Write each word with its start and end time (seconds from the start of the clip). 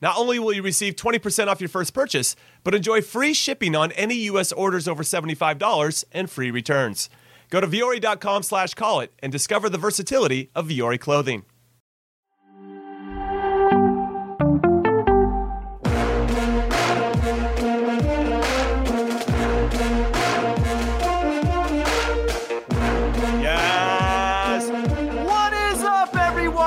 Not 0.00 0.16
only 0.16 0.38
will 0.38 0.52
you 0.52 0.62
receive 0.62 0.96
20% 0.96 1.48
off 1.48 1.60
your 1.60 1.68
first 1.68 1.92
purchase, 1.92 2.36
but 2.64 2.74
enjoy 2.74 3.02
free 3.02 3.34
shipping 3.34 3.76
on 3.76 3.92
any 3.92 4.14
U.S. 4.14 4.52
orders 4.52 4.88
over 4.88 5.02
$75 5.02 6.04
and 6.12 6.30
free 6.30 6.50
returns. 6.50 7.10
Go 7.50 7.60
to 7.60 7.66
vuori.com 7.66 8.42
slash 8.42 8.74
call 8.74 9.00
it 9.00 9.12
and 9.18 9.30
discover 9.30 9.68
the 9.68 9.78
versatility 9.78 10.50
of 10.54 10.68
Vuori 10.68 10.98
clothing. 10.98 11.44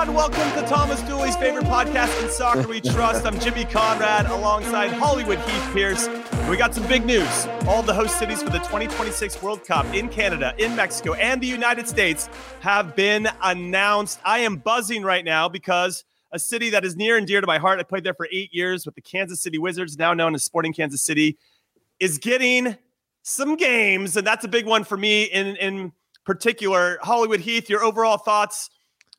Everyone? 0.03 0.31
Welcome 0.31 0.61
to 0.61 0.67
Thomas 0.67 1.01
Dooley's 1.03 1.37
favorite 1.37 1.63
podcast 1.63 2.21
in 2.21 2.29
soccer 2.29 2.67
we 2.67 2.81
trust. 2.81 3.25
I'm 3.25 3.39
Jimmy 3.39 3.63
Conrad 3.63 4.25
alongside 4.25 4.91
Hollywood 4.91 5.37
Heath 5.37 5.73
Pearce. 5.73 6.09
We 6.49 6.57
got 6.57 6.75
some 6.75 6.85
big 6.87 7.05
news. 7.05 7.47
All 7.67 7.81
the 7.81 7.93
host 7.93 8.19
cities 8.19 8.43
for 8.43 8.49
the 8.49 8.57
2026 8.57 9.41
World 9.41 9.63
Cup 9.65 9.85
in 9.93 10.09
Canada, 10.09 10.53
in 10.57 10.75
Mexico, 10.75 11.13
and 11.13 11.39
the 11.39 11.47
United 11.47 11.87
States 11.87 12.27
have 12.59 12.97
been 12.97 13.29
announced. 13.43 14.19
I 14.25 14.39
am 14.39 14.57
buzzing 14.57 15.03
right 15.03 15.23
now 15.23 15.47
because 15.47 16.03
a 16.33 16.39
city 16.39 16.69
that 16.71 16.83
is 16.83 16.97
near 16.97 17.15
and 17.15 17.25
dear 17.25 17.39
to 17.39 17.47
my 17.47 17.57
heart. 17.57 17.79
I 17.79 17.83
played 17.83 18.03
there 18.03 18.13
for 18.13 18.27
eight 18.29 18.53
years 18.53 18.85
with 18.85 18.95
the 18.95 19.01
Kansas 19.01 19.39
City 19.39 19.57
Wizards, 19.57 19.97
now 19.97 20.13
known 20.13 20.35
as 20.35 20.43
Sporting 20.43 20.73
Kansas 20.73 21.01
City, 21.01 21.37
is 22.01 22.17
getting 22.17 22.75
some 23.21 23.55
games, 23.55 24.17
and 24.17 24.27
that's 24.27 24.43
a 24.43 24.49
big 24.49 24.65
one 24.65 24.83
for 24.83 24.97
me 24.97 25.23
in 25.23 25.55
in 25.55 25.93
particular. 26.25 26.99
Hollywood 27.01 27.39
Heath, 27.39 27.69
your 27.69 27.85
overall 27.85 28.17
thoughts 28.17 28.69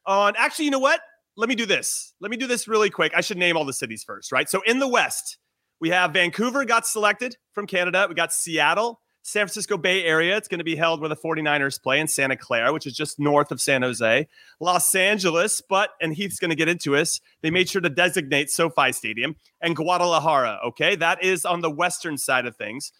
on 0.07 0.35
actually, 0.37 0.67
you 0.67 0.71
know 0.71 0.79
what? 0.79 1.01
Let 1.37 1.49
me 1.49 1.55
do 1.55 1.67
this. 1.67 2.15
Let 2.21 2.31
me 2.31 2.37
do 2.37 2.47
this 2.47 2.69
really 2.69 2.91
quick. 2.91 3.13
I 3.15 3.21
should 3.21 3.39
name 3.39 3.57
all 3.57 3.65
the 3.65 3.73
cities 3.73 4.05
first, 4.05 4.31
right? 4.31 4.49
So 4.49 4.63
in 4.67 4.79
the 4.79 4.89
West, 4.89 5.39
we 5.81 5.91
have 5.91 6.13
Vancouver 6.13 6.65
got 6.65 6.87
selected 6.87 7.37
from 7.53 7.67
Canada. 7.67 8.07
We 8.09 8.15
got 8.15 8.33
Seattle, 8.33 9.01
San 9.23 9.47
Francisco 9.47 9.77
Bay 9.77 10.05
Area. 10.05 10.37
It's 10.37 10.47
going 10.47 10.59
to 10.59 10.65
be 10.65 10.77
held 10.77 11.01
where 11.01 11.09
the 11.09 11.17
49ers 11.17 11.83
play 11.83 11.99
in 11.99 12.07
Santa 12.07 12.37
Clara, 12.37 12.73
which 12.73 12.87
is 12.87 12.95
just 12.95 13.19
north 13.19 13.51
of 13.51 13.61
San 13.61 13.83
Jose. 13.83 14.29
Los 14.61 14.95
Angeles, 14.95 15.61
but, 15.69 15.91
and 16.01 16.15
Heath's 16.15 16.39
going 16.39 16.51
to 16.51 16.57
get 16.57 16.69
into 16.69 16.95
us, 16.97 17.21
they 17.43 17.51
made 17.51 17.69
sure 17.69 17.81
to 17.81 17.91
designate 17.91 18.51
SoFi 18.51 18.93
Stadium 18.93 19.35
and 19.61 19.75
Guadalajara. 19.75 20.61
Okay. 20.69 20.95
That 20.95 21.25
is 21.25 21.45
on 21.45 21.63
the 21.63 21.71
western 21.71 22.17
side 22.17 22.47
of 22.47 22.57
things. 22.57 22.93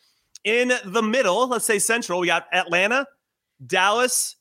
In 0.43 0.73
the 0.85 1.03
middle, 1.03 1.49
let's 1.49 1.65
say 1.65 1.79
central, 1.79 2.21
we 2.21 2.27
got 2.27 2.47
Atlanta, 2.53 3.07
Dallas, 3.65 4.37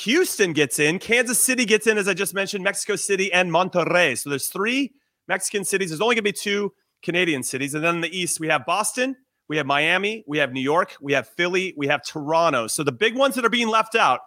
Houston 0.00 0.54
gets 0.54 0.78
in, 0.78 0.98
Kansas 0.98 1.38
City 1.38 1.66
gets 1.66 1.86
in, 1.86 1.98
as 1.98 2.08
I 2.08 2.14
just 2.14 2.32
mentioned, 2.32 2.64
Mexico 2.64 2.96
City 2.96 3.30
and 3.30 3.50
Monterrey. 3.50 4.16
So 4.16 4.30
there's 4.30 4.48
three 4.48 4.92
Mexican 5.28 5.64
cities. 5.64 5.90
There's 5.90 6.00
only 6.00 6.14
going 6.14 6.24
to 6.24 6.32
be 6.32 6.32
two 6.32 6.72
Canadian 7.02 7.42
cities. 7.42 7.74
And 7.74 7.84
then 7.84 7.96
in 7.96 8.00
the 8.00 8.16
East, 8.16 8.40
we 8.40 8.48
have 8.48 8.64
Boston, 8.64 9.16
we 9.48 9.58
have 9.58 9.66
Miami, 9.66 10.24
we 10.26 10.38
have 10.38 10.52
New 10.52 10.62
York, 10.62 10.96
we 11.02 11.12
have 11.12 11.28
Philly, 11.28 11.74
we 11.76 11.88
have 11.88 12.02
Toronto. 12.02 12.68
So 12.68 12.82
the 12.82 12.90
big 12.90 13.16
ones 13.16 13.34
that 13.34 13.44
are 13.44 13.50
being 13.50 13.68
left 13.68 13.94
out 13.94 14.20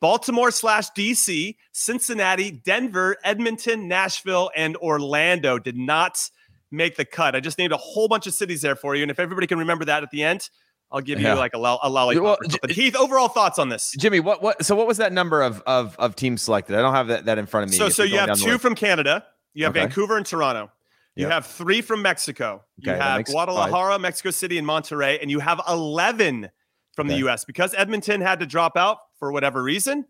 Baltimore 0.00 0.50
slash 0.50 0.88
DC, 0.92 1.54
Cincinnati, 1.72 2.50
Denver, 2.50 3.18
Edmonton, 3.22 3.88
Nashville, 3.88 4.50
and 4.56 4.74
Orlando 4.78 5.58
did 5.58 5.76
not 5.76 6.30
make 6.70 6.96
the 6.96 7.04
cut. 7.04 7.36
I 7.36 7.40
just 7.40 7.58
named 7.58 7.72
a 7.74 7.76
whole 7.76 8.08
bunch 8.08 8.26
of 8.26 8.32
cities 8.32 8.62
there 8.62 8.76
for 8.76 8.94
you. 8.94 9.02
And 9.02 9.10
if 9.10 9.20
everybody 9.20 9.46
can 9.46 9.58
remember 9.58 9.84
that 9.84 10.02
at 10.02 10.10
the 10.10 10.22
end, 10.22 10.48
I'll 10.92 11.00
give 11.00 11.20
Yeah. 11.20 11.34
you 11.34 11.38
like 11.38 11.54
a, 11.54 11.58
lo- 11.58 11.78
a 11.82 11.88
lollipop. 11.88 12.22
Well, 12.24 12.36
something. 12.50 12.70
Heath, 12.70 12.96
overall 12.96 13.28
thoughts 13.28 13.58
on 13.58 13.68
this? 13.68 13.94
Jimmy, 13.98 14.20
what 14.20 14.42
what? 14.42 14.64
So 14.64 14.74
what 14.74 14.86
was 14.86 14.96
that 14.98 15.12
number 15.12 15.42
of 15.42 15.60
of 15.66 15.96
of 15.98 16.16
teams 16.16 16.42
selected? 16.42 16.76
I 16.76 16.82
don't 16.82 16.94
have 16.94 17.06
that, 17.08 17.24
that 17.26 17.38
in 17.38 17.46
front 17.46 17.64
of 17.64 17.70
me. 17.70 17.76
So, 17.76 17.88
so 17.88 18.02
you 18.02 18.18
have 18.18 18.36
two 18.38 18.58
from 18.58 18.74
Canada. 18.74 19.24
You 19.54 19.64
have 19.64 19.72
Okay. 19.76 19.80
Vancouver 19.86 20.16
and 20.16 20.26
Toronto. 20.26 20.70
You 21.16 21.24
Yep. 21.24 21.32
have 21.32 21.46
three 21.46 21.80
from 21.82 22.02
Mexico. 22.02 22.64
You 22.76 22.90
Okay, 22.92 22.98
that 22.98 23.04
have 23.18 23.24
Guadalajara, 23.26 23.98
Mexico 23.98 24.30
City, 24.30 24.58
and 24.58 24.66
Monterrey, 24.66 25.20
and 25.20 25.30
you 25.30 25.40
have 25.40 25.60
11 25.68 26.50
from 26.94 27.08
the 27.08 27.16
U.S. 27.18 27.44
Because 27.44 27.74
Edmonton 27.74 28.20
had 28.20 28.40
to 28.40 28.46
drop 28.46 28.76
out 28.76 28.98
for 29.18 29.32
whatever 29.32 29.62
reason. 29.62 30.06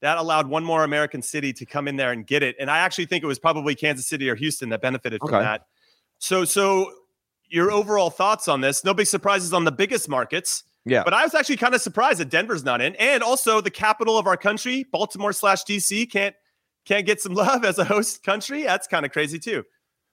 That 0.00 0.16
allowed 0.18 0.46
one 0.46 0.64
more 0.64 0.84
American 0.84 1.22
city 1.22 1.52
to 1.54 1.66
come 1.66 1.86
in 1.88 1.96
there 1.96 2.12
and 2.12 2.26
get 2.26 2.42
it. 2.42 2.56
And 2.60 2.70
I 2.70 2.78
actually 2.78 3.06
think 3.06 3.24
it 3.24 3.26
was 3.26 3.38
probably 3.38 3.74
Kansas 3.74 4.06
City 4.06 4.28
or 4.30 4.36
Houston 4.36 4.68
that 4.70 4.80
benefited 4.80 5.20
from 5.20 5.34
Okay. 5.34 5.42
that. 5.44 5.66
So, 6.18 6.44
so 6.44 6.92
your 7.48 7.70
overall 7.70 8.10
thoughts 8.10 8.48
on 8.48 8.60
this? 8.60 8.84
No 8.84 8.94
big 8.94 9.06
surprises 9.06 9.52
on 9.52 9.64
the 9.64 9.72
biggest 9.72 10.08
markets. 10.08 10.64
Yeah. 10.84 11.02
But 11.04 11.14
I 11.14 11.24
was 11.24 11.34
actually 11.34 11.58
kind 11.58 11.74
of 11.74 11.82
surprised 11.82 12.20
that 12.20 12.30
Denver's 12.30 12.64
not 12.64 12.80
in, 12.80 12.94
and 12.96 13.22
also 13.22 13.60
the 13.60 13.70
capital 13.70 14.16
of 14.16 14.26
our 14.26 14.36
country, 14.36 14.86
Baltimore 14.90 15.32
slash 15.32 15.64
DC, 15.64 16.10
can't 16.10 16.34
can't 16.84 17.06
get 17.06 17.20
some 17.20 17.34
love 17.34 17.64
as 17.64 17.78
a 17.78 17.84
host 17.84 18.22
country. 18.22 18.62
That's 18.62 18.86
kind 18.86 19.04
of 19.04 19.12
crazy 19.12 19.38
too. 19.38 19.64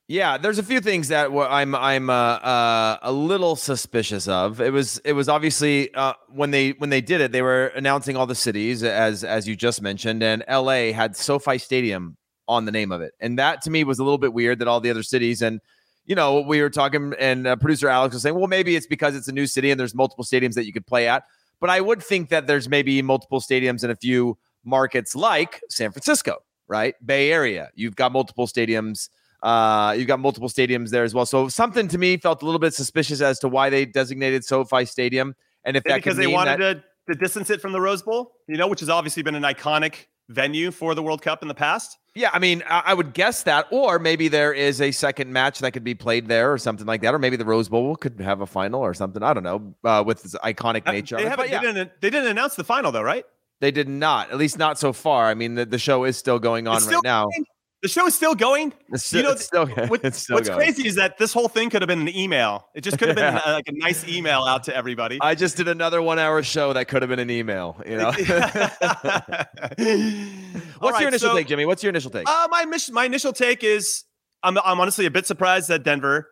Yeah, 0.07 0.38
there's 0.38 0.59
a 0.59 0.63
few 0.63 0.81
things 0.81 1.07
that 1.07 1.31
I'm 1.31 1.73
I'm 1.73 2.12
uh, 2.12 2.13
uh, 2.13 2.97
a 3.01 3.12
little 3.12 3.56
suspicious 3.56 4.28
of. 4.28 4.62
It 4.62 4.72
was 4.72 5.00
it 5.00 5.13
was 5.13 5.28
obviously 5.28 5.91
uh, 5.96 6.13
when 6.29 6.52
they 6.52 6.72
when 6.72 6.91
they 6.91 7.02
did 7.02 7.22
it, 7.22 7.31
they 7.31 7.41
were 7.41 7.67
announcing 7.67 8.16
all 8.16 8.28
the 8.28 8.35
cities 8.35 8.84
as 8.84 9.23
as 9.23 9.47
you 9.47 9.56
just 9.56 9.81
mentioned, 9.81 10.22
and 10.22 10.44
LA 10.47 10.91
had 10.91 11.16
SoFi 11.16 11.57
Stadium 11.57 12.17
on 12.47 12.66
the 12.66 12.72
name 12.72 12.91
of 12.91 13.02
it, 13.02 13.13
and 13.19 13.40
that 13.40 13.63
to 13.63 13.72
me 13.72 13.84
was 13.84 13.97
a 13.97 14.03
little 14.03 14.19
bit 14.19 14.31
weird 14.31 14.59
that 14.59 14.67
all 14.67 14.79
the 14.79 14.91
other 14.91 15.02
cities 15.02 15.41
and 15.41 15.59
you 16.06 16.16
know 16.16 16.42
we 16.42 16.62
were 16.62 16.70
talking 16.70 17.14
and 17.20 17.48
uh, 17.48 17.56
producer 17.56 17.90
Alex 17.90 18.14
was 18.14 18.24
saying, 18.24 18.36
well, 18.36 18.48
maybe 18.48 18.76
it's 18.76 18.88
because 18.88 19.16
it's 19.16 19.28
a 19.28 19.32
new 19.32 19.48
city 19.48 19.72
and 19.72 19.80
there's 19.80 19.96
multiple 19.96 20.24
stadiums 20.24 20.54
that 20.54 20.66
you 20.66 20.74
could 20.74 20.86
play 20.86 21.08
at, 21.08 21.24
but 21.60 21.70
I 21.70 21.82
would 21.82 22.02
think 22.02 22.30
that 22.30 22.48
there's 22.48 22.70
maybe 22.70 23.02
multiple 23.02 23.40
stadiums 23.40 23.84
in 23.84 23.90
a 23.90 23.96
few 23.96 24.38
markets 24.64 25.16
like 25.16 25.62
San 25.70 25.92
Francisco, 25.92 26.38
right, 26.68 26.96
Bay 27.06 27.32
Area. 27.32 27.70
You've 27.76 27.96
got 27.96 28.12
multiple 28.12 28.48
stadiums. 28.48 29.10
Uh, 29.44 29.94
you've 29.98 30.08
got 30.08 30.20
multiple 30.20 30.50
stadiums 30.50 30.90
there 30.90 31.04
as 31.04 31.14
well. 31.14 31.26
So 31.26 31.48
something 31.50 31.88
to 31.90 31.98
me 31.98 32.18
felt 32.18 32.42
a 32.42 32.46
little 32.46 32.60
bit 32.60 32.74
suspicious 32.74 33.22
as 33.22 33.38
to 33.40 33.48
why 33.48 33.70
they 33.70 33.86
designated 33.86 34.44
SoFi 34.44 34.86
Stadium, 34.86 35.36
and 35.64 35.78
if 35.78 35.84
that 35.84 35.98
because 35.98 36.18
they 36.18 36.28
wanted 36.28 36.60
that, 36.60 36.84
to, 37.08 37.14
to 37.14 37.20
distance 37.20 37.50
it 37.50 37.62
from 37.62 37.72
the 37.72 37.80
Rose 37.80 38.02
Bowl, 38.02 38.32
you 38.48 38.58
know, 38.58 38.68
which 38.68 38.80
has 38.80 38.90
obviously 38.90 39.22
been 39.22 39.36
an 39.36 39.44
iconic 39.44 40.08
venue 40.30 40.72
for 40.72 40.96
the 40.96 41.04
World 41.04 41.22
Cup 41.22 41.42
in 41.42 41.48
the 41.48 41.54
past. 41.54 41.98
Yeah, 42.16 42.30
I 42.34 42.40
mean, 42.40 42.64
I, 42.68 42.84
I 42.88 42.94
would 42.94 43.14
guess 43.14 43.44
that, 43.44 43.68
or 43.72 44.00
maybe 44.00 44.28
there 44.30 44.53
is 44.53 44.81
a 44.81 44.92
second 44.92 45.31
match 45.34 45.59
that 45.59 45.72
could 45.72 45.84
be 45.84 45.94
played 45.94 46.28
there, 46.28 46.52
or 46.53 46.58
something 46.58 46.88
like 46.88 47.02
that, 47.02 47.14
or 47.14 47.20
maybe 47.20 47.36
the 47.36 47.46
Rose 47.46 47.70
Bowl 47.70 47.96
could 47.96 48.20
have 48.20 48.42
a 48.42 48.46
final 48.48 48.81
or 48.81 48.94
something. 48.94 49.22
I 49.22 49.34
don't 49.34 49.44
know, 49.44 49.76
uh, 49.84 50.03
with 50.06 50.24
this 50.24 50.34
iconic 50.36 50.84
Uh, 50.88 50.92
nature. 50.94 51.18
They, 51.18 51.24
haven't, 51.24 51.38
But 51.38 51.50
yeah, 51.50 51.59
they, 51.62 51.68
didn't, 51.68 51.92
they 52.02 52.09
didn't 52.09 52.30
announce 52.30 52.56
the 52.56 52.64
final 52.64 52.92
though, 52.92 53.03
right? 53.03 53.26
they 53.62 53.72
did 53.72 53.88
not, 53.88 54.29
at 54.32 54.38
least 54.38 54.58
not 54.58 54.78
so 54.78 54.91
far. 54.91 55.28
I 55.28 55.34
mean, 55.34 55.56
the, 55.56 55.66
the 55.66 55.79
show 55.79 56.03
is 56.03 56.17
still 56.17 56.40
going 56.40 56.67
on 56.67 56.76
It's 56.78 56.85
right 56.85 56.91
still 56.91 57.02
now. 57.03 57.23
going? 57.26 57.46
The 57.85 57.90
show 57.90 58.08
is 58.08 58.16
still 58.16 58.34
going. 58.34 58.73
It's, 58.91 59.14
You 59.14 59.22
know, 59.22 59.34
it's 59.34 59.46
still, 59.46 59.67
What- 59.67 60.03
it's 60.03 60.17
still 60.17 60.37
what's 60.37 60.49
going. 60.49 60.59
crazy 60.59 60.87
is 60.87 60.96
that 60.96 61.20
this 61.20 61.32
whole 61.34 61.47
thing 61.47 61.70
could 61.70 61.84
have 61.84 61.87
been 61.87 62.02
an 62.02 62.16
email. 62.16 62.67
It 62.73 62.82
just 62.82 62.97
could 62.97 63.09
have 63.09 63.16
been 63.16 63.35
uh, 63.35 63.41
like 63.46 63.67
a 63.67 63.73
nice 63.73 64.08
email 64.08 64.41
out 64.41 64.64
to 64.64 64.76
everybody. 64.76 65.20
I 65.22 65.35
just 65.35 65.55
did 65.55 65.67
another 65.67 66.02
one 66.02 66.17
hour 66.17 66.41
show 66.41 66.73
that 66.73 66.87
could 66.87 67.03
have 67.03 67.09
been 67.09 67.20
an 67.20 67.29
email. 67.29 67.79
You 67.85 67.97
know, 67.97 68.11
what's 70.79 70.99
your 70.99 71.09
initial 71.09 71.35
take, 71.35 71.46
Jimmy? 71.47 71.67
What's 71.67 71.84
your 71.84 71.91
initial 71.91 72.09
take? 72.09 72.28
Uh, 72.28 72.47
my 72.49 72.66
mission, 72.66 72.96
my 72.96 73.05
initial 73.05 73.34
take 73.34 73.64
is 73.64 74.03
I'm 74.41 74.58
I'm 74.58 74.79
honestly 74.79 75.05
a 75.05 75.11
bit 75.11 75.28
surprised 75.28 75.67
that 75.70 75.84
Denver 75.84 76.28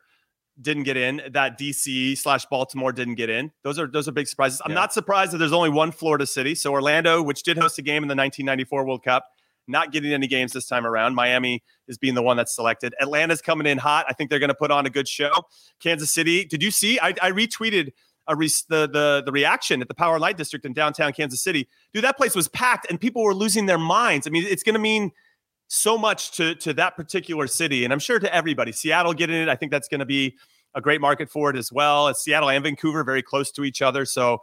didn't 0.59 0.83
get 0.83 0.97
in, 0.97 1.21
that 1.33 1.59
DC 1.59 2.17
slash 2.17 2.47
Baltimore 2.47 2.91
didn't 2.91 3.15
get 3.15 3.29
in. 3.29 3.51
Those 3.63 3.77
are 3.77 3.85
those 3.85 4.07
are 4.07 4.11
big 4.11 4.27
surprises. 4.27 4.59
I'm 4.65 4.71
Yeah. 4.71 4.75
not 4.79 4.91
surprised 4.93 5.33
that 5.33 5.37
there's 5.37 5.53
only 5.53 5.69
one 5.69 5.91
Florida 5.91 6.25
city. 6.25 6.55
So 6.55 6.71
Orlando, 6.71 7.21
which 7.21 7.43
did 7.43 7.59
host 7.59 7.77
a 7.77 7.83
game 7.83 8.01
in 8.03 8.07
the 8.07 8.15
1994 8.15 8.85
World 8.85 9.03
Cup, 9.03 9.27
not 9.67 9.91
getting 9.91 10.13
any 10.13 10.27
games 10.27 10.53
this 10.53 10.67
time 10.67 10.85
around. 10.85 11.15
Miami 11.15 11.63
is 11.87 11.97
being 11.97 12.15
the 12.15 12.21
one 12.21 12.37
that's 12.37 12.55
selected. 12.55 12.93
Atlanta's 13.01 13.41
coming 13.41 13.67
in 13.67 13.77
hot. 13.77 14.05
I 14.07 14.13
think 14.13 14.29
they're 14.29 14.39
going 14.39 14.49
to 14.49 14.55
put 14.55 14.71
on 14.71 14.85
a 14.85 14.89
good 14.89 15.07
show. 15.07 15.31
Kansas 15.81 16.11
City, 16.11 16.45
did 16.45 16.61
you 16.61 16.71
see? 16.71 16.99
I, 16.99 17.09
I 17.21 17.31
retweeted 17.31 17.91
a 18.27 18.35
re- 18.35 18.49
the 18.69 18.87
the 18.87 19.23
the 19.25 19.31
reaction 19.31 19.81
at 19.81 19.87
the 19.87 19.93
Power 19.93 20.19
Light 20.19 20.37
District 20.37 20.65
in 20.65 20.73
downtown 20.73 21.13
Kansas 21.13 21.41
City. 21.41 21.67
Dude, 21.93 22.03
that 22.03 22.17
place 22.17 22.35
was 22.35 22.47
packed 22.47 22.87
and 22.89 22.99
people 22.99 23.23
were 23.23 23.35
losing 23.35 23.65
their 23.65 23.77
minds. 23.77 24.27
I 24.27 24.29
mean, 24.29 24.45
it's 24.45 24.63
going 24.63 24.75
to 24.75 24.79
mean 24.79 25.11
so 25.67 25.97
much 25.97 26.31
to 26.37 26.55
to 26.55 26.73
that 26.73 26.95
particular 26.95 27.47
city, 27.47 27.83
and 27.83 27.91
I'm 27.91 27.99
sure 27.99 28.19
to 28.19 28.33
everybody. 28.33 28.71
Seattle 28.71 29.13
getting 29.13 29.35
it, 29.35 29.49
I 29.49 29.55
think 29.55 29.71
that's 29.71 29.87
going 29.87 29.99
to 29.99 30.05
be 30.05 30.35
a 30.75 30.81
great 30.81 31.01
market 31.01 31.29
for 31.29 31.49
it 31.49 31.55
as 31.55 31.71
well. 31.71 32.07
As 32.07 32.21
Seattle 32.21 32.49
and 32.49 32.63
Vancouver 32.63 33.03
very 33.03 33.21
close 33.21 33.51
to 33.51 33.63
each 33.63 33.81
other, 33.81 34.05
so 34.05 34.41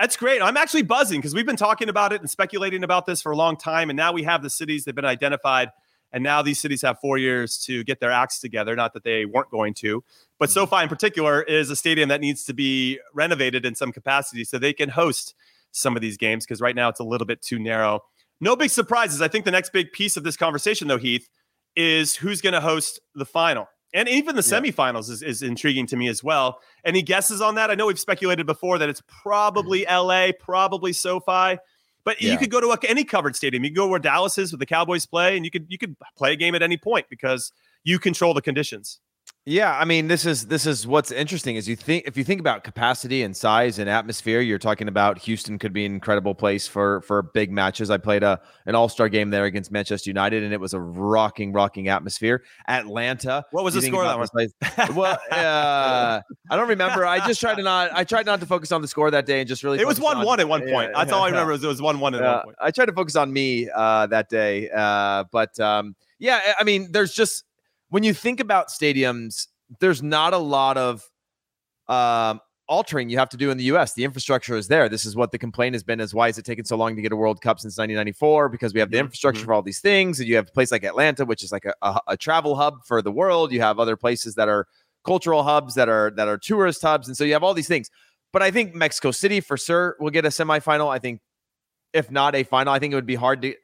that's 0.00 0.16
great. 0.16 0.40
I'm 0.40 0.56
actually 0.56 0.82
buzzing 0.82 1.20
because 1.20 1.34
we've 1.34 1.44
been 1.44 1.56
talking 1.56 1.90
about 1.90 2.14
it 2.14 2.22
and 2.22 2.30
speculating 2.30 2.82
about 2.82 3.04
this 3.04 3.20
for 3.20 3.32
a 3.32 3.36
long 3.36 3.56
time, 3.56 3.90
and 3.90 3.96
now 3.96 4.12
we 4.12 4.22
have 4.22 4.42
the 4.42 4.48
cities 4.48 4.84
that 4.84 4.90
have 4.90 4.96
been 4.96 5.04
identified. 5.04 5.70
And 6.12 6.24
now 6.24 6.42
these 6.42 6.58
cities 6.58 6.82
have 6.82 6.98
four 7.00 7.18
years 7.18 7.58
to 7.66 7.84
get 7.84 8.00
their 8.00 8.10
acts 8.10 8.40
together. 8.40 8.74
Not 8.74 8.94
that 8.94 9.04
they 9.04 9.26
weren't 9.26 9.50
going 9.50 9.74
to, 9.74 10.02
but 10.38 10.48
mm-hmm. 10.48 10.54
SoFi 10.54 10.84
in 10.84 10.88
particular 10.88 11.42
is 11.42 11.70
a 11.70 11.76
stadium 11.76 12.08
that 12.08 12.20
needs 12.20 12.44
to 12.46 12.54
be 12.54 12.98
renovated 13.14 13.66
in 13.66 13.74
some 13.74 13.92
capacity 13.92 14.42
so 14.42 14.58
they 14.58 14.72
can 14.72 14.88
host 14.88 15.34
some 15.70 15.94
of 15.96 16.02
these 16.02 16.16
games 16.16 16.46
because 16.46 16.60
right 16.60 16.74
now 16.74 16.88
it's 16.88 16.98
a 16.98 17.04
little 17.04 17.26
bit 17.26 17.42
too 17.42 17.58
narrow. 17.58 18.00
No 18.40 18.56
big 18.56 18.70
surprises. 18.70 19.20
I 19.20 19.28
think 19.28 19.44
the 19.44 19.50
next 19.50 19.70
big 19.70 19.92
piece 19.92 20.16
of 20.16 20.24
this 20.24 20.36
conversation, 20.36 20.88
though, 20.88 20.98
Heath, 20.98 21.28
is 21.76 22.16
who's 22.16 22.40
going 22.40 22.54
to 22.54 22.60
host 22.60 23.00
the 23.14 23.26
final. 23.26 23.68
And 23.92 24.08
even 24.08 24.36
the 24.36 24.42
yeah. 24.42 24.60
semifinals 24.60 25.10
is, 25.10 25.22
is 25.22 25.42
intriguing 25.42 25.86
to 25.88 25.96
me 25.96 26.08
as 26.08 26.22
well. 26.22 26.60
Any 26.84 27.02
guesses 27.02 27.40
on 27.40 27.56
that? 27.56 27.70
I 27.70 27.74
know 27.74 27.86
we've 27.86 27.98
speculated 27.98 28.46
before 28.46 28.78
that 28.78 28.88
it's 28.88 29.02
probably 29.08 29.84
mm-hmm. 29.84 30.06
LA, 30.06 30.32
probably 30.38 30.92
SoFi. 30.92 31.58
But 32.04 32.22
yeah. 32.22 32.32
you 32.32 32.38
could 32.38 32.50
go 32.50 32.60
to 32.60 32.88
any 32.88 33.04
covered 33.04 33.36
stadium. 33.36 33.64
You 33.64 33.70
could 33.70 33.76
go 33.76 33.88
where 33.88 33.98
Dallas 33.98 34.38
is, 34.38 34.52
where 34.52 34.58
the 34.58 34.66
Cowboys 34.66 35.06
play, 35.06 35.36
and 35.36 35.44
you 35.44 35.50
could 35.50 35.66
you 35.68 35.76
could 35.76 35.96
play 36.16 36.32
a 36.32 36.36
game 36.36 36.54
at 36.54 36.62
any 36.62 36.76
point 36.76 37.06
because 37.10 37.52
you 37.84 37.98
control 37.98 38.32
the 38.32 38.40
conditions. 38.40 39.00
Yeah, 39.46 39.74
I 39.74 39.86
mean, 39.86 40.06
this 40.08 40.26
is 40.26 40.48
this 40.48 40.66
is 40.66 40.86
what's 40.86 41.10
interesting 41.10 41.56
is 41.56 41.66
you 41.66 41.74
think 41.74 42.04
if 42.06 42.18
you 42.18 42.24
think 42.24 42.40
about 42.40 42.62
capacity 42.62 43.22
and 43.22 43.34
size 43.34 43.78
and 43.78 43.88
atmosphere, 43.88 44.42
you're 44.42 44.58
talking 44.58 44.86
about 44.86 45.16
Houston 45.20 45.58
could 45.58 45.72
be 45.72 45.86
an 45.86 45.94
incredible 45.94 46.34
place 46.34 46.68
for 46.68 47.00
for 47.00 47.22
big 47.22 47.50
matches. 47.50 47.90
I 47.90 47.96
played 47.96 48.22
a 48.22 48.38
an 48.66 48.74
All 48.74 48.90
Star 48.90 49.08
game 49.08 49.30
there 49.30 49.46
against 49.46 49.72
Manchester 49.72 50.10
United, 50.10 50.42
and 50.42 50.52
it 50.52 50.60
was 50.60 50.74
a 50.74 50.78
rocking, 50.78 51.54
rocking 51.54 51.88
atmosphere. 51.88 52.42
Atlanta, 52.68 53.46
what 53.50 53.64
was 53.64 53.72
the 53.72 53.80
score 53.80 54.04
that 54.04 54.18
one? 54.18 54.28
well, 54.94 55.18
uh, 55.30 56.20
I 56.50 56.56
don't 56.56 56.68
remember. 56.68 57.06
I 57.06 57.26
just 57.26 57.40
tried 57.40 57.54
to 57.54 57.62
not. 57.62 57.92
I 57.94 58.04
tried 58.04 58.26
not 58.26 58.40
to 58.40 58.46
focus 58.46 58.72
on 58.72 58.82
the 58.82 58.88
score 58.88 59.10
that 59.10 59.24
day 59.24 59.40
and 59.40 59.48
just 59.48 59.64
really. 59.64 59.80
It 59.80 59.86
was 59.86 59.98
one 59.98 60.18
on, 60.18 60.26
one 60.26 60.40
at 60.40 60.48
one 60.48 60.60
point. 60.60 60.90
Yeah, 60.92 60.98
That's 60.98 61.12
all 61.12 61.22
I 61.22 61.28
remember. 61.28 61.52
Was 61.52 61.64
it 61.64 61.66
was 61.66 61.80
one 61.80 61.98
one 61.98 62.14
at 62.14 62.22
uh, 62.22 62.34
one 62.34 62.44
point. 62.44 62.56
I 62.60 62.70
tried 62.72 62.86
to 62.86 62.92
focus 62.92 63.16
on 63.16 63.32
me 63.32 63.70
uh, 63.74 64.06
that 64.08 64.28
day, 64.28 64.68
uh, 64.68 65.24
but 65.32 65.58
um, 65.58 65.96
yeah, 66.18 66.52
I 66.58 66.64
mean, 66.64 66.92
there's 66.92 67.14
just 67.14 67.44
when 67.90 68.02
you 68.02 68.14
think 68.14 68.40
about 68.40 68.68
stadiums, 68.68 69.48
there's 69.80 70.02
not 70.02 70.32
a 70.32 70.38
lot 70.38 70.76
of 70.76 71.08
um, 71.88 72.40
altering 72.68 73.10
you 73.10 73.18
have 73.18 73.28
to 73.28 73.36
do 73.36 73.50
in 73.50 73.58
the 73.58 73.64
US. 73.64 73.94
The 73.94 74.04
infrastructure 74.04 74.56
is 74.56 74.68
there. 74.68 74.88
This 74.88 75.04
is 75.04 75.16
what 75.16 75.32
the 75.32 75.38
complaint 75.38 75.74
has 75.74 75.82
been 75.82 76.00
is 76.00 76.14
why 76.14 76.28
is 76.28 76.38
it 76.38 76.44
taking 76.44 76.64
so 76.64 76.76
long 76.76 76.94
to 76.96 77.02
get 77.02 77.12
a 77.12 77.16
World 77.16 77.42
Cup 77.42 77.58
since 77.58 77.76
1994? 77.76 78.48
Because 78.48 78.72
we 78.72 78.80
have 78.80 78.90
the 78.90 78.98
infrastructure 78.98 79.40
mm-hmm. 79.40 79.46
for 79.46 79.54
all 79.54 79.62
these 79.62 79.80
things. 79.80 80.20
And 80.20 80.28
you 80.28 80.36
have 80.36 80.48
a 80.48 80.52
place 80.52 80.70
like 80.70 80.84
Atlanta, 80.84 81.24
which 81.24 81.42
is 81.42 81.52
like 81.52 81.64
a, 81.64 81.74
a, 81.82 82.00
a, 82.08 82.16
travel 82.16 82.54
hub 82.54 82.84
for 82.86 83.02
the 83.02 83.10
world. 83.10 83.52
You 83.52 83.60
have 83.60 83.80
other 83.80 83.96
places 83.96 84.36
that 84.36 84.48
are 84.48 84.66
cultural 85.04 85.42
hubs 85.42 85.74
that 85.74 85.88
are 85.88 86.12
that 86.12 86.28
are 86.28 86.38
tourist 86.38 86.80
hubs. 86.82 87.08
And 87.08 87.16
so 87.16 87.24
you 87.24 87.32
have 87.32 87.42
all 87.42 87.54
these 87.54 87.68
things. 87.68 87.90
But 88.32 88.42
I 88.42 88.52
think 88.52 88.74
Mexico 88.74 89.10
City 89.10 89.40
for 89.40 89.56
sure 89.56 89.96
will 89.98 90.10
get 90.10 90.24
a 90.24 90.28
semifinal. 90.28 90.88
I 90.88 91.00
think 91.00 91.20
if 91.92 92.08
not 92.08 92.36
a 92.36 92.44
final, 92.44 92.72
I 92.72 92.78
think 92.78 92.92
it 92.92 92.94
would 92.94 93.06
be 93.06 93.16
hard 93.16 93.42
to 93.42 93.54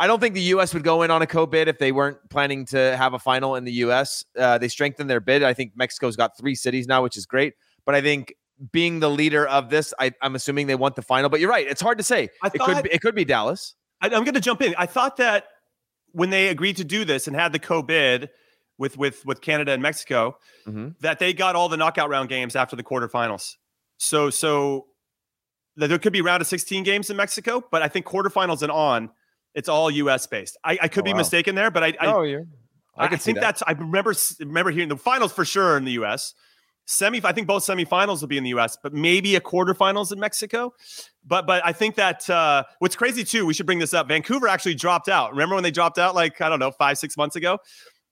I 0.00 0.06
don't 0.06 0.18
think 0.18 0.34
the 0.34 0.40
U.S. 0.42 0.72
would 0.72 0.82
go 0.82 1.02
in 1.02 1.10
on 1.10 1.20
a 1.20 1.26
co-bid 1.26 1.68
if 1.68 1.78
they 1.78 1.92
weren't 1.92 2.16
planning 2.30 2.64
to 2.66 2.96
have 2.96 3.12
a 3.12 3.18
final 3.18 3.54
in 3.54 3.64
the 3.64 3.72
U.S. 3.72 4.24
Uh, 4.36 4.56
they 4.56 4.68
strengthened 4.68 5.10
their 5.10 5.20
bid. 5.20 5.42
I 5.42 5.52
think 5.52 5.72
Mexico's 5.76 6.16
got 6.16 6.38
three 6.38 6.54
cities 6.54 6.86
now, 6.86 7.02
which 7.02 7.18
is 7.18 7.26
great. 7.26 7.52
But 7.84 7.94
I 7.94 8.00
think 8.00 8.34
being 8.72 9.00
the 9.00 9.10
leader 9.10 9.46
of 9.46 9.68
this, 9.68 9.92
I, 10.00 10.12
am 10.22 10.34
assuming 10.34 10.68
they 10.68 10.74
want 10.74 10.96
the 10.96 11.02
final. 11.02 11.28
But 11.28 11.40
you're 11.40 11.50
right; 11.50 11.66
it's 11.66 11.82
hard 11.82 11.98
to 11.98 12.04
say. 12.04 12.30
I 12.42 12.46
it 12.46 12.60
could 12.60 12.82
be, 12.82 12.90
it 12.90 13.02
could 13.02 13.14
be 13.14 13.26
Dallas. 13.26 13.74
I, 14.00 14.06
I'm 14.06 14.24
going 14.24 14.34
to 14.34 14.40
jump 14.40 14.62
in. 14.62 14.74
I 14.78 14.86
thought 14.86 15.18
that 15.18 15.44
when 16.12 16.30
they 16.30 16.48
agreed 16.48 16.78
to 16.78 16.84
do 16.84 17.04
this 17.04 17.26
and 17.26 17.36
had 17.36 17.52
the 17.52 17.58
co-bid 17.58 18.30
with 18.78 18.96
with 18.96 19.26
with 19.26 19.42
Canada 19.42 19.72
and 19.72 19.82
Mexico, 19.82 20.38
mm-hmm. 20.66 20.88
that 21.00 21.18
they 21.18 21.34
got 21.34 21.56
all 21.56 21.68
the 21.68 21.76
knockout 21.76 22.08
round 22.08 22.30
games 22.30 22.56
after 22.56 22.74
the 22.74 22.82
quarterfinals. 22.82 23.56
So 23.98 24.30
so 24.30 24.86
there 25.76 25.98
could 25.98 26.14
be 26.14 26.22
round 26.22 26.40
of 26.40 26.46
16 26.46 26.84
games 26.84 27.10
in 27.10 27.16
Mexico, 27.18 27.62
but 27.70 27.82
I 27.82 27.88
think 27.88 28.06
quarterfinals 28.06 28.62
and 28.62 28.72
on 28.72 29.10
it's 29.54 29.68
all 29.68 29.90
U.S. 29.90 30.26
based. 30.26 30.56
I, 30.64 30.78
I 30.82 30.88
could 30.88 31.02
oh, 31.02 31.04
be 31.04 31.12
wow. 31.12 31.18
mistaken 31.18 31.54
there, 31.54 31.70
but 31.70 31.82
I 31.82 31.94
I, 32.00 32.06
oh, 32.06 32.22
yeah. 32.22 32.40
I, 32.96 33.06
I 33.06 33.16
think 33.16 33.36
that. 33.36 33.42
that's 33.42 33.62
I 33.66 33.72
remember 33.72 34.14
remember 34.40 34.70
hearing 34.70 34.88
the 34.88 34.96
finals 34.96 35.32
for 35.32 35.44
sure 35.44 35.76
in 35.76 35.84
the 35.84 35.92
U.S. 35.92 36.34
Semi, 36.86 37.20
I 37.22 37.32
think 37.32 37.46
both 37.46 37.62
semifinals 37.62 38.20
will 38.20 38.28
be 38.28 38.36
in 38.36 38.42
the 38.42 38.50
U.S., 38.50 38.76
but 38.82 38.92
maybe 38.92 39.36
a 39.36 39.40
quarterfinals 39.40 40.12
in 40.12 40.18
Mexico. 40.18 40.74
But 41.24 41.46
but 41.46 41.64
I 41.64 41.72
think 41.72 41.94
that 41.94 42.28
uh, 42.28 42.64
what's 42.80 42.96
crazy 42.96 43.22
too. 43.22 43.46
We 43.46 43.54
should 43.54 43.66
bring 43.66 43.78
this 43.78 43.94
up. 43.94 44.08
Vancouver 44.08 44.48
actually 44.48 44.74
dropped 44.74 45.08
out. 45.08 45.30
Remember 45.30 45.54
when 45.54 45.62
they 45.62 45.70
dropped 45.70 45.98
out 45.98 46.14
like 46.14 46.40
I 46.40 46.48
don't 46.48 46.58
know 46.58 46.72
five 46.72 46.98
six 46.98 47.16
months 47.16 47.36
ago, 47.36 47.58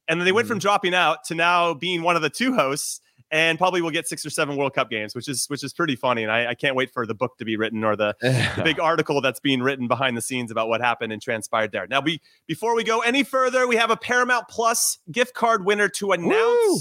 and 0.06 0.20
then 0.20 0.25
they 0.25 0.32
went 0.32 0.44
mm-hmm. 0.44 0.52
from 0.52 0.58
dropping 0.61 0.94
out 0.94 1.25
to 1.25 1.34
now 1.34 1.75
being 1.75 2.02
one 2.02 2.14
of 2.14 2.23
the 2.23 2.31
two 2.31 2.55
hosts 2.55 3.00
and 3.30 3.58
probably 3.58 3.82
we'll 3.82 3.90
get 3.90 4.08
six 4.08 4.25
or 4.25 4.30
seven 4.30 4.56
World 4.56 4.75
Cup 4.75 4.90
games, 4.90 5.14
which 5.14 5.28
is 5.28 5.46
which 5.48 5.62
is 5.62 5.72
pretty 5.72 5.96
funny. 5.96 6.22
And 6.22 6.32
I, 6.32 6.48
I 6.48 6.54
can't 6.54 6.75
wait 6.75 6.90
for 6.90 7.06
the 7.06 7.14
book 7.14 7.36
to 7.38 7.44
be 7.44 7.56
written 7.56 7.84
or 7.84 7.96
the, 7.96 8.16
the, 8.22 8.62
big 8.62 8.80
article 8.80 9.20
that's 9.20 9.40
being 9.40 9.60
written 9.60 9.88
behind 9.88 10.16
the 10.16 10.22
scenes 10.22 10.50
about 10.50 10.69
what 10.69 10.80
happened 10.80 11.12
and 11.12 11.20
transpired 11.20 11.72
there. 11.72 11.86
Now, 11.86 12.00
we 12.00 12.20
before 12.46 12.75
we 12.75 12.84
go 12.84 13.00
any 13.00 13.22
further, 13.22 13.66
we 13.69 13.76
have 13.76 13.90
a 13.90 13.96
Paramount 13.96 14.48
Plus 14.48 14.98
gift 15.10 15.34
card 15.34 15.64
winner 15.64 15.88
to 15.90 16.12
announce. 16.12 16.32
Woo! 16.32 16.80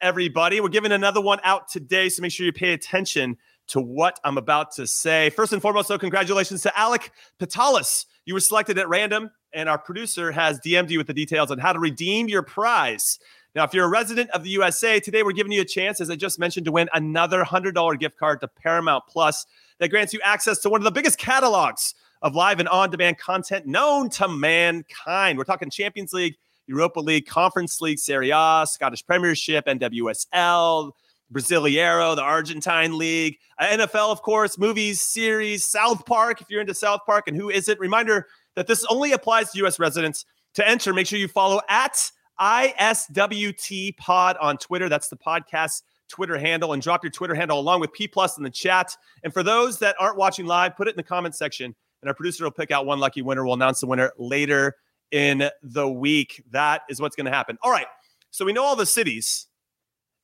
Everybody, 0.00 0.60
we're 0.60 0.68
giving 0.68 0.92
another 0.92 1.20
one 1.20 1.38
out 1.44 1.68
today, 1.68 2.08
so 2.08 2.20
make 2.20 2.32
sure 2.32 2.44
you 2.44 2.52
pay 2.52 2.72
attention 2.72 3.38
to 3.68 3.80
what 3.80 4.20
I'm 4.24 4.36
about 4.36 4.72
to 4.72 4.86
say. 4.86 5.30
First 5.30 5.52
and 5.52 5.62
foremost, 5.62 5.88
so 5.88 5.96
congratulations 5.98 6.62
to 6.62 6.78
Alec 6.78 7.10
Pitalis. 7.38 8.04
You 8.26 8.34
were 8.34 8.40
selected 8.40 8.78
at 8.78 8.88
random, 8.88 9.30
and 9.52 9.68
our 9.68 9.78
producer 9.78 10.32
has 10.32 10.60
DM'd 10.60 10.90
you 10.90 10.98
with 10.98 11.06
the 11.06 11.14
details 11.14 11.50
on 11.50 11.58
how 11.58 11.72
to 11.72 11.78
redeem 11.78 12.28
your 12.28 12.42
prize. 12.42 13.18
Now, 13.54 13.62
if 13.62 13.72
you're 13.72 13.84
a 13.84 13.88
resident 13.88 14.30
of 14.30 14.42
the 14.42 14.50
USA, 14.50 14.98
today 14.98 15.22
we're 15.22 15.30
giving 15.30 15.52
you 15.52 15.60
a 15.60 15.64
chance, 15.64 16.00
as 16.00 16.10
I 16.10 16.16
just 16.16 16.40
mentioned, 16.40 16.66
to 16.66 16.72
win 16.72 16.88
another 16.92 17.44
$100 17.44 18.00
gift 18.00 18.18
card 18.18 18.40
to 18.40 18.48
Paramount 18.48 19.04
Plus 19.08 19.46
that 19.78 19.90
grants 19.90 20.12
you 20.12 20.20
access 20.24 20.58
to 20.62 20.68
one 20.68 20.80
of 20.80 20.84
the 20.84 20.90
biggest 20.90 21.18
catalogs 21.18 21.94
of 22.22 22.34
live 22.34 22.58
and 22.58 22.68
on 22.68 22.90
demand 22.90 23.18
content 23.18 23.64
known 23.64 24.10
to 24.10 24.26
mankind. 24.26 25.38
We're 25.38 25.44
talking 25.44 25.70
Champions 25.70 26.12
League, 26.12 26.34
Europa 26.66 26.98
League, 26.98 27.26
Conference 27.26 27.80
League, 27.80 28.00
Serie 28.00 28.30
A, 28.30 28.64
Scottish 28.68 29.06
Premiership, 29.06 29.66
NWSL, 29.66 30.90
Brasileiro, 31.32 32.16
the 32.16 32.22
Argentine 32.22 32.98
League, 32.98 33.38
uh, 33.58 33.66
NFL, 33.66 34.10
of 34.10 34.22
course, 34.22 34.58
movies, 34.58 35.00
series, 35.00 35.64
South 35.64 36.04
Park, 36.06 36.40
if 36.40 36.50
you're 36.50 36.60
into 36.60 36.74
South 36.74 37.00
Park, 37.06 37.28
and 37.28 37.36
who 37.36 37.50
is 37.50 37.68
it? 37.68 37.78
Reminder 37.78 38.26
that 38.56 38.66
this 38.66 38.84
only 38.86 39.12
applies 39.12 39.52
to 39.52 39.58
U.S. 39.58 39.78
residents. 39.78 40.24
To 40.54 40.68
enter, 40.68 40.92
make 40.92 41.06
sure 41.06 41.18
you 41.18 41.28
follow 41.28 41.60
at 41.68 42.10
ISWT 42.40 43.96
Pod 43.96 44.36
on 44.40 44.58
Twitter. 44.58 44.88
That's 44.88 45.08
the 45.08 45.16
podcast 45.16 45.82
Twitter 46.08 46.38
handle, 46.38 46.72
and 46.72 46.82
drop 46.82 47.02
your 47.02 47.10
Twitter 47.10 47.34
handle 47.34 47.58
along 47.58 47.80
with 47.80 47.92
P 47.92 48.06
Plus 48.06 48.36
in 48.36 48.44
the 48.44 48.50
chat. 48.50 48.96
And 49.22 49.32
for 49.32 49.42
those 49.42 49.78
that 49.78 49.96
aren't 49.98 50.16
watching 50.16 50.46
live, 50.46 50.76
put 50.76 50.86
it 50.86 50.90
in 50.90 50.96
the 50.96 51.02
comment 51.02 51.34
section, 51.34 51.74
and 52.02 52.08
our 52.08 52.14
producer 52.14 52.44
will 52.44 52.50
pick 52.50 52.70
out 52.70 52.86
one 52.86 53.00
lucky 53.00 53.22
winner. 53.22 53.44
We'll 53.44 53.54
announce 53.54 53.80
the 53.80 53.86
winner 53.86 54.12
later 54.18 54.76
in 55.10 55.48
the 55.62 55.88
week. 55.88 56.42
That 56.50 56.82
is 56.90 57.00
what's 57.00 57.16
going 57.16 57.26
to 57.26 57.32
happen. 57.32 57.56
All 57.62 57.70
right. 57.70 57.86
So 58.30 58.44
we 58.44 58.52
know 58.52 58.64
all 58.64 58.76
the 58.76 58.86
cities. 58.86 59.46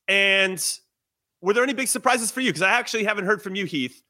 And 0.07 0.63
were 1.41 1.53
there 1.53 1.63
any 1.63 1.73
big 1.73 1.87
surprises 1.87 2.29
for 2.29 2.41
you? 2.41 2.49
Because 2.49 2.61
I 2.61 2.71
actually 2.71 3.05
haven't 3.05 3.25
heard 3.25 3.41
from 3.41 3.55
you, 3.55 3.65
Heath, 3.65 4.03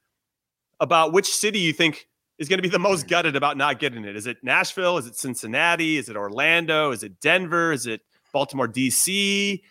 about 0.80 1.14
which 1.14 1.28
city 1.28 1.60
you 1.60 1.72
think 1.72 2.08
is 2.42 2.50
going 2.50 2.58
to 2.58 2.64
be 2.64 2.70
the 2.70 2.80
most 2.80 3.08
gutted 3.08 3.36
about 3.36 3.56
not 3.56 3.78
getting 3.78 4.04
it? 4.04 4.16
Is 4.16 4.26
it 4.26 4.38
Nashville? 4.42 4.98
Is 4.98 5.06
it 5.06 5.16
Cincinnati? 5.16 5.98
Is 5.98 6.10
it 6.10 6.16
Orlando? 6.16 6.90
Is 6.90 7.04
it 7.04 7.22
Denver? 7.22 7.72
Is 7.72 7.86
it 7.86 8.02
Baltimore, 8.34 8.68
DC? 8.68 9.62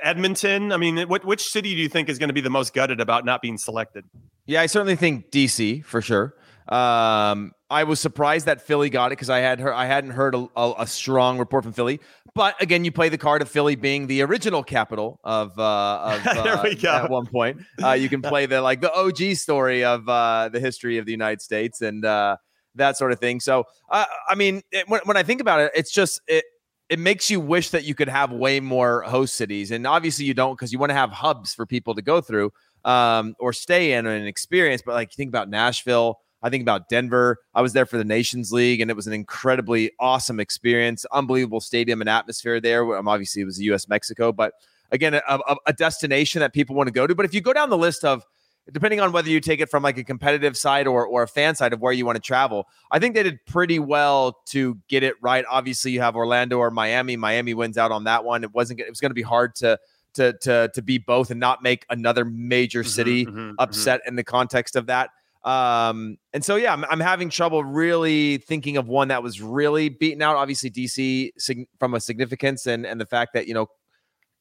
Edmonton? 0.00 0.70
I 0.70 0.76
mean, 0.76 1.08
what, 1.08 1.24
which 1.24 1.42
city 1.42 1.74
do 1.74 1.80
you 1.80 1.88
think 1.88 2.08
is 2.08 2.20
going 2.20 2.28
to 2.28 2.34
be 2.34 2.40
the 2.40 2.50
most 2.50 2.72
gutted 2.72 3.00
about 3.00 3.24
not 3.24 3.42
being 3.42 3.58
selected? 3.58 4.04
Yeah, 4.46 4.60
I 4.60 4.66
certainly 4.66 4.94
think 4.94 5.32
DC 5.32 5.84
for 5.84 6.00
sure. 6.00 6.34
Um, 6.68 7.52
I 7.70 7.84
was 7.84 7.98
surprised 7.98 8.44
that 8.44 8.60
Philly 8.60 8.90
got 8.90 9.06
it 9.06 9.12
because 9.12 9.30
I 9.30 9.38
had 9.38 9.58
heard 9.58 9.72
I 9.72 9.86
hadn't 9.86 10.10
heard 10.10 10.34
a, 10.34 10.48
a, 10.54 10.74
a, 10.80 10.86
strong 10.86 11.38
report 11.38 11.64
from 11.64 11.72
Philly. 11.72 11.98
But 12.34 12.60
again, 12.62 12.84
you 12.84 12.92
play 12.92 13.08
the 13.08 13.16
card 13.16 13.40
of 13.40 13.48
Philly 13.48 13.74
being 13.74 14.06
the 14.06 14.20
original 14.20 14.62
capital 14.62 15.18
of, 15.24 15.58
uh, 15.58 16.20
of 16.22 16.26
uh, 16.26 16.64
at 16.86 17.10
one 17.10 17.26
point. 17.26 17.58
Uh, 17.82 17.92
you 17.92 18.10
can 18.10 18.20
play 18.20 18.44
the 18.44 18.60
like 18.60 18.82
the 18.82 18.92
OG 18.92 19.36
story 19.36 19.82
of 19.82 20.06
uh, 20.10 20.50
the 20.50 20.60
history 20.60 20.98
of 20.98 21.06
the 21.06 21.10
United 21.10 21.40
States 21.40 21.80
and 21.80 22.04
uh, 22.04 22.36
that 22.74 22.98
sort 22.98 23.12
of 23.12 23.18
thing. 23.18 23.40
So 23.40 23.64
uh, 23.90 24.04
I 24.28 24.34
mean, 24.34 24.60
it, 24.70 24.86
when, 24.88 25.00
when 25.04 25.16
I 25.16 25.22
think 25.22 25.40
about 25.40 25.60
it, 25.60 25.72
it's 25.74 25.90
just 25.90 26.20
it 26.26 26.44
it 26.90 26.98
makes 26.98 27.30
you 27.30 27.40
wish 27.40 27.70
that 27.70 27.84
you 27.84 27.94
could 27.94 28.08
have 28.08 28.30
way 28.30 28.60
more 28.60 29.02
host 29.02 29.36
cities, 29.36 29.70
and 29.70 29.86
obviously 29.86 30.26
you 30.26 30.34
don't 30.34 30.54
because 30.54 30.70
you 30.70 30.78
want 30.78 30.90
to 30.90 30.96
have 30.96 31.12
hubs 31.12 31.54
for 31.54 31.64
people 31.64 31.94
to 31.94 32.02
go 32.02 32.20
through 32.20 32.52
um, 32.84 33.34
or 33.40 33.54
stay 33.54 33.92
in 33.92 34.06
and 34.06 34.26
experience. 34.26 34.82
But 34.84 34.94
like 34.94 35.08
you 35.12 35.16
think 35.16 35.30
about 35.30 35.48
Nashville. 35.48 36.20
I 36.42 36.50
think 36.50 36.62
about 36.62 36.88
Denver. 36.88 37.38
I 37.54 37.62
was 37.62 37.72
there 37.72 37.86
for 37.86 37.98
the 37.98 38.04
Nations 38.04 38.52
League, 38.52 38.80
and 38.80 38.90
it 38.90 38.94
was 38.94 39.06
an 39.06 39.12
incredibly 39.12 39.90
awesome 39.98 40.38
experience. 40.38 41.04
Unbelievable 41.12 41.60
stadium 41.60 42.00
and 42.00 42.08
atmosphere 42.08 42.60
there. 42.60 42.96
Um, 42.96 43.08
obviously, 43.08 43.42
it 43.42 43.46
was 43.46 43.56
the 43.56 43.64
U.S. 43.64 43.88
Mexico, 43.88 44.32
but 44.32 44.54
again, 44.92 45.14
a, 45.14 45.22
a, 45.26 45.56
a 45.66 45.72
destination 45.72 46.40
that 46.40 46.52
people 46.52 46.76
want 46.76 46.86
to 46.86 46.92
go 46.92 47.06
to. 47.06 47.14
But 47.14 47.24
if 47.24 47.34
you 47.34 47.40
go 47.40 47.52
down 47.52 47.70
the 47.70 47.78
list 47.78 48.04
of 48.04 48.24
depending 48.72 49.00
on 49.00 49.12
whether 49.12 49.30
you 49.30 49.40
take 49.40 49.60
it 49.60 49.70
from 49.70 49.82
like 49.82 49.96
a 49.98 50.04
competitive 50.04 50.56
side 50.56 50.86
or 50.86 51.06
or 51.06 51.22
a 51.22 51.28
fan 51.28 51.54
side 51.54 51.72
of 51.72 51.80
where 51.80 51.92
you 51.92 52.04
want 52.04 52.16
to 52.16 52.22
travel. 52.22 52.68
I 52.90 52.98
think 52.98 53.14
they 53.14 53.22
did 53.22 53.44
pretty 53.46 53.78
well 53.78 54.38
to 54.46 54.78
get 54.88 55.02
it 55.02 55.14
right. 55.20 55.44
Obviously, 55.48 55.92
you 55.92 56.00
have 56.00 56.16
Orlando 56.16 56.58
or 56.58 56.70
Miami. 56.70 57.16
Miami 57.16 57.54
wins 57.54 57.78
out 57.78 57.92
on 57.92 58.04
that 58.04 58.24
one. 58.24 58.44
It 58.44 58.52
wasn't. 58.52 58.80
It 58.80 58.88
was 58.88 59.00
going 59.00 59.10
to 59.10 59.14
be 59.14 59.22
hard 59.22 59.54
to 59.56 59.78
to 60.14 60.32
to 60.34 60.70
to 60.74 60.82
be 60.82 60.98
both 60.98 61.30
and 61.30 61.40
not 61.40 61.62
make 61.62 61.86
another 61.90 62.24
major 62.24 62.80
mm-hmm, 62.80 62.88
city 62.88 63.26
mm-hmm, 63.26 63.38
mm-hmm, 63.38 63.54
upset 63.58 64.00
mm-hmm. 64.00 64.08
in 64.08 64.16
the 64.16 64.24
context 64.24 64.76
of 64.76 64.86
that. 64.86 65.10
Um, 65.48 66.18
and 66.34 66.44
so 66.44 66.56
yeah, 66.56 66.74
I'm, 66.74 66.84
I'm, 66.84 67.00
having 67.00 67.30
trouble 67.30 67.64
really 67.64 68.36
thinking 68.36 68.76
of 68.76 68.86
one 68.86 69.08
that 69.08 69.22
was 69.22 69.40
really 69.40 69.88
beaten 69.88 70.20
out. 70.20 70.36
Obviously, 70.36 70.70
DC 70.70 71.30
sig- 71.38 71.68
from 71.78 71.94
a 71.94 72.00
significance 72.00 72.66
and 72.66 72.84
and 72.84 73.00
the 73.00 73.06
fact 73.06 73.32
that 73.32 73.48
you 73.48 73.54
know 73.54 73.68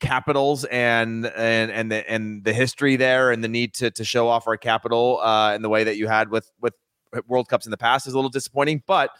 capitals 0.02 0.66
and 0.66 1.28
and 1.28 1.72
and 1.72 1.90
the 1.92 2.10
and 2.12 2.44
the 2.44 2.52
history 2.52 2.98
there 2.98 3.32
and 3.32 3.42
the 3.42 3.48
need 3.48 3.74
to 3.76 3.90
to 3.92 4.04
show 4.04 4.28
off 4.28 4.48
our 4.48 4.58
capital 4.58 5.22
uh, 5.22 5.56
in 5.56 5.62
the 5.62 5.70
way 5.70 5.86
that 5.86 5.96
you 5.96 6.08
had 6.08 6.30
with 6.30 6.52
with 6.60 6.74
World 7.28 7.48
Cups 7.48 7.66
in 7.66 7.72
the 7.72 7.78
past 7.78 8.06
is 8.06 8.14
a 8.14 8.18
little 8.18 8.30
disappointing, 8.30 8.84
but 8.86 9.12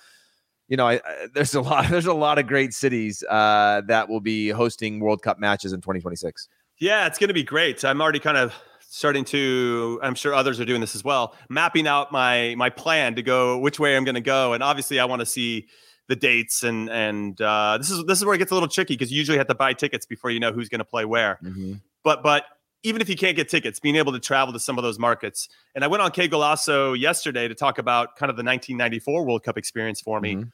you 0.68 0.76
know, 0.76 0.88
I, 0.88 0.96
I, 0.96 1.28
there's 1.34 1.56
a 1.56 1.62
lot 1.62 1.88
there's 1.90 2.06
a 2.06 2.14
lot 2.14 2.38
of 2.38 2.48
great 2.48 2.74
cities 2.74 3.24
uh, 3.30 3.82
that 3.88 4.10
will 4.10 4.20
be 4.20 4.50
hosting 4.50 5.00
World 5.00 5.22
Cup 5.22 5.40
matches 5.40 5.72
in 5.72 5.80
2026. 5.80 6.50
Yeah, 6.80 7.08
it's 7.08 7.18
going 7.18 7.30
to 7.30 7.34
be 7.34 7.44
great. 7.44 7.86
I'm 7.86 8.02
already 8.02 8.20
kind 8.20 8.38
of 8.38 8.54
starting 8.98 9.24
to 9.24 10.00
i'm 10.02 10.16
sure 10.16 10.34
others 10.34 10.60
are 10.60 10.66
doing 10.66 10.82
this 10.82 10.96
as 10.96 11.04
well 11.04 11.36
mapping 11.50 11.88
out 11.88 12.12
my 12.12 12.56
my 12.58 12.70
plan 12.70 13.16
to 13.16 13.22
go 13.22 13.58
which 13.60 13.80
way 13.80 13.96
i'm 13.96 14.04
going 14.04 14.16
to 14.16 14.22
go 14.22 14.54
and 14.54 14.64
obviously 14.64 15.00
i 15.00 15.06
want 15.06 15.20
to 15.20 15.26
see 15.26 15.68
the 16.08 16.16
dates 16.16 16.64
and 16.64 16.90
and 16.90 17.42
uh, 17.42 17.78
this 17.78 17.90
is 17.92 18.04
this 18.06 18.18
is 18.18 18.26
where 18.26 18.36
it 18.36 18.38
gets 18.38 18.52
a 18.52 18.54
little 18.54 18.70
tricky 18.70 18.96
because 18.96 19.12
you 19.12 19.18
usually 19.18 19.38
have 19.38 19.48
to 19.48 19.56
buy 19.56 19.74
tickets 19.74 20.06
before 20.06 20.32
you 20.32 20.40
know 20.40 20.52
who's 20.52 20.70
going 20.70 20.80
to 20.80 20.86
play 20.86 21.06
where. 21.06 21.38
Mm-hmm. 21.44 21.74
But 22.04 22.24
but 22.24 22.46
even 22.84 23.02
if 23.02 23.10
you 23.10 23.16
can't 23.16 23.36
get 23.36 23.50
tickets, 23.50 23.80
being 23.80 23.96
able 23.96 24.14
to 24.14 24.20
travel 24.20 24.54
to 24.54 24.60
some 24.60 24.78
of 24.78 24.84
those 24.84 25.00
markets. 25.00 25.50
And 25.76 25.84
I 25.84 25.88
went 25.88 26.02
on 26.04 26.12
Que 26.12 26.30
Golazo 26.30 26.98
yesterday 26.98 27.48
to 27.48 27.56
talk 27.56 27.80
about 27.80 28.16
kind 28.16 28.30
of 28.30 28.38
the 28.38 28.44
1994 28.44 29.26
World 29.26 29.44
Cup 29.44 29.58
experience 29.58 30.00
for 30.00 30.22
me, 30.22 30.36
mm-hmm. 30.36 30.50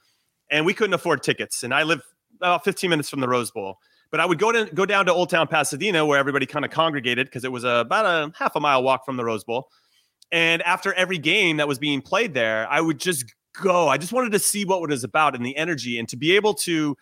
and 0.50 0.66
we 0.66 0.74
couldn't 0.74 0.94
afford 0.94 1.22
tickets. 1.22 1.64
And 1.64 1.74
I 1.74 1.84
live 1.84 2.02
about 2.38 2.64
15 2.64 2.90
minutes 2.90 3.10
from 3.10 3.20
the 3.20 3.28
Rose 3.28 3.52
Bowl. 3.52 3.78
But 4.14 4.20
I 4.20 4.28
would 4.28 4.38
go 4.38 4.52
to 4.52 4.66
go 4.76 4.86
down 4.86 5.08
to 5.08 5.12
Old 5.12 5.32
Town 5.32 5.48
Pasadena 5.48 6.06
where 6.06 6.20
everybody 6.20 6.46
kind 6.46 6.64
of 6.64 6.70
congregated 6.70 7.26
because 7.26 7.44
it 7.44 7.52
was 7.52 7.64
a, 7.64 7.78
about 7.78 8.06
a 8.06 8.32
half 8.38 8.56
a 8.56 8.60
mile 8.60 8.84
walk 8.84 9.06
from 9.06 9.18
the 9.18 9.26
Rose 9.26 9.44
Bowl. 9.44 9.70
And 10.32 10.62
after 10.62 10.94
every 10.94 11.18
game 11.18 11.58
that 11.58 11.68
was 11.68 11.80
being 11.80 12.00
played 12.00 12.36
there, 12.36 12.68
I 12.70 12.80
would 12.80 13.00
just 13.00 13.26
go. 13.60 13.88
I 13.88 13.98
just 13.98 14.14
wanted 14.14 14.32
to 14.34 14.38
see 14.38 14.66
what 14.66 14.84
it 14.84 14.90
was 14.92 15.04
about 15.04 15.36
and 15.36 15.44
the 15.44 15.58
energy 15.58 15.98
and 15.98 16.08
to 16.10 16.16
be 16.16 16.36
able 16.36 16.54
to 16.54 16.96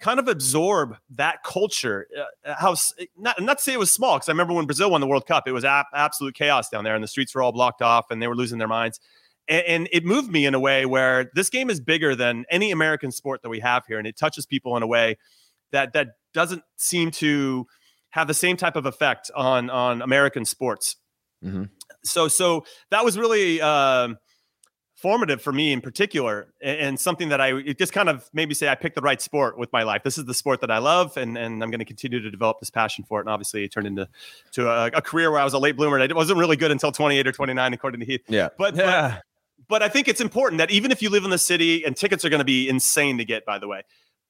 kind 0.00 0.20
of 0.20 0.28
absorb 0.28 0.96
that 1.14 1.42
culture. 1.44 2.06
Uh, 2.44 2.54
how 2.56 2.76
not 3.16 3.40
not 3.40 3.56
to 3.56 3.64
say 3.64 3.72
it 3.72 3.78
was 3.78 3.90
small 3.90 4.16
because 4.16 4.28
I 4.28 4.32
remember 4.32 4.52
when 4.52 4.66
Brazil 4.66 4.90
won 4.90 5.00
the 5.00 5.06
World 5.06 5.26
Cup, 5.26 5.48
it 5.48 5.52
was 5.52 5.64
absolute 5.64 6.34
chaos 6.34 6.68
down 6.68 6.84
there, 6.84 6.94
and 6.94 7.02
the 7.02 7.08
streets 7.08 7.34
were 7.34 7.42
all 7.42 7.52
blocked 7.52 7.80
off, 7.80 8.10
and 8.10 8.20
they 8.20 8.28
were 8.28 8.36
losing 8.36 8.58
their 8.58 8.68
minds. 8.68 9.00
And, 9.48 9.88
it 9.90 10.04
moved 10.04 10.30
me 10.30 10.44
in 10.44 10.54
a 10.54 10.60
way 10.60 10.84
where 10.84 11.30
this 11.34 11.48
game 11.48 11.70
is 11.70 11.80
bigger 11.80 12.14
than 12.14 12.44
any 12.50 12.70
American 12.70 13.10
sport 13.10 13.40
that 13.42 13.48
we 13.48 13.60
have 13.60 13.86
here, 13.86 13.96
and 13.96 14.06
it 14.06 14.18
touches 14.18 14.44
people 14.44 14.76
in 14.76 14.82
a 14.82 14.86
way 14.86 15.16
that 15.72 15.92
that 15.92 16.08
doesn't 16.32 16.62
seem 16.76 17.10
to 17.10 17.66
have 18.10 18.26
the 18.28 18.34
same 18.34 18.56
type 18.56 18.76
of 18.76 18.86
effect 18.86 19.30
on 19.34 19.70
on 19.70 20.02
American 20.02 20.44
sports. 20.44 20.96
Mm-hmm. 21.44 21.64
So 22.04 22.28
so 22.28 22.64
that 22.90 23.04
was 23.04 23.18
really. 23.18 23.60
Uh, 23.60 24.14
formative 25.00 25.40
for 25.40 25.50
me 25.50 25.72
in 25.72 25.80
particular 25.80 26.52
and 26.60 27.00
something 27.00 27.30
that 27.30 27.40
I 27.40 27.54
it 27.54 27.78
just 27.78 27.90
kind 27.90 28.10
of 28.10 28.28
made 28.34 28.48
me 28.48 28.54
say 28.54 28.68
I 28.68 28.74
picked 28.74 28.96
the 28.96 29.00
right 29.00 29.20
sport 29.20 29.58
with 29.58 29.72
my 29.72 29.82
life. 29.82 30.02
This 30.02 30.18
is 30.18 30.26
the 30.26 30.34
sport 30.34 30.60
that 30.60 30.70
I 30.70 30.76
love 30.76 31.16
and, 31.16 31.38
and 31.38 31.62
I'm 31.62 31.70
going 31.70 31.78
to 31.78 31.86
continue 31.86 32.20
to 32.20 32.30
develop 32.30 32.60
this 32.60 32.68
passion 32.68 33.04
for 33.08 33.18
it. 33.18 33.22
And 33.22 33.30
obviously 33.30 33.64
it 33.64 33.72
turned 33.72 33.86
into 33.86 34.06
to 34.52 34.68
a, 34.68 34.86
a 34.88 35.00
career 35.00 35.30
where 35.30 35.40
I 35.40 35.44
was 35.44 35.54
a 35.54 35.58
late 35.58 35.74
bloomer. 35.74 35.98
I 35.98 36.12
wasn't 36.12 36.38
really 36.38 36.56
good 36.56 36.70
until 36.70 36.92
28 36.92 37.26
or 37.26 37.32
29 37.32 37.72
according 37.72 38.00
to 38.00 38.06
Heath. 38.06 38.20
Yeah. 38.28 38.50
But, 38.58 38.76
yeah. 38.76 39.14
but 39.14 39.22
but 39.68 39.82
I 39.82 39.88
think 39.88 40.06
it's 40.08 40.20
important 40.20 40.58
that 40.58 40.70
even 40.70 40.90
if 40.90 41.00
you 41.00 41.08
live 41.08 41.24
in 41.24 41.30
the 41.30 41.38
city 41.38 41.82
and 41.84 41.96
tickets 41.96 42.24
are 42.24 42.28
going 42.28 42.40
to 42.40 42.44
be 42.44 42.68
insane 42.68 43.16
to 43.18 43.24
get 43.24 43.46
by 43.46 43.58
the 43.58 43.68
way, 43.68 43.84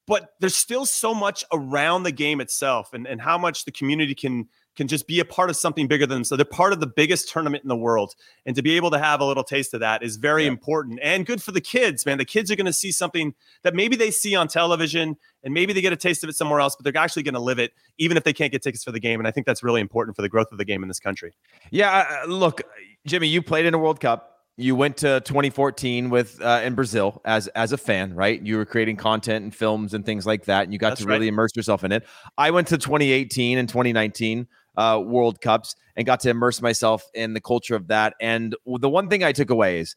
but 0.07 0.33
there's 0.39 0.55
still 0.55 0.85
so 0.85 1.13
much 1.13 1.43
around 1.53 2.03
the 2.03 2.11
game 2.11 2.41
itself 2.41 2.93
and, 2.93 3.07
and 3.07 3.21
how 3.21 3.37
much 3.37 3.65
the 3.65 3.71
community 3.71 4.15
can 4.15 4.47
can 4.75 4.87
just 4.87 5.05
be 5.05 5.19
a 5.19 5.25
part 5.25 5.49
of 5.49 5.57
something 5.57 5.87
bigger 5.87 6.05
than 6.05 6.17
them. 6.17 6.23
So 6.23 6.35
they're 6.35 6.45
part 6.45 6.71
of 6.71 6.79
the 6.79 6.87
biggest 6.87 7.29
tournament 7.29 7.63
in 7.63 7.67
the 7.67 7.75
world. 7.75 8.15
And 8.45 8.55
to 8.55 8.61
be 8.61 8.77
able 8.77 8.89
to 8.91 8.99
have 8.99 9.19
a 9.19 9.25
little 9.25 9.43
taste 9.43 9.73
of 9.73 9.81
that 9.81 10.01
is 10.01 10.15
very 10.15 10.43
yeah. 10.43 10.49
important 10.49 10.99
and 11.03 11.25
good 11.25 11.43
for 11.43 11.51
the 11.51 11.61
kids, 11.61 12.05
man. 12.05 12.17
The 12.17 12.25
kids 12.25 12.49
are 12.51 12.55
going 12.55 12.67
to 12.67 12.73
see 12.73 12.91
something 12.91 13.33
that 13.63 13.75
maybe 13.75 13.95
they 13.95 14.11
see 14.11 14.35
on 14.35 14.47
television 14.47 15.17
and 15.43 15.53
maybe 15.53 15.73
they 15.73 15.81
get 15.81 15.91
a 15.91 15.97
taste 15.97 16.23
of 16.23 16.29
it 16.29 16.35
somewhere 16.37 16.61
else, 16.61 16.75
but 16.75 16.85
they're 16.85 17.01
actually 17.01 17.23
going 17.23 17.33
to 17.33 17.41
live 17.41 17.59
it 17.59 17.73
even 17.97 18.15
if 18.15 18.23
they 18.23 18.33
can't 18.33 18.51
get 18.51 18.63
tickets 18.63 18.83
for 18.83 18.91
the 18.91 18.99
game. 18.99 19.19
And 19.19 19.27
I 19.27 19.31
think 19.31 19.45
that's 19.45 19.61
really 19.61 19.81
important 19.81 20.15
for 20.15 20.21
the 20.21 20.29
growth 20.29 20.51
of 20.51 20.57
the 20.57 20.65
game 20.65 20.83
in 20.83 20.87
this 20.87 20.99
country. 20.99 21.33
Yeah. 21.69 22.23
Look, 22.27 22.61
Jimmy, 23.05 23.27
you 23.27 23.41
played 23.41 23.65
in 23.65 23.73
a 23.73 23.77
World 23.77 23.99
Cup. 23.99 24.30
You 24.61 24.75
went 24.75 24.97
to 24.97 25.21
2014 25.21 26.09
with 26.09 26.39
uh, 26.41 26.61
in 26.63 26.75
Brazil 26.75 27.21
as 27.25 27.47
as 27.49 27.71
a 27.71 27.77
fan, 27.77 28.13
right? 28.13 28.41
You 28.41 28.57
were 28.57 28.65
creating 28.65 28.97
content 28.97 29.43
and 29.43 29.55
films 29.55 29.93
and 29.93 30.05
things 30.05 30.25
like 30.25 30.45
that, 30.45 30.63
and 30.63 30.73
you 30.73 30.77
got 30.77 30.89
That's 30.89 31.01
to 31.01 31.07
really 31.07 31.21
right. 31.21 31.29
immerse 31.29 31.55
yourself 31.55 31.83
in 31.83 31.91
it. 31.91 32.05
I 32.37 32.51
went 32.51 32.67
to 32.67 32.77
2018 32.77 33.57
and 33.57 33.67
2019 33.67 34.47
uh, 34.77 35.01
World 35.03 35.41
Cups 35.41 35.75
and 35.95 36.05
got 36.05 36.19
to 36.21 36.29
immerse 36.29 36.61
myself 36.61 37.03
in 37.13 37.33
the 37.33 37.41
culture 37.41 37.75
of 37.75 37.87
that. 37.87 38.13
And 38.21 38.55
the 38.65 38.89
one 38.89 39.09
thing 39.09 39.23
I 39.23 39.31
took 39.31 39.49
away 39.49 39.79
is 39.79 39.95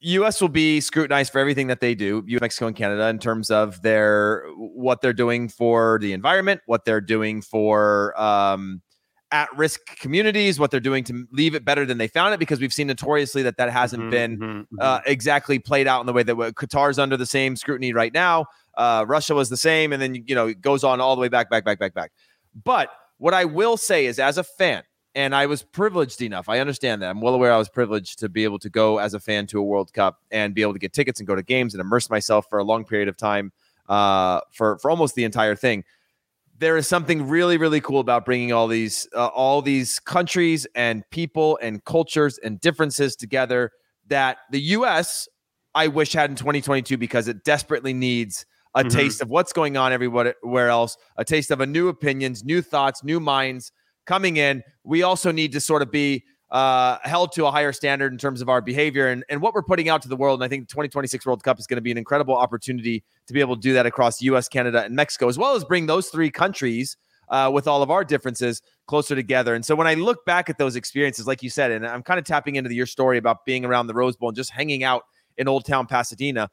U.S. 0.00 0.40
will 0.40 0.48
be 0.48 0.80
scrutinized 0.80 1.32
for 1.32 1.38
everything 1.38 1.68
that 1.68 1.80
they 1.80 1.94
do, 1.94 2.24
U.S., 2.26 2.40
Mexico, 2.40 2.66
and 2.66 2.76
Canada, 2.76 3.08
in 3.08 3.18
terms 3.18 3.50
of 3.50 3.82
their 3.82 4.44
what 4.56 5.00
they're 5.00 5.12
doing 5.12 5.48
for 5.48 5.98
the 6.00 6.12
environment, 6.12 6.60
what 6.66 6.84
they're 6.84 7.00
doing 7.00 7.42
for 7.42 8.20
um, 8.20 8.82
at-risk 9.32 9.84
communities, 9.98 10.60
what 10.60 10.70
they're 10.70 10.80
doing 10.80 11.02
to 11.04 11.26
leave 11.32 11.54
it 11.54 11.64
better 11.64 11.84
than 11.84 11.98
they 11.98 12.08
found 12.08 12.34
it, 12.34 12.38
because 12.38 12.60
we've 12.60 12.72
seen 12.72 12.86
notoriously 12.86 13.42
that 13.42 13.56
that 13.56 13.70
hasn't 13.70 14.02
mm-hmm, 14.02 14.10
been 14.10 14.38
mm-hmm, 14.38 14.80
uh, 14.80 14.98
mm-hmm. 14.98 15.10
exactly 15.10 15.58
played 15.58 15.86
out 15.86 16.00
in 16.00 16.06
the 16.06 16.12
way 16.12 16.22
that 16.22 16.36
Qatar's 16.36 16.98
under 16.98 17.16
the 17.16 17.26
same 17.26 17.56
scrutiny 17.56 17.92
right 17.92 18.12
now. 18.12 18.46
Uh, 18.76 19.04
Russia 19.08 19.34
was 19.34 19.48
the 19.48 19.56
same, 19.56 19.92
and 19.92 20.00
then 20.00 20.14
you 20.14 20.34
know 20.34 20.46
it 20.48 20.60
goes 20.60 20.84
on 20.84 21.00
all 21.00 21.16
the 21.16 21.20
way 21.20 21.28
back, 21.28 21.50
back, 21.50 21.64
back, 21.64 21.78
back, 21.78 21.94
back. 21.94 22.12
But 22.64 22.90
what 23.18 23.34
I 23.34 23.44
will 23.44 23.76
say 23.76 24.06
is, 24.06 24.18
as 24.18 24.38
a 24.38 24.44
fan, 24.44 24.82
and 25.14 25.34
I 25.34 25.46
was 25.46 25.62
privileged 25.62 26.22
enough. 26.22 26.48
I 26.48 26.58
understand 26.58 27.02
that. 27.02 27.10
I'm 27.10 27.20
well 27.20 27.34
aware 27.34 27.52
I 27.52 27.58
was 27.58 27.68
privileged 27.68 28.18
to 28.20 28.28
be 28.28 28.44
able 28.44 28.58
to 28.60 28.70
go 28.70 28.98
as 28.98 29.14
a 29.14 29.20
fan 29.20 29.46
to 29.48 29.58
a 29.58 29.62
World 29.62 29.92
Cup 29.92 30.20
and 30.30 30.54
be 30.54 30.62
able 30.62 30.72
to 30.72 30.78
get 30.78 30.92
tickets 30.92 31.20
and 31.20 31.26
go 31.26 31.34
to 31.34 31.42
games 31.42 31.74
and 31.74 31.80
immerse 31.80 32.08
myself 32.08 32.46
for 32.48 32.58
a 32.58 32.64
long 32.64 32.84
period 32.84 33.08
of 33.08 33.16
time 33.16 33.52
uh, 33.88 34.40
for 34.52 34.78
for 34.78 34.90
almost 34.90 35.14
the 35.14 35.24
entire 35.24 35.54
thing. 35.54 35.84
There 36.62 36.76
is 36.76 36.86
something 36.86 37.26
really 37.26 37.56
really 37.56 37.80
cool 37.80 37.98
about 37.98 38.24
bringing 38.24 38.52
all 38.52 38.68
these 38.68 39.08
uh, 39.16 39.26
all 39.26 39.62
these 39.62 39.98
countries 39.98 40.64
and 40.76 41.02
people 41.10 41.58
and 41.60 41.84
cultures 41.84 42.38
and 42.38 42.60
differences 42.60 43.16
together 43.16 43.72
that 44.06 44.36
the 44.52 44.60
U.S. 44.60 45.28
I 45.74 45.88
wish 45.88 46.12
had 46.12 46.30
in 46.30 46.36
2022 46.36 46.96
because 46.96 47.26
it 47.26 47.42
desperately 47.42 47.92
needs 47.92 48.46
a 48.76 48.84
mm-hmm. 48.84 48.96
taste 48.96 49.20
of 49.20 49.28
what's 49.28 49.52
going 49.52 49.76
on 49.76 49.92
everywhere 49.92 50.68
else, 50.68 50.96
a 51.16 51.24
taste 51.24 51.50
of 51.50 51.60
a 51.60 51.66
new 51.66 51.88
opinions, 51.88 52.44
new 52.44 52.62
thoughts, 52.62 53.02
new 53.02 53.18
minds 53.18 53.72
coming 54.06 54.36
in. 54.36 54.62
We 54.84 55.02
also 55.02 55.32
need 55.32 55.50
to 55.54 55.60
sort 55.60 55.82
of 55.82 55.90
be 55.90 56.22
uh, 56.52 56.98
held 57.02 57.32
to 57.32 57.46
a 57.46 57.50
higher 57.50 57.72
standard 57.72 58.12
in 58.12 58.18
terms 58.18 58.42
of 58.42 58.48
our 58.50 58.60
behavior 58.60 59.08
and, 59.08 59.24
and 59.30 59.40
what 59.40 59.54
we're 59.54 59.62
putting 59.62 59.88
out 59.88 60.02
to 60.02 60.08
the 60.08 60.16
world. 60.16 60.38
And 60.38 60.44
I 60.44 60.48
think 60.48 60.68
the 60.68 60.72
2026 60.72 61.24
World 61.24 61.42
Cup 61.42 61.58
is 61.58 61.66
going 61.66 61.78
to 61.78 61.82
be 61.82 61.90
an 61.90 61.96
incredible 61.96 62.36
opportunity 62.36 63.02
to 63.26 63.32
be 63.32 63.40
able 63.40 63.56
to 63.56 63.60
do 63.60 63.72
that 63.72 63.86
across 63.86 64.20
US, 64.20 64.48
Canada, 64.48 64.84
and 64.84 64.94
Mexico, 64.94 65.28
as 65.28 65.38
well 65.38 65.54
as 65.54 65.64
bring 65.64 65.86
those 65.86 66.08
three 66.08 66.30
countries 66.30 66.98
uh, 67.30 67.50
with 67.52 67.66
all 67.66 67.82
of 67.82 67.90
our 67.90 68.04
differences 68.04 68.60
closer 68.86 69.14
together. 69.14 69.54
And 69.54 69.64
so 69.64 69.74
when 69.74 69.86
I 69.86 69.94
look 69.94 70.26
back 70.26 70.50
at 70.50 70.58
those 70.58 70.76
experiences, 70.76 71.26
like 71.26 71.42
you 71.42 71.48
said, 71.48 71.70
and 71.70 71.86
I'm 71.86 72.02
kind 72.02 72.18
of 72.18 72.26
tapping 72.26 72.56
into 72.56 72.72
your 72.74 72.84
story 72.84 73.16
about 73.16 73.46
being 73.46 73.64
around 73.64 73.86
the 73.86 73.94
Rose 73.94 74.16
Bowl 74.16 74.28
and 74.28 74.36
just 74.36 74.50
hanging 74.50 74.84
out 74.84 75.04
in 75.38 75.48
Old 75.48 75.64
Town 75.64 75.86
Pasadena, 75.86 76.50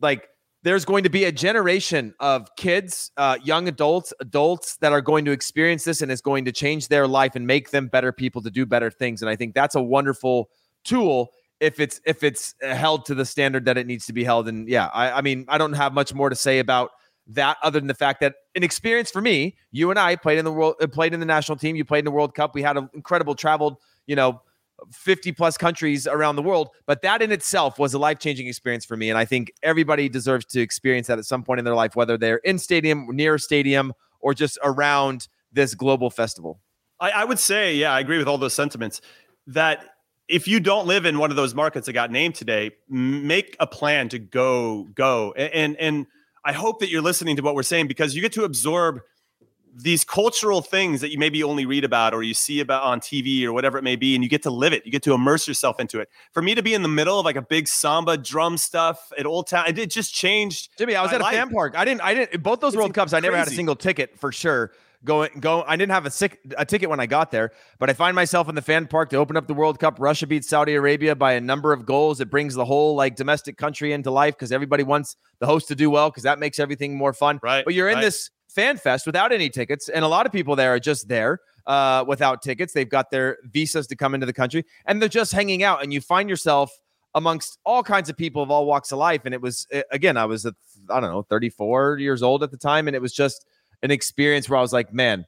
like 0.00 0.26
there's 0.64 0.86
going 0.86 1.04
to 1.04 1.10
be 1.10 1.24
a 1.24 1.32
generation 1.32 2.14
of 2.20 2.48
kids, 2.56 3.12
uh, 3.18 3.36
young 3.44 3.68
adults, 3.68 4.14
adults 4.18 4.78
that 4.78 4.92
are 4.92 5.02
going 5.02 5.26
to 5.26 5.30
experience 5.30 5.84
this 5.84 6.00
and 6.00 6.10
it's 6.10 6.22
going 6.22 6.46
to 6.46 6.52
change 6.52 6.88
their 6.88 7.06
life 7.06 7.36
and 7.36 7.46
make 7.46 7.70
them 7.70 7.86
better 7.86 8.12
people 8.12 8.40
to 8.40 8.50
do 8.50 8.64
better 8.64 8.90
things. 8.90 9.20
And 9.20 9.28
I 9.28 9.36
think 9.36 9.54
that's 9.54 9.74
a 9.74 9.82
wonderful 9.82 10.48
tool 10.82 11.32
if 11.60 11.78
it's 11.78 12.00
if 12.06 12.22
it's 12.24 12.54
held 12.62 13.04
to 13.06 13.14
the 13.14 13.26
standard 13.26 13.66
that 13.66 13.76
it 13.76 13.86
needs 13.86 14.06
to 14.06 14.14
be 14.14 14.24
held. 14.24 14.48
And 14.48 14.66
yeah, 14.66 14.86
I, 14.86 15.12
I 15.12 15.20
mean, 15.20 15.44
I 15.48 15.58
don't 15.58 15.74
have 15.74 15.92
much 15.92 16.14
more 16.14 16.30
to 16.30 16.36
say 16.36 16.58
about 16.58 16.92
that 17.26 17.58
other 17.62 17.78
than 17.78 17.86
the 17.86 17.94
fact 17.94 18.20
that 18.20 18.34
an 18.54 18.62
experience 18.62 19.10
for 19.10 19.20
me, 19.20 19.56
you 19.70 19.90
and 19.90 19.98
I 19.98 20.16
played 20.16 20.38
in 20.38 20.46
the 20.46 20.52
world, 20.52 20.76
uh, 20.80 20.86
played 20.86 21.12
in 21.12 21.20
the 21.20 21.26
national 21.26 21.56
team, 21.56 21.76
you 21.76 21.84
played 21.84 22.00
in 22.00 22.04
the 22.06 22.10
World 22.10 22.34
Cup. 22.34 22.54
We 22.54 22.62
had 22.62 22.78
an 22.78 22.88
incredible 22.94 23.34
traveled, 23.34 23.76
you 24.06 24.16
know, 24.16 24.40
50 24.92 25.32
plus 25.32 25.56
countries 25.56 26.06
around 26.06 26.36
the 26.36 26.42
world. 26.42 26.70
But 26.86 27.02
that 27.02 27.22
in 27.22 27.32
itself 27.32 27.78
was 27.78 27.94
a 27.94 27.98
life 27.98 28.18
changing 28.18 28.46
experience 28.46 28.84
for 28.84 28.96
me. 28.96 29.10
And 29.10 29.18
I 29.18 29.24
think 29.24 29.52
everybody 29.62 30.08
deserves 30.08 30.44
to 30.46 30.60
experience 30.60 31.06
that 31.06 31.18
at 31.18 31.24
some 31.24 31.42
point 31.42 31.58
in 31.58 31.64
their 31.64 31.74
life, 31.74 31.96
whether 31.96 32.16
they're 32.16 32.38
in 32.38 32.58
stadium, 32.58 33.06
near 33.10 33.34
a 33.34 33.38
stadium, 33.38 33.92
or 34.20 34.34
just 34.34 34.58
around 34.62 35.28
this 35.52 35.74
global 35.74 36.10
festival. 36.10 36.60
I, 37.00 37.10
I 37.10 37.24
would 37.24 37.38
say, 37.38 37.76
yeah, 37.76 37.92
I 37.92 38.00
agree 38.00 38.18
with 38.18 38.28
all 38.28 38.38
those 38.38 38.54
sentiments 38.54 39.00
that 39.48 39.84
if 40.28 40.48
you 40.48 40.60
don't 40.60 40.86
live 40.86 41.04
in 41.04 41.18
one 41.18 41.30
of 41.30 41.36
those 41.36 41.54
markets 41.54 41.86
that 41.86 41.92
got 41.92 42.10
named 42.10 42.34
today, 42.34 42.72
make 42.88 43.56
a 43.60 43.66
plan 43.66 44.08
to 44.08 44.18
go, 44.18 44.84
go. 44.94 45.34
And, 45.36 45.52
and, 45.52 45.76
and 45.76 46.06
I 46.44 46.52
hope 46.52 46.80
that 46.80 46.88
you're 46.88 47.02
listening 47.02 47.36
to 47.36 47.42
what 47.42 47.54
we're 47.54 47.62
saying 47.62 47.88
because 47.88 48.14
you 48.14 48.22
get 48.22 48.32
to 48.34 48.44
absorb 48.44 49.00
these 49.76 50.04
cultural 50.04 50.62
things 50.62 51.00
that 51.00 51.10
you 51.10 51.18
maybe 51.18 51.42
only 51.42 51.66
read 51.66 51.84
about 51.84 52.14
or 52.14 52.22
you 52.22 52.34
see 52.34 52.60
about 52.60 52.84
on 52.84 53.00
TV 53.00 53.44
or 53.44 53.52
whatever 53.52 53.76
it 53.76 53.82
may 53.82 53.96
be, 53.96 54.14
and 54.14 54.22
you 54.22 54.30
get 54.30 54.42
to 54.44 54.50
live 54.50 54.72
it. 54.72 54.86
You 54.86 54.92
get 54.92 55.02
to 55.04 55.14
immerse 55.14 55.48
yourself 55.48 55.80
into 55.80 56.00
it. 56.00 56.08
For 56.32 56.42
me 56.42 56.54
to 56.54 56.62
be 56.62 56.74
in 56.74 56.82
the 56.82 56.88
middle 56.88 57.18
of 57.18 57.24
like 57.24 57.36
a 57.36 57.42
big 57.42 57.66
samba 57.66 58.16
drum 58.16 58.56
stuff 58.56 59.12
at 59.18 59.26
Old 59.26 59.48
Town, 59.48 59.66
it 59.66 59.90
just 59.90 60.14
changed. 60.14 60.70
Jimmy, 60.78 60.94
I 60.94 61.02
was 61.02 61.12
at 61.12 61.20
a 61.20 61.24
life. 61.24 61.34
fan 61.34 61.50
park. 61.50 61.74
I 61.76 61.84
didn't. 61.84 62.02
I 62.02 62.14
didn't. 62.14 62.42
Both 62.42 62.60
those 62.60 62.74
it's 62.74 62.78
World 62.78 62.94
Cups, 62.94 63.12
I 63.12 63.20
never 63.20 63.36
had 63.36 63.48
a 63.48 63.52
single 63.52 63.76
ticket 63.76 64.18
for 64.18 64.30
sure. 64.30 64.72
Going, 65.04 65.38
go. 65.38 65.62
I 65.66 65.76
didn't 65.76 65.92
have 65.92 66.06
a, 66.06 66.10
sick, 66.10 66.40
a 66.56 66.64
ticket 66.64 66.88
when 66.88 66.98
I 66.98 67.04
got 67.04 67.30
there, 67.30 67.52
but 67.78 67.90
I 67.90 67.92
find 67.92 68.14
myself 68.14 68.48
in 68.48 68.54
the 68.54 68.62
fan 68.62 68.86
park 68.86 69.10
to 69.10 69.16
open 69.16 69.36
up 69.36 69.46
the 69.46 69.52
World 69.52 69.78
Cup. 69.78 69.96
Russia 69.98 70.26
beats 70.26 70.48
Saudi 70.48 70.74
Arabia 70.74 71.14
by 71.14 71.34
a 71.34 71.42
number 71.42 71.74
of 71.74 71.84
goals. 71.84 72.22
It 72.22 72.30
brings 72.30 72.54
the 72.54 72.64
whole 72.64 72.94
like 72.94 73.14
domestic 73.14 73.58
country 73.58 73.92
into 73.92 74.10
life 74.10 74.34
because 74.34 74.50
everybody 74.50 74.82
wants 74.82 75.16
the 75.40 75.46
host 75.46 75.68
to 75.68 75.74
do 75.74 75.90
well 75.90 76.08
because 76.08 76.22
that 76.22 76.38
makes 76.38 76.58
everything 76.58 76.96
more 76.96 77.12
fun. 77.12 77.38
Right. 77.42 77.66
But 77.66 77.74
you're 77.74 77.90
in 77.90 77.96
right. 77.96 78.00
this 78.00 78.30
fan 78.54 78.76
fest 78.76 79.06
without 79.06 79.32
any 79.32 79.50
tickets, 79.50 79.88
and 79.88 80.04
a 80.04 80.08
lot 80.08 80.26
of 80.26 80.32
people 80.32 80.56
there 80.56 80.74
are 80.74 80.80
just 80.80 81.08
there 81.08 81.40
uh, 81.66 82.04
without 82.06 82.42
tickets. 82.42 82.72
They've 82.72 82.88
got 82.88 83.10
their 83.10 83.38
visas 83.44 83.86
to 83.88 83.96
come 83.96 84.14
into 84.14 84.26
the 84.26 84.32
country, 84.32 84.64
and 84.86 85.00
they're 85.00 85.08
just 85.08 85.32
hanging 85.32 85.62
out. 85.62 85.82
And 85.82 85.92
you 85.92 86.00
find 86.00 86.28
yourself 86.28 86.70
amongst 87.14 87.58
all 87.64 87.82
kinds 87.82 88.10
of 88.10 88.16
people 88.16 88.42
of 88.42 88.50
all 88.50 88.66
walks 88.66 88.90
of 88.92 88.98
life. 88.98 89.22
And 89.24 89.34
it 89.34 89.40
was 89.40 89.66
again, 89.90 90.16
I 90.16 90.24
was 90.24 90.46
I 90.46 91.00
don't 91.00 91.10
know, 91.10 91.22
34 91.22 91.98
years 91.98 92.22
old 92.22 92.42
at 92.42 92.50
the 92.50 92.56
time, 92.56 92.86
and 92.86 92.96
it 92.96 93.02
was 93.02 93.12
just 93.12 93.46
an 93.82 93.90
experience 93.90 94.48
where 94.48 94.58
I 94.58 94.62
was 94.62 94.72
like, 94.72 94.92
man, 94.92 95.26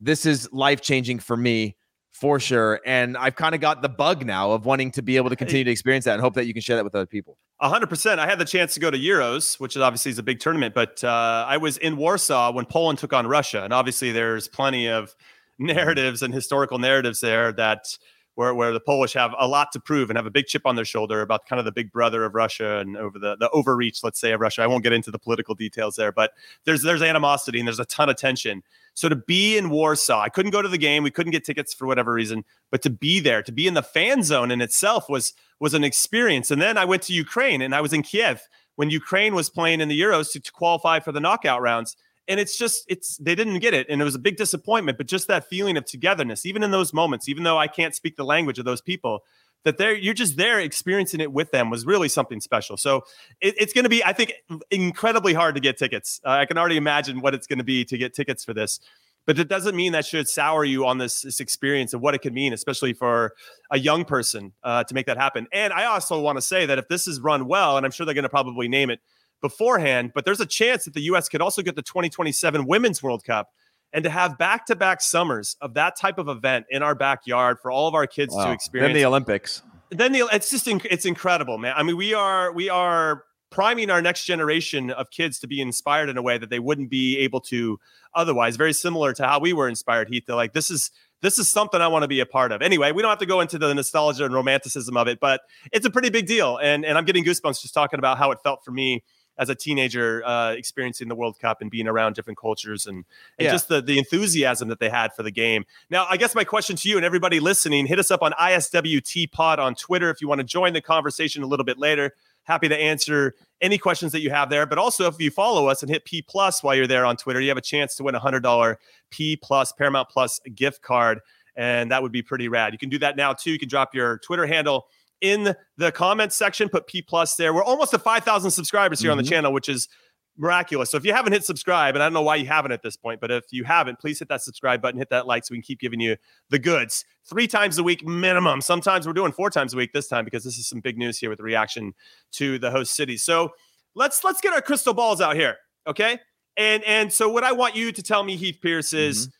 this 0.00 0.26
is 0.26 0.52
life 0.52 0.80
changing 0.80 1.20
for 1.20 1.36
me 1.36 1.76
for 2.12 2.38
sure. 2.38 2.80
And 2.86 3.16
I've 3.16 3.34
kind 3.34 3.54
of 3.54 3.60
got 3.60 3.82
the 3.82 3.88
bug 3.88 4.24
now 4.24 4.52
of 4.52 4.64
wanting 4.64 4.92
to 4.92 5.02
be 5.02 5.16
able 5.16 5.30
to 5.30 5.36
continue 5.36 5.64
to 5.64 5.70
experience 5.70 6.04
that 6.04 6.12
and 6.12 6.20
hope 6.20 6.34
that 6.34 6.46
you 6.46 6.52
can 6.52 6.62
share 6.62 6.76
that 6.76 6.84
with 6.84 6.94
other 6.94 7.06
people. 7.06 7.36
hundred 7.60 7.88
percent. 7.88 8.20
I 8.20 8.26
had 8.26 8.38
the 8.38 8.44
chance 8.44 8.74
to 8.74 8.80
go 8.80 8.90
to 8.90 8.98
Euros, 8.98 9.58
which 9.58 9.76
is 9.76 9.82
obviously 9.82 10.10
is 10.12 10.18
a 10.18 10.22
big 10.22 10.38
tournament, 10.38 10.74
but 10.74 11.02
uh, 11.02 11.44
I 11.48 11.56
was 11.56 11.78
in 11.78 11.96
Warsaw 11.96 12.52
when 12.52 12.66
Poland 12.66 12.98
took 12.98 13.12
on 13.12 13.26
Russia, 13.26 13.64
and 13.64 13.72
obviously 13.72 14.12
there's 14.12 14.46
plenty 14.46 14.88
of 14.88 15.14
narratives 15.58 16.22
and 16.22 16.32
historical 16.32 16.78
narratives 16.78 17.20
there 17.20 17.52
that 17.52 17.96
where, 18.34 18.54
where 18.54 18.72
the 18.72 18.80
Polish 18.80 19.12
have 19.12 19.34
a 19.38 19.46
lot 19.46 19.72
to 19.72 19.80
prove 19.80 20.08
and 20.08 20.16
have 20.16 20.26
a 20.26 20.30
big 20.30 20.46
chip 20.46 20.62
on 20.64 20.74
their 20.74 20.84
shoulder 20.84 21.20
about 21.20 21.46
kind 21.46 21.58
of 21.58 21.64
the 21.66 21.72
big 21.72 21.92
brother 21.92 22.24
of 22.24 22.34
Russia 22.34 22.78
and 22.78 22.96
over 22.96 23.18
the, 23.18 23.36
the 23.36 23.50
overreach, 23.50 24.02
let's 24.02 24.18
say, 24.18 24.32
of 24.32 24.40
Russia. 24.40 24.62
I 24.62 24.66
won't 24.66 24.82
get 24.82 24.92
into 24.92 25.10
the 25.10 25.18
political 25.18 25.54
details 25.54 25.96
there, 25.96 26.12
but 26.12 26.32
there's 26.64 26.82
there's 26.82 27.02
animosity 27.02 27.58
and 27.58 27.68
there's 27.68 27.80
a 27.80 27.84
ton 27.84 28.08
of 28.08 28.16
tension. 28.16 28.62
So 28.94 29.08
to 29.08 29.16
be 29.16 29.56
in 29.56 29.70
Warsaw, 29.70 30.20
I 30.20 30.28
couldn't 30.28 30.50
go 30.50 30.62
to 30.62 30.68
the 30.68 30.78
game. 30.78 31.02
We 31.02 31.10
couldn't 31.10 31.32
get 31.32 31.44
tickets 31.44 31.72
for 31.72 31.86
whatever 31.86 32.12
reason, 32.12 32.44
but 32.70 32.82
to 32.82 32.90
be 32.90 33.20
there, 33.20 33.42
to 33.42 33.52
be 33.52 33.66
in 33.66 33.74
the 33.74 33.82
fan 33.82 34.22
zone 34.22 34.50
in 34.50 34.60
itself 34.60 35.08
was 35.08 35.32
was 35.60 35.74
an 35.74 35.84
experience. 35.84 36.50
And 36.50 36.60
then 36.60 36.76
I 36.76 36.84
went 36.84 37.02
to 37.02 37.12
Ukraine 37.12 37.62
and 37.62 37.74
I 37.74 37.80
was 37.80 37.92
in 37.92 38.02
Kiev 38.02 38.42
when 38.76 38.90
Ukraine 38.90 39.34
was 39.34 39.50
playing 39.50 39.80
in 39.80 39.88
the 39.88 40.00
Euros 40.00 40.32
to, 40.32 40.40
to 40.40 40.52
qualify 40.52 41.00
for 41.00 41.12
the 41.12 41.20
knockout 41.20 41.62
rounds 41.62 41.96
and 42.28 42.38
it's 42.38 42.56
just 42.56 42.84
it's 42.88 43.16
they 43.18 43.34
didn't 43.34 43.58
get 43.58 43.74
it 43.74 43.86
and 43.88 44.00
it 44.00 44.04
was 44.04 44.14
a 44.14 44.18
big 44.18 44.36
disappointment 44.36 44.96
but 44.96 45.06
just 45.06 45.28
that 45.28 45.48
feeling 45.48 45.76
of 45.76 45.84
togetherness 45.84 46.46
even 46.46 46.62
in 46.62 46.70
those 46.70 46.92
moments 46.92 47.28
even 47.28 47.42
though 47.42 47.58
i 47.58 47.66
can't 47.66 47.94
speak 47.94 48.16
the 48.16 48.24
language 48.24 48.58
of 48.58 48.64
those 48.64 48.80
people 48.80 49.20
that 49.64 49.78
they're 49.78 49.94
you're 49.94 50.14
just 50.14 50.36
there 50.36 50.60
experiencing 50.60 51.20
it 51.20 51.32
with 51.32 51.50
them 51.50 51.70
was 51.70 51.86
really 51.86 52.08
something 52.08 52.40
special 52.40 52.76
so 52.76 53.02
it, 53.40 53.54
it's 53.58 53.72
going 53.72 53.84
to 53.84 53.90
be 53.90 54.04
i 54.04 54.12
think 54.12 54.32
incredibly 54.70 55.34
hard 55.34 55.54
to 55.54 55.60
get 55.60 55.76
tickets 55.76 56.20
uh, 56.24 56.30
i 56.30 56.46
can 56.46 56.58
already 56.58 56.76
imagine 56.76 57.20
what 57.20 57.34
it's 57.34 57.46
going 57.46 57.58
to 57.58 57.64
be 57.64 57.84
to 57.84 57.98
get 57.98 58.14
tickets 58.14 58.44
for 58.44 58.54
this 58.54 58.80
but 59.24 59.38
it 59.38 59.48
doesn't 59.48 59.76
mean 59.76 59.92
that 59.92 60.04
should 60.04 60.28
sour 60.28 60.64
you 60.64 60.84
on 60.84 60.98
this, 60.98 61.22
this 61.22 61.38
experience 61.38 61.94
of 61.94 62.00
what 62.00 62.14
it 62.14 62.18
could 62.18 62.32
mean 62.32 62.52
especially 62.52 62.92
for 62.92 63.34
a 63.70 63.78
young 63.78 64.04
person 64.04 64.52
uh, 64.64 64.82
to 64.84 64.94
make 64.94 65.06
that 65.06 65.16
happen 65.16 65.46
and 65.52 65.72
i 65.72 65.84
also 65.84 66.20
want 66.20 66.36
to 66.36 66.42
say 66.42 66.66
that 66.66 66.78
if 66.78 66.88
this 66.88 67.06
is 67.06 67.20
run 67.20 67.46
well 67.46 67.76
and 67.76 67.86
i'm 67.86 67.92
sure 67.92 68.04
they're 68.06 68.14
going 68.14 68.22
to 68.22 68.28
probably 68.28 68.68
name 68.68 68.90
it 68.90 69.00
beforehand, 69.42 70.12
but 70.14 70.24
there's 70.24 70.40
a 70.40 70.46
chance 70.46 70.84
that 70.86 70.94
the 70.94 71.02
U.S. 71.02 71.28
could 71.28 71.42
also 71.42 71.60
get 71.60 71.76
the 71.76 71.82
2027 71.82 72.66
Women's 72.66 73.02
World 73.02 73.24
Cup 73.24 73.50
and 73.92 74.04
to 74.04 74.10
have 74.10 74.38
back 74.38 74.66
to 74.66 74.76
back 74.76 75.00
summers 75.00 75.56
of 75.60 75.74
that 75.74 75.96
type 75.96 76.18
of 76.18 76.28
event 76.28 76.66
in 76.70 76.82
our 76.82 76.94
backyard 76.94 77.58
for 77.60 77.70
all 77.70 77.88
of 77.88 77.94
our 77.94 78.06
kids 78.06 78.34
wow. 78.34 78.46
to 78.46 78.52
experience. 78.52 78.90
Then 78.90 78.96
the 78.96 79.04
Olympics. 79.04 79.62
Then 79.90 80.12
the 80.12 80.28
it's 80.32 80.50
just 80.50 80.66
it's 80.66 81.04
incredible, 81.04 81.58
man. 81.58 81.74
I 81.76 81.82
mean, 81.82 81.96
we 81.96 82.14
are 82.14 82.52
we 82.52 82.70
are 82.70 83.24
priming 83.50 83.90
our 83.90 84.00
next 84.00 84.24
generation 84.24 84.90
of 84.90 85.10
kids 85.10 85.38
to 85.40 85.46
be 85.46 85.60
inspired 85.60 86.08
in 86.08 86.16
a 86.16 86.22
way 86.22 86.38
that 86.38 86.48
they 86.48 86.58
wouldn't 86.58 86.88
be 86.88 87.18
able 87.18 87.40
to 87.40 87.78
otherwise. 88.14 88.56
Very 88.56 88.72
similar 88.72 89.12
to 89.12 89.26
how 89.26 89.38
we 89.38 89.52
were 89.52 89.68
inspired, 89.68 90.08
Heath. 90.08 90.24
They're 90.26 90.36
like, 90.36 90.54
this 90.54 90.70
is 90.70 90.90
this 91.20 91.38
is 91.38 91.48
something 91.48 91.80
I 91.80 91.88
want 91.88 92.02
to 92.02 92.08
be 92.08 92.20
a 92.20 92.26
part 92.26 92.50
of. 92.50 92.62
Anyway, 92.62 92.90
we 92.92 93.02
don't 93.02 93.10
have 93.10 93.18
to 93.20 93.26
go 93.26 93.40
into 93.40 93.58
the 93.58 93.72
nostalgia 93.74 94.24
and 94.24 94.34
romanticism 94.34 94.96
of 94.96 95.06
it, 95.06 95.20
but 95.20 95.42
it's 95.70 95.86
a 95.86 95.90
pretty 95.90 96.10
big 96.10 96.26
deal. 96.26 96.56
And 96.56 96.84
and 96.84 96.96
I'm 96.96 97.04
getting 97.04 97.24
goosebumps 97.24 97.60
just 97.60 97.74
talking 97.74 97.98
about 97.98 98.18
how 98.18 98.30
it 98.32 98.38
felt 98.42 98.64
for 98.64 98.72
me 98.72 99.04
as 99.38 99.48
a 99.48 99.54
teenager 99.54 100.22
uh, 100.24 100.52
experiencing 100.52 101.08
the 101.08 101.14
World 101.14 101.38
Cup 101.38 101.60
and 101.60 101.70
being 101.70 101.88
around 101.88 102.14
different 102.14 102.38
cultures 102.38 102.86
and, 102.86 102.96
and 103.38 103.46
yeah. 103.46 103.52
just 103.52 103.68
the, 103.68 103.80
the 103.80 103.98
enthusiasm 103.98 104.68
that 104.68 104.78
they 104.78 104.90
had 104.90 105.14
for 105.14 105.22
the 105.22 105.30
game. 105.30 105.64
Now, 105.90 106.06
I 106.08 106.16
guess 106.16 106.34
my 106.34 106.44
question 106.44 106.76
to 106.76 106.88
you 106.88 106.96
and 106.96 107.04
everybody 107.04 107.40
listening, 107.40 107.86
hit 107.86 107.98
us 107.98 108.10
up 108.10 108.22
on 108.22 108.32
ISWT 108.32 109.32
Pod 109.32 109.58
on 109.58 109.74
Twitter 109.74 110.10
if 110.10 110.20
you 110.20 110.28
want 110.28 110.40
to 110.40 110.44
join 110.44 110.72
the 110.72 110.80
conversation 110.80 111.42
a 111.42 111.46
little 111.46 111.64
bit 111.64 111.78
later. 111.78 112.14
Happy 112.44 112.68
to 112.68 112.76
answer 112.76 113.34
any 113.60 113.78
questions 113.78 114.12
that 114.12 114.20
you 114.20 114.30
have 114.30 114.50
there. 114.50 114.66
But 114.66 114.78
also, 114.78 115.06
if 115.06 115.18
you 115.20 115.30
follow 115.30 115.68
us 115.68 115.82
and 115.82 115.90
hit 115.90 116.04
P 116.04 116.22
Plus 116.22 116.62
while 116.62 116.74
you're 116.74 116.88
there 116.88 117.06
on 117.06 117.16
Twitter, 117.16 117.40
you 117.40 117.48
have 117.48 117.58
a 117.58 117.62
chance 117.62 117.94
to 117.96 118.02
win 118.02 118.14
a 118.14 118.20
$100 118.20 118.76
P 119.10 119.36
Plus 119.36 119.72
Paramount 119.72 120.08
Plus 120.08 120.40
gift 120.54 120.82
card. 120.82 121.20
And 121.54 121.90
that 121.92 122.02
would 122.02 122.12
be 122.12 122.22
pretty 122.22 122.48
rad. 122.48 122.72
You 122.72 122.78
can 122.78 122.88
do 122.88 122.98
that 122.98 123.16
now 123.16 123.32
too. 123.32 123.52
You 123.52 123.58
can 123.58 123.68
drop 123.68 123.94
your 123.94 124.18
Twitter 124.18 124.46
handle 124.46 124.86
in 125.22 125.54
the 125.78 125.90
comments 125.90 126.36
section. 126.36 126.68
Put 126.68 126.86
P 126.86 127.00
plus 127.00 127.36
there. 127.36 127.54
We're 127.54 127.64
almost 127.64 127.92
to 127.92 127.98
5,000 127.98 128.50
subscribers 128.50 129.00
here 129.00 129.08
mm-hmm. 129.08 129.12
on 129.12 129.16
the 129.18 129.22
mm-hmm. 129.24 129.30
channel, 129.30 129.52
which 129.52 129.70
is 129.70 129.88
miraculous. 130.36 130.90
So 130.90 130.96
if 130.96 131.04
you 131.04 131.12
haven't 131.12 131.32
hit 131.32 131.44
subscribe, 131.44 131.94
and 131.94 132.02
I 132.02 132.06
don't 132.06 132.14
know 132.14 132.22
why 132.22 132.36
you 132.36 132.46
haven't 132.46 132.72
at 132.72 132.82
this 132.82 132.96
point, 132.96 133.20
but 133.20 133.30
if 133.30 133.44
you 133.50 133.64
haven't, 133.64 133.98
please 133.98 134.18
hit 134.18 134.28
that 134.28 134.42
subscribe 134.42 134.82
button, 134.82 134.98
hit 134.98 135.10
that 135.10 135.26
like 135.26 135.44
so 135.44 135.52
we 135.52 135.58
can 135.58 135.62
keep 135.62 135.80
giving 135.80 136.00
you 136.00 136.16
the 136.50 136.58
goods 136.58 137.04
three 137.28 137.46
times 137.46 137.78
a 137.78 137.82
week 137.82 138.06
minimum. 138.06 138.60
Sometimes 138.60 139.06
we're 139.06 139.12
doing 139.12 139.32
four 139.32 139.50
times 139.50 139.74
a 139.74 139.76
week 139.76 139.92
this 139.92 140.08
time 140.08 140.24
because 140.24 140.44
this 140.44 140.58
is 140.58 140.68
some 140.68 140.80
big 140.80 140.98
news 140.98 141.18
here 141.18 141.30
with 141.30 141.38
the 141.38 141.44
reaction 141.44 141.94
to 142.32 142.58
the 142.58 142.70
host 142.70 142.94
city. 142.94 143.16
So 143.16 143.50
let's 143.94 144.24
let's 144.24 144.40
get 144.40 144.52
our 144.52 144.62
crystal 144.62 144.94
balls 144.94 145.20
out 145.20 145.36
here. 145.36 145.56
Okay. 145.86 146.18
And 146.56 146.82
and 146.84 147.12
so 147.12 147.28
what 147.28 147.44
I 147.44 147.52
want 147.52 147.76
you 147.76 147.92
to 147.92 148.02
tell 148.02 148.24
me, 148.24 148.36
Heath 148.36 148.58
Pearce, 148.60 148.92
is 148.92 149.26
mm-hmm. 149.26 149.36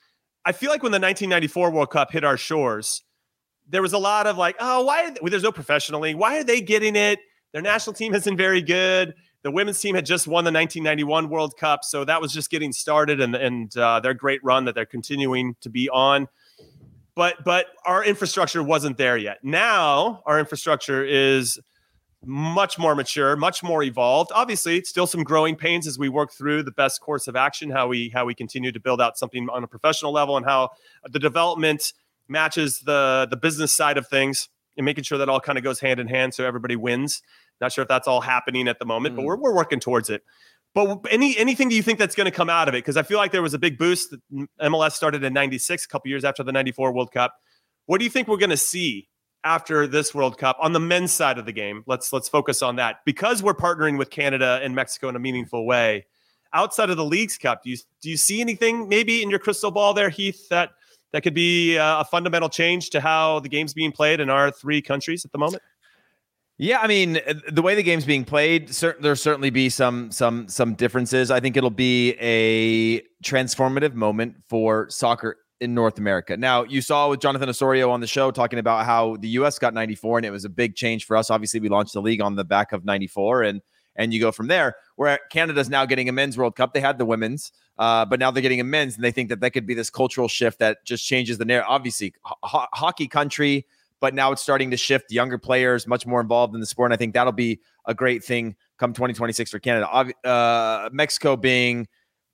I 0.46 0.52
feel 0.52 0.70
like 0.70 0.82
when 0.82 0.92
the 0.92 0.96
1994 0.96 1.70
World 1.70 1.90
Cup 1.90 2.10
hit 2.10 2.24
our 2.24 2.36
shores, 2.36 3.02
there 3.72 3.82
was 3.82 3.94
a 3.94 3.98
lot 3.98 4.26
of 4.26 4.38
like, 4.38 4.54
oh, 4.60 4.84
why? 4.84 5.12
Well, 5.20 5.30
there's 5.30 5.42
no 5.42 5.50
professional 5.50 6.00
league. 6.02 6.16
Why 6.16 6.38
are 6.38 6.44
they 6.44 6.60
getting 6.60 6.94
it? 6.94 7.18
Their 7.52 7.62
national 7.62 7.94
team 7.94 8.12
hasn't 8.12 8.36
very 8.38 8.62
good. 8.62 9.14
The 9.42 9.50
women's 9.50 9.80
team 9.80 9.94
had 9.96 10.06
just 10.06 10.28
won 10.28 10.44
the 10.44 10.52
1991 10.52 11.28
World 11.28 11.56
Cup, 11.56 11.82
so 11.82 12.04
that 12.04 12.20
was 12.20 12.32
just 12.32 12.50
getting 12.50 12.70
started, 12.70 13.20
and 13.20 13.34
and 13.34 13.76
uh, 13.76 13.98
their 13.98 14.14
great 14.14 14.44
run 14.44 14.66
that 14.66 14.76
they're 14.76 14.86
continuing 14.86 15.56
to 15.62 15.70
be 15.70 15.88
on. 15.88 16.28
But 17.16 17.42
but 17.44 17.66
our 17.84 18.04
infrastructure 18.04 18.62
wasn't 18.62 18.98
there 18.98 19.16
yet. 19.16 19.38
Now 19.42 20.22
our 20.26 20.38
infrastructure 20.38 21.04
is 21.04 21.58
much 22.24 22.78
more 22.78 22.94
mature, 22.94 23.34
much 23.36 23.62
more 23.62 23.82
evolved. 23.82 24.30
Obviously, 24.32 24.82
still 24.84 25.06
some 25.06 25.24
growing 25.24 25.56
pains 25.56 25.86
as 25.86 25.98
we 25.98 26.08
work 26.08 26.30
through 26.32 26.62
the 26.62 26.70
best 26.70 27.00
course 27.00 27.26
of 27.26 27.36
action, 27.36 27.70
how 27.70 27.88
we 27.88 28.10
how 28.10 28.24
we 28.24 28.34
continue 28.34 28.70
to 28.70 28.80
build 28.80 29.00
out 29.00 29.18
something 29.18 29.48
on 29.50 29.64
a 29.64 29.66
professional 29.66 30.12
level, 30.12 30.36
and 30.36 30.46
how 30.46 30.70
the 31.10 31.18
development 31.18 31.94
matches 32.28 32.80
the 32.80 33.26
the 33.30 33.36
business 33.36 33.72
side 33.72 33.98
of 33.98 34.06
things 34.06 34.48
and 34.76 34.84
making 34.84 35.04
sure 35.04 35.18
that 35.18 35.28
all 35.28 35.40
kind 35.40 35.58
of 35.58 35.64
goes 35.64 35.80
hand 35.80 36.00
in 36.00 36.08
hand 36.08 36.34
so 36.34 36.46
everybody 36.46 36.76
wins. 36.76 37.22
Not 37.60 37.72
sure 37.72 37.82
if 37.82 37.88
that's 37.88 38.08
all 38.08 38.20
happening 38.20 38.68
at 38.68 38.78
the 38.78 38.84
moment, 38.84 39.14
mm. 39.14 39.18
but 39.18 39.24
we're, 39.24 39.36
we're 39.36 39.54
working 39.54 39.80
towards 39.80 40.10
it. 40.10 40.22
But 40.74 41.00
any 41.10 41.36
anything 41.36 41.68
do 41.68 41.76
you 41.76 41.82
think 41.82 41.98
that's 41.98 42.14
going 42.14 42.24
to 42.24 42.30
come 42.30 42.48
out 42.48 42.68
of 42.68 42.74
it? 42.74 42.78
Because 42.78 42.96
I 42.96 43.02
feel 43.02 43.18
like 43.18 43.30
there 43.30 43.42
was 43.42 43.54
a 43.54 43.58
big 43.58 43.76
boost. 43.76 44.10
That 44.10 44.48
MLS 44.60 44.92
started 44.92 45.22
in 45.22 45.32
'96, 45.32 45.84
a 45.84 45.88
couple 45.88 46.08
years 46.08 46.24
after 46.24 46.42
the 46.42 46.52
'94 46.52 46.94
World 46.94 47.12
Cup. 47.12 47.34
What 47.86 47.98
do 47.98 48.04
you 48.04 48.10
think 48.10 48.26
we're 48.26 48.38
going 48.38 48.50
to 48.50 48.56
see 48.56 49.08
after 49.44 49.86
this 49.86 50.14
World 50.14 50.38
Cup 50.38 50.56
on 50.60 50.72
the 50.72 50.80
men's 50.80 51.12
side 51.12 51.36
of 51.36 51.44
the 51.44 51.52
game? 51.52 51.84
Let's 51.86 52.10
let's 52.12 52.28
focus 52.28 52.62
on 52.62 52.76
that 52.76 52.96
because 53.04 53.42
we're 53.42 53.54
partnering 53.54 53.98
with 53.98 54.08
Canada 54.08 54.60
and 54.62 54.74
Mexico 54.74 55.10
in 55.10 55.16
a 55.16 55.20
meaningful 55.20 55.66
way. 55.66 56.06
Outside 56.54 56.90
of 56.90 56.96
the 56.96 57.04
Leagues 57.04 57.36
Cup, 57.36 57.62
do 57.62 57.70
you 57.70 57.76
do 58.00 58.08
you 58.08 58.16
see 58.16 58.40
anything 58.40 58.88
maybe 58.88 59.22
in 59.22 59.28
your 59.28 59.38
crystal 59.38 59.70
ball 59.70 59.92
there, 59.92 60.08
Heath, 60.08 60.48
that 60.48 60.70
that 61.12 61.22
could 61.22 61.34
be 61.34 61.78
uh, 61.78 62.00
a 62.00 62.04
fundamental 62.04 62.48
change 62.48 62.90
to 62.90 63.00
how 63.00 63.40
the 63.40 63.48
game's 63.48 63.74
being 63.74 63.92
played 63.92 64.20
in 64.20 64.30
our 64.30 64.50
three 64.50 64.82
countries 64.82 65.24
at 65.24 65.32
the 65.32 65.38
moment? 65.38 65.62
Yeah, 66.58 66.80
I 66.80 66.86
mean, 66.86 67.18
the 67.50 67.62
way 67.62 67.74
the 67.74 67.82
game's 67.82 68.04
being 68.04 68.24
played, 68.24 68.68
cert- 68.68 69.00
there'll 69.00 69.16
certainly 69.16 69.50
be 69.50 69.68
some 69.68 70.10
some 70.10 70.48
some 70.48 70.74
differences. 70.74 71.30
I 71.30 71.40
think 71.40 71.56
it'll 71.56 71.70
be 71.70 72.12
a 72.20 73.00
transformative 73.24 73.94
moment 73.94 74.36
for 74.48 74.88
soccer 74.90 75.38
in 75.60 75.74
North 75.74 75.98
America. 75.98 76.36
Now, 76.36 76.64
you 76.64 76.82
saw 76.82 77.08
with 77.08 77.20
Jonathan 77.20 77.48
Osorio 77.48 77.90
on 77.90 78.00
the 78.00 78.06
show 78.06 78.30
talking 78.30 78.58
about 78.58 78.84
how 78.84 79.16
the 79.16 79.28
US 79.28 79.58
got 79.58 79.72
94 79.74 80.18
and 80.18 80.26
it 80.26 80.30
was 80.30 80.44
a 80.44 80.48
big 80.48 80.74
change 80.74 81.04
for 81.04 81.16
us. 81.16 81.30
Obviously, 81.30 81.60
we 81.60 81.68
launched 81.68 81.94
the 81.94 82.02
league 82.02 82.20
on 82.20 82.34
the 82.34 82.44
back 82.44 82.72
of 82.72 82.84
94 82.84 83.44
and 83.44 83.60
and 83.96 84.12
you 84.12 84.20
go 84.20 84.32
from 84.32 84.48
there. 84.48 84.76
Where 84.96 85.18
Canada's 85.30 85.68
now 85.68 85.84
getting 85.84 86.08
a 86.08 86.12
men's 86.12 86.36
World 86.38 86.56
Cup. 86.56 86.72
They 86.74 86.80
had 86.80 86.98
the 86.98 87.04
women's, 87.04 87.52
uh, 87.78 88.04
but 88.04 88.20
now 88.20 88.30
they're 88.30 88.42
getting 88.42 88.60
a 88.60 88.64
men's, 88.64 88.96
and 88.96 89.04
they 89.04 89.12
think 89.12 89.28
that 89.28 89.40
that 89.40 89.50
could 89.50 89.66
be 89.66 89.74
this 89.74 89.90
cultural 89.90 90.28
shift 90.28 90.58
that 90.58 90.84
just 90.84 91.06
changes 91.06 91.38
the 91.38 91.44
narrative. 91.44 91.68
Obviously, 91.68 92.14
ho- 92.24 92.66
hockey 92.72 93.08
country, 93.08 93.66
but 94.00 94.14
now 94.14 94.32
it's 94.32 94.42
starting 94.42 94.70
to 94.70 94.76
shift. 94.76 95.10
Younger 95.12 95.38
players 95.38 95.86
much 95.86 96.06
more 96.06 96.20
involved 96.20 96.54
in 96.54 96.60
the 96.60 96.66
sport, 96.66 96.88
and 96.88 96.94
I 96.94 96.96
think 96.96 97.14
that'll 97.14 97.32
be 97.32 97.60
a 97.86 97.94
great 97.94 98.24
thing 98.24 98.56
come 98.78 98.92
2026 98.92 99.50
for 99.50 99.58
Canada. 99.58 99.88
Uh, 100.24 100.90
Mexico 100.92 101.36
being 101.36 101.86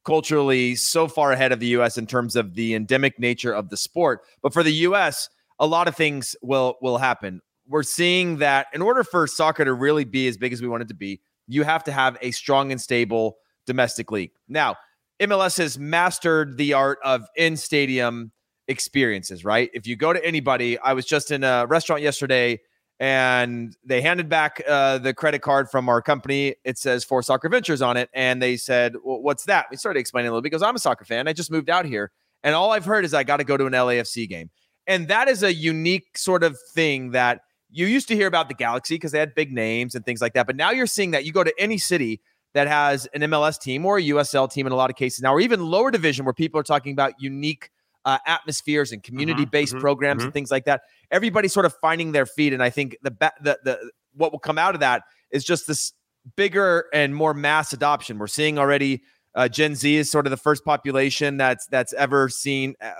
culturally 0.04 0.74
so 0.74 1.06
far 1.06 1.32
ahead 1.32 1.52
of 1.52 1.60
the 1.60 1.66
US 1.66 1.98
in 1.98 2.06
terms 2.06 2.34
of 2.34 2.54
the 2.54 2.74
endemic 2.74 3.18
nature 3.18 3.52
of 3.52 3.68
the 3.68 3.76
sport. 3.76 4.22
But 4.40 4.54
for 4.54 4.62
the 4.62 4.72
US, 4.72 5.28
a 5.58 5.66
lot 5.66 5.88
of 5.88 5.94
things 5.94 6.34
will 6.42 6.76
will 6.80 6.96
happen. 6.96 7.42
We're 7.66 7.82
seeing 7.82 8.38
that 8.38 8.68
in 8.72 8.80
order 8.80 9.04
for 9.04 9.26
soccer 9.26 9.64
to 9.66 9.74
really 9.74 10.04
be 10.04 10.26
as 10.26 10.38
big 10.38 10.54
as 10.54 10.62
we 10.62 10.68
want 10.68 10.82
it 10.82 10.88
to 10.88 10.94
be, 10.94 11.20
you 11.48 11.64
have 11.64 11.82
to 11.84 11.92
have 11.92 12.16
a 12.20 12.30
strong 12.30 12.70
and 12.70 12.80
stable 12.80 13.38
domestic 13.66 14.12
league. 14.12 14.30
Now, 14.48 14.76
MLS 15.20 15.58
has 15.58 15.78
mastered 15.78 16.56
the 16.56 16.74
art 16.74 16.98
of 17.02 17.26
in 17.36 17.56
stadium 17.56 18.30
experiences, 18.68 19.44
right? 19.44 19.70
If 19.74 19.86
you 19.86 19.96
go 19.96 20.12
to 20.12 20.24
anybody, 20.24 20.78
I 20.78 20.92
was 20.92 21.06
just 21.06 21.30
in 21.30 21.42
a 21.42 21.66
restaurant 21.66 22.02
yesterday 22.02 22.60
and 23.00 23.76
they 23.84 24.00
handed 24.00 24.28
back 24.28 24.60
uh, 24.68 24.98
the 24.98 25.14
credit 25.14 25.40
card 25.40 25.70
from 25.70 25.88
our 25.88 26.02
company. 26.02 26.56
It 26.64 26.78
says 26.78 27.04
for 27.04 27.22
soccer 27.22 27.48
ventures 27.48 27.80
on 27.80 27.96
it. 27.96 28.10
And 28.12 28.42
they 28.42 28.56
said, 28.56 28.94
well, 29.02 29.20
what's 29.20 29.44
that? 29.44 29.66
We 29.70 29.76
started 29.76 30.00
explaining 30.00 30.28
a 30.28 30.32
little 30.32 30.42
because 30.42 30.62
I'm 30.62 30.76
a 30.76 30.80
soccer 30.80 31.04
fan. 31.04 31.28
I 31.28 31.32
just 31.32 31.50
moved 31.50 31.70
out 31.70 31.84
here. 31.84 32.10
And 32.42 32.54
all 32.54 32.70
I've 32.72 32.84
heard 32.84 33.04
is 33.04 33.14
I 33.14 33.24
got 33.24 33.38
to 33.38 33.44
go 33.44 33.56
to 33.56 33.66
an 33.66 33.72
LAFC 33.72 34.28
game. 34.28 34.50
And 34.86 35.08
that 35.08 35.28
is 35.28 35.42
a 35.42 35.52
unique 35.52 36.16
sort 36.16 36.42
of 36.42 36.58
thing 36.74 37.10
that 37.10 37.40
you 37.70 37.86
used 37.86 38.08
to 38.08 38.14
hear 38.14 38.26
about 38.26 38.48
the 38.48 38.54
Galaxy 38.54 38.94
because 38.94 39.12
they 39.12 39.18
had 39.18 39.34
big 39.34 39.52
names 39.52 39.94
and 39.94 40.04
things 40.04 40.20
like 40.20 40.34
that. 40.34 40.46
But 40.46 40.56
now 40.56 40.70
you're 40.70 40.86
seeing 40.86 41.10
that 41.12 41.24
you 41.24 41.32
go 41.32 41.44
to 41.44 41.52
any 41.58 41.78
city 41.78 42.20
that 42.54 42.66
has 42.66 43.06
an 43.14 43.20
MLS 43.22 43.60
team 43.60 43.84
or 43.84 43.98
a 43.98 44.02
USL 44.02 44.50
team 44.50 44.66
in 44.66 44.72
a 44.72 44.76
lot 44.76 44.90
of 44.90 44.96
cases 44.96 45.20
now, 45.20 45.34
or 45.34 45.40
even 45.40 45.60
lower 45.66 45.90
division 45.90 46.24
where 46.24 46.34
people 46.34 46.58
are 46.58 46.64
talking 46.64 46.92
about 46.92 47.12
unique 47.18 47.70
uh, 48.04 48.18
atmospheres 48.26 48.90
and 48.90 49.02
community 49.02 49.44
based 49.44 49.74
mm-hmm, 49.74 49.80
programs 49.80 50.20
mm-hmm. 50.20 50.28
and 50.28 50.34
things 50.34 50.50
like 50.50 50.64
that. 50.64 50.82
Everybody's 51.10 51.52
sort 51.52 51.66
of 51.66 51.74
finding 51.80 52.12
their 52.12 52.26
feet. 52.26 52.52
And 52.52 52.62
I 52.62 52.70
think 52.70 52.96
the, 53.02 53.10
the, 53.42 53.58
the, 53.64 53.90
what 54.14 54.32
will 54.32 54.38
come 54.38 54.56
out 54.56 54.74
of 54.74 54.80
that 54.80 55.02
is 55.30 55.44
just 55.44 55.66
this 55.66 55.92
bigger 56.36 56.86
and 56.92 57.14
more 57.14 57.34
mass 57.34 57.72
adoption. 57.72 58.18
We're 58.18 58.28
seeing 58.28 58.58
already 58.58 59.02
uh, 59.34 59.48
Gen 59.48 59.74
Z 59.74 59.94
is 59.94 60.10
sort 60.10 60.26
of 60.26 60.30
the 60.30 60.36
first 60.36 60.64
population 60.64 61.36
that's 61.36 61.66
that's 61.66 61.92
ever 61.92 62.28
seen 62.28 62.74
uh, 62.80 62.92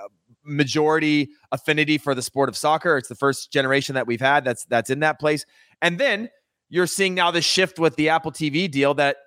majority 0.49 1.29
affinity 1.51 1.97
for 1.97 2.15
the 2.15 2.21
sport 2.21 2.49
of 2.49 2.57
soccer. 2.57 2.97
It's 2.97 3.09
the 3.09 3.15
first 3.15 3.51
generation 3.51 3.95
that 3.95 4.07
we've 4.07 4.21
had 4.21 4.43
that's 4.43 4.65
that's 4.65 4.89
in 4.89 4.99
that 4.99 5.19
place. 5.19 5.45
And 5.81 5.97
then 5.97 6.29
you're 6.69 6.87
seeing 6.87 7.15
now 7.15 7.31
the 7.31 7.41
shift 7.41 7.79
with 7.79 7.95
the 7.95 8.09
Apple 8.09 8.31
TV 8.31 8.69
deal 8.69 8.93
that 8.95 9.17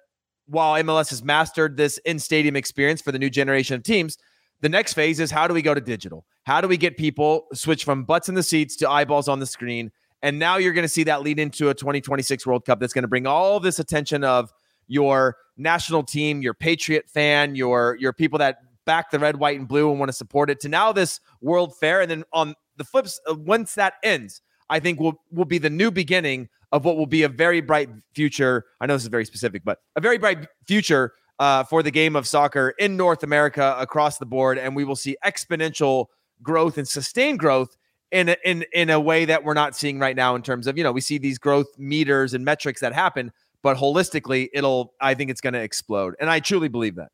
while 0.46 0.82
MLS 0.82 1.10
has 1.10 1.22
mastered 1.22 1.76
this 1.76 1.98
in-stadium 1.98 2.56
experience 2.56 3.00
for 3.00 3.12
the 3.12 3.18
new 3.18 3.30
generation 3.30 3.76
of 3.76 3.82
teams, 3.82 4.18
the 4.60 4.68
next 4.68 4.94
phase 4.94 5.18
is 5.20 5.30
how 5.30 5.48
do 5.48 5.54
we 5.54 5.62
go 5.62 5.74
to 5.74 5.80
digital? 5.80 6.24
How 6.44 6.60
do 6.60 6.68
we 6.68 6.76
get 6.76 6.96
people 6.96 7.46
switch 7.54 7.84
from 7.84 8.04
butts 8.04 8.28
in 8.28 8.34
the 8.34 8.42
seats 8.42 8.76
to 8.76 8.90
eyeballs 8.90 9.28
on 9.28 9.38
the 9.40 9.46
screen? 9.46 9.90
And 10.22 10.38
now 10.38 10.56
you're 10.56 10.72
going 10.72 10.84
to 10.84 10.88
see 10.88 11.04
that 11.04 11.22
lead 11.22 11.38
into 11.38 11.68
a 11.68 11.74
2026 11.74 12.46
World 12.46 12.64
Cup 12.64 12.78
that's 12.78 12.92
going 12.92 13.02
to 13.02 13.08
bring 13.08 13.26
all 13.26 13.58
this 13.58 13.78
attention 13.80 14.22
of 14.22 14.52
your 14.86 15.36
national 15.56 16.04
team, 16.04 16.42
your 16.42 16.54
Patriot 16.54 17.08
fan, 17.08 17.54
your 17.56 17.96
your 17.98 18.12
people 18.12 18.38
that 18.38 18.58
back 18.84 19.10
the 19.10 19.18
red, 19.18 19.36
white, 19.36 19.58
and 19.58 19.68
blue 19.68 19.90
and 19.90 19.98
want 19.98 20.08
to 20.08 20.14
support 20.14 20.50
it 20.50 20.60
to 20.60 20.68
now 20.68 20.92
this 20.92 21.20
World 21.40 21.74
Fair. 21.78 22.00
And 22.00 22.10
then 22.10 22.24
on 22.32 22.54
the 22.76 22.84
flips, 22.84 23.20
uh, 23.28 23.34
once 23.34 23.74
that 23.74 23.94
ends, 24.02 24.40
I 24.70 24.80
think 24.80 25.00
will 25.00 25.20
will 25.30 25.44
be 25.44 25.58
the 25.58 25.70
new 25.70 25.90
beginning 25.90 26.48
of 26.72 26.84
what 26.84 26.96
will 26.96 27.06
be 27.06 27.22
a 27.22 27.28
very 27.28 27.60
bright 27.60 27.90
future. 28.14 28.64
I 28.80 28.86
know 28.86 28.94
this 28.94 29.02
is 29.02 29.08
very 29.08 29.26
specific, 29.26 29.62
but 29.64 29.78
a 29.94 30.00
very 30.00 30.18
bright 30.18 30.46
future 30.66 31.12
uh, 31.38 31.64
for 31.64 31.82
the 31.82 31.90
game 31.90 32.16
of 32.16 32.26
soccer 32.26 32.70
in 32.78 32.96
North 32.96 33.22
America 33.22 33.76
across 33.78 34.18
the 34.18 34.26
board, 34.26 34.58
and 34.58 34.74
we 34.74 34.84
will 34.84 34.96
see 34.96 35.16
exponential 35.24 36.06
growth 36.42 36.78
and 36.78 36.88
sustained 36.88 37.38
growth 37.38 37.76
in 38.10 38.30
a, 38.30 38.36
in 38.44 38.64
in 38.72 38.90
a 38.90 39.00
way 39.00 39.24
that 39.24 39.44
we're 39.44 39.54
not 39.54 39.74
seeing 39.76 39.98
right 39.98 40.16
now 40.16 40.34
in 40.34 40.42
terms 40.42 40.66
of 40.66 40.76
you 40.76 40.84
know 40.84 40.92
we 40.92 41.00
see 41.00 41.18
these 41.18 41.38
growth 41.38 41.66
meters 41.78 42.34
and 42.34 42.44
metrics 42.44 42.80
that 42.80 42.94
happen, 42.94 43.32
but 43.62 43.76
holistically, 43.76 44.48
it'll 44.52 44.94
I 45.00 45.14
think 45.14 45.30
it's 45.30 45.40
going 45.40 45.54
to 45.54 45.62
explode, 45.62 46.14
and 46.20 46.30
I 46.30 46.40
truly 46.40 46.68
believe 46.68 46.96
that. 46.96 47.08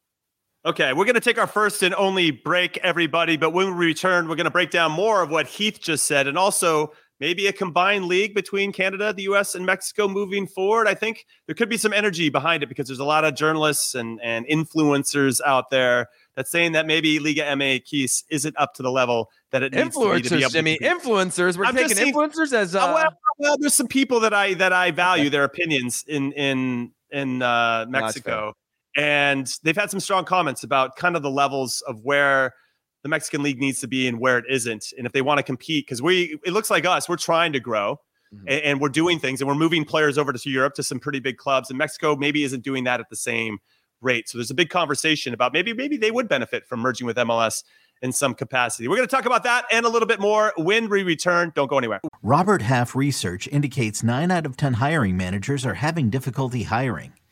Okay, 0.69 0.93
we're 0.93 1.07
going 1.07 1.15
to 1.15 1.21
take 1.23 1.39
our 1.39 1.47
first 1.47 1.83
and 1.83 1.95
only 1.95 2.31
break, 2.31 2.77
everybody. 2.83 3.39
But 3.39 3.55
when 3.55 3.69
we 3.69 3.87
return, 3.87 4.29
we're 4.29 4.37
going 4.37 4.45
to 4.45 4.51
break 4.51 4.71
down 4.71 4.93
more 4.93 5.23
of 5.23 5.31
what 5.31 5.47
Heath 5.47 5.81
just 5.81 6.07
said 6.07 6.27
and 6.27 6.37
also 6.37 6.93
maybe 7.21 7.47
a 7.47 7.55
combined 7.55 8.05
league 8.05 8.35
between 8.35 8.71
Canada, 8.71 9.15
the 9.15 9.23
US, 9.23 9.55
and 9.55 9.65
Mexico 9.65 10.09
moving 10.09 10.47
forward. 10.47 10.87
I 10.87 10.93
think 10.93 11.25
there 11.47 11.55
could 11.55 11.71
be 11.71 11.79
some 11.79 11.95
energy 11.95 12.29
behind 12.29 12.63
it 12.63 12.67
because 12.67 12.87
there's 12.87 12.99
a 12.99 13.05
lot 13.07 13.25
of 13.25 13.35
journalists 13.35 13.95
and, 13.95 14.21
and 14.23 14.47
influencers 14.47 15.41
out 15.47 15.71
there 15.71 16.09
that's 16.37 16.51
saying 16.51 16.73
that 16.73 16.87
maybe 16.87 17.19
Liga 17.19 17.45
MA 17.57 17.79
MX 17.79 18.25
isn't 18.29 18.55
up 18.59 18.75
to 18.75 18.83
the 18.83 18.91
level 18.91 19.31
that 19.53 19.63
it 19.63 19.73
needs 19.73 19.97
influencers, 19.97 20.29
to 20.29 20.37
be. 20.37 20.43
To 20.43 20.49
Jimmy, 20.51 20.79
influencers. 20.83 21.57
We're 21.57 21.65
I'm 21.65 21.77
taking 21.77 21.97
saying, 21.97 22.13
influencers 22.13 22.53
as 22.53 22.77
uh... 22.77 22.93
well, 22.95 23.19
well, 23.39 23.57
there's 23.59 23.75
some 23.75 23.89
people 23.89 24.21
that 24.21 24.35
I 24.35 24.53
that 24.53 24.75
I 24.75 24.91
value 24.91 25.23
okay. 25.23 25.29
their 25.31 25.45
opinions 25.45 26.05
in 26.07 26.33
in 26.33 26.93
in 27.11 27.41
uh, 27.41 27.87
Mexico 27.89 28.53
and 28.97 29.53
they've 29.63 29.77
had 29.77 29.91
some 29.91 30.01
strong 30.01 30.25
comments 30.25 30.65
about 30.65 30.97
kind 30.97 31.17
of 31.17 31.23
the 31.23 31.31
levels 31.31 31.83
of 31.87 32.01
where 32.03 32.55
the 33.03 33.09
Mexican 33.09 33.43
league 33.43 33.61
needs 33.61 33.81
to 33.81 33.89
be 33.89 34.09
and 34.09 34.19
where 34.19 34.39
it 34.39 34.45
isn't, 34.49 34.87
and 34.97 35.07
if 35.07 35.13
they 35.13 35.23
want 35.23 35.39
to 35.39 35.43
compete. 35.43 35.87
Because 35.87 36.03
we, 36.03 36.39
it 36.45 36.53
looks 36.53 36.71
like 36.71 36.85
us, 36.85 37.09
we're 37.09 37.17
trying 37.17 37.53
to 37.53 37.61
grow. 37.61 38.01
Mm-hmm. 38.35 38.49
And, 38.49 38.61
and, 38.63 38.81
we're 38.83 38.91
doing 38.91 39.19
things 39.19 39.41
and 39.41 39.49
we're 39.49 39.55
moving 39.55 39.87
players 39.87 40.19
over 40.19 40.35
to 40.35 40.51
Europe 40.51 40.75
to 40.75 40.83
some 40.83 41.01
pretty 41.01 41.19
big 41.19 41.39
clubs. 41.39 41.71
And 41.71 41.79
Mexico 41.79 42.15
maybe 42.15 42.43
isn't 42.43 42.63
doing 42.63 42.85
that 42.85 43.01
at 43.01 43.09
the 43.09 43.17
same 43.17 43.57
rate. 44.03 44.29
So 44.29 44.37
there's 44.37 44.51
a 44.51 44.55
big 44.55 44.69
conversation 44.69 45.33
about 45.33 45.55
maybe 45.55 45.73
maybe 45.73 45.97
they 45.97 46.11
would 46.11 46.29
benefit 46.29 46.67
from 46.67 46.81
merging 46.81 47.07
with 47.07 47.17
MLS 47.17 47.63
in 48.03 48.13
some 48.13 48.35
capacity. 48.35 48.87
We're 48.87 48.97
going 48.97 49.09
to 49.09 49.15
talk 49.15 49.27
about 49.27 49.43
that 49.45 49.65
and 49.73 49.85
a 49.85 49.89
little 49.89 50.07
bit 50.07 50.21
more 50.21 50.53
when 50.57 50.89
we 50.89 51.03
return. 51.03 51.53
Don't 51.55 51.69
go 51.69 51.79
anywhere. 51.79 52.01
Robert 52.23 52.63
Half 52.63 52.95
research 52.95 53.49
indicates 53.49 54.03
9 54.03 54.31
out 54.31 54.47
of 54.47 54.57
10 54.57 54.75
hiring 54.75 55.17
managers 55.17 55.67
are 55.67 55.75
having 55.75 56.11
difficulty 56.11 56.65
hiring. 56.65 57.15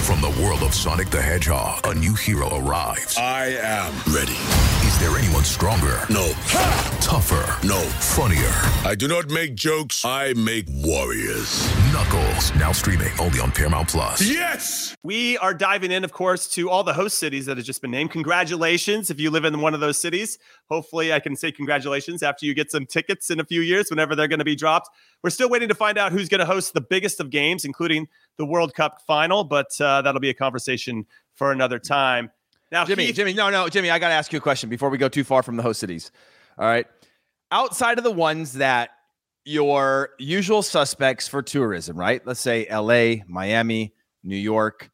From 0.00 0.20
the 0.22 0.42
world 0.42 0.62
of 0.62 0.74
Sonic 0.74 1.08
the 1.10 1.22
Hedgehog, 1.22 1.86
a 1.86 1.94
new 1.94 2.14
hero 2.14 2.48
arrives. 2.56 3.16
I 3.16 3.48
am 3.60 3.92
ready. 4.12 4.32
Is 4.86 4.98
there 4.98 5.16
anyone 5.16 5.44
stronger? 5.44 6.00
No. 6.10 6.32
Ha! 6.34 6.98
Tougher? 7.00 7.66
No. 7.66 7.78
Funnier? 7.78 8.50
I 8.84 8.96
do 8.96 9.06
not 9.06 9.30
make 9.30 9.54
jokes, 9.54 10.04
I 10.04 10.32
make 10.32 10.64
warriors. 10.68 11.70
Knuckles, 11.92 12.52
now 12.56 12.72
streaming 12.72 13.12
only 13.20 13.38
on 13.38 13.52
Paramount 13.52 13.88
Plus. 13.88 14.20
Yes! 14.22 14.96
We 15.04 15.38
are 15.38 15.54
diving 15.54 15.92
in, 15.92 16.02
of 16.02 16.12
course, 16.12 16.48
to 16.54 16.70
all 16.70 16.82
the 16.82 16.94
host 16.94 17.18
cities 17.18 17.46
that 17.46 17.56
have 17.56 17.66
just 17.66 17.80
been 17.80 17.92
named. 17.92 18.10
Congratulations 18.10 19.10
if 19.10 19.20
you 19.20 19.30
live 19.30 19.44
in 19.44 19.60
one 19.60 19.74
of 19.74 19.80
those 19.80 19.98
cities. 19.98 20.38
Hopefully, 20.68 21.12
I 21.12 21.20
can 21.20 21.36
say 21.36 21.52
congratulations 21.52 22.22
after 22.22 22.46
you 22.46 22.54
get 22.54 22.70
some 22.70 22.84
tickets 22.86 23.30
in 23.30 23.38
a 23.38 23.44
few 23.44 23.60
years, 23.60 23.90
whenever 23.90 24.16
they're 24.16 24.28
going 24.28 24.40
to 24.40 24.44
be 24.44 24.56
dropped. 24.56 24.88
We're 25.22 25.30
still 25.30 25.50
waiting 25.50 25.68
to 25.68 25.74
find 25.74 25.98
out 25.98 26.12
who's 26.12 26.28
going 26.28 26.40
to 26.40 26.46
host 26.46 26.74
the 26.74 26.80
biggest 26.80 27.20
of 27.20 27.30
games, 27.30 27.64
including 27.64 28.08
the 28.40 28.46
World 28.46 28.74
Cup 28.74 29.02
final, 29.06 29.44
but 29.44 29.78
uh, 29.82 30.00
that'll 30.00 30.20
be 30.20 30.30
a 30.30 30.34
conversation 30.34 31.04
for 31.34 31.52
another 31.52 31.78
time. 31.78 32.30
Now, 32.72 32.86
Jimmy, 32.86 33.06
Keith, 33.06 33.16
Jimmy, 33.16 33.34
no, 33.34 33.50
no, 33.50 33.68
Jimmy, 33.68 33.90
I 33.90 33.98
got 33.98 34.08
to 34.08 34.14
ask 34.14 34.32
you 34.32 34.38
a 34.38 34.40
question 34.40 34.70
before 34.70 34.88
we 34.88 34.96
go 34.96 35.10
too 35.10 35.24
far 35.24 35.42
from 35.42 35.56
the 35.56 35.62
host 35.62 35.78
cities. 35.78 36.10
All 36.58 36.66
right. 36.66 36.86
Outside 37.52 37.98
of 37.98 38.04
the 38.04 38.10
ones 38.10 38.54
that 38.54 38.90
your 39.44 40.10
usual 40.18 40.62
suspects 40.62 41.28
for 41.28 41.42
tourism, 41.42 41.98
right? 41.98 42.26
Let's 42.26 42.40
say 42.40 42.66
LA, 42.70 43.24
Miami, 43.28 43.92
New 44.24 44.36
York. 44.36 44.90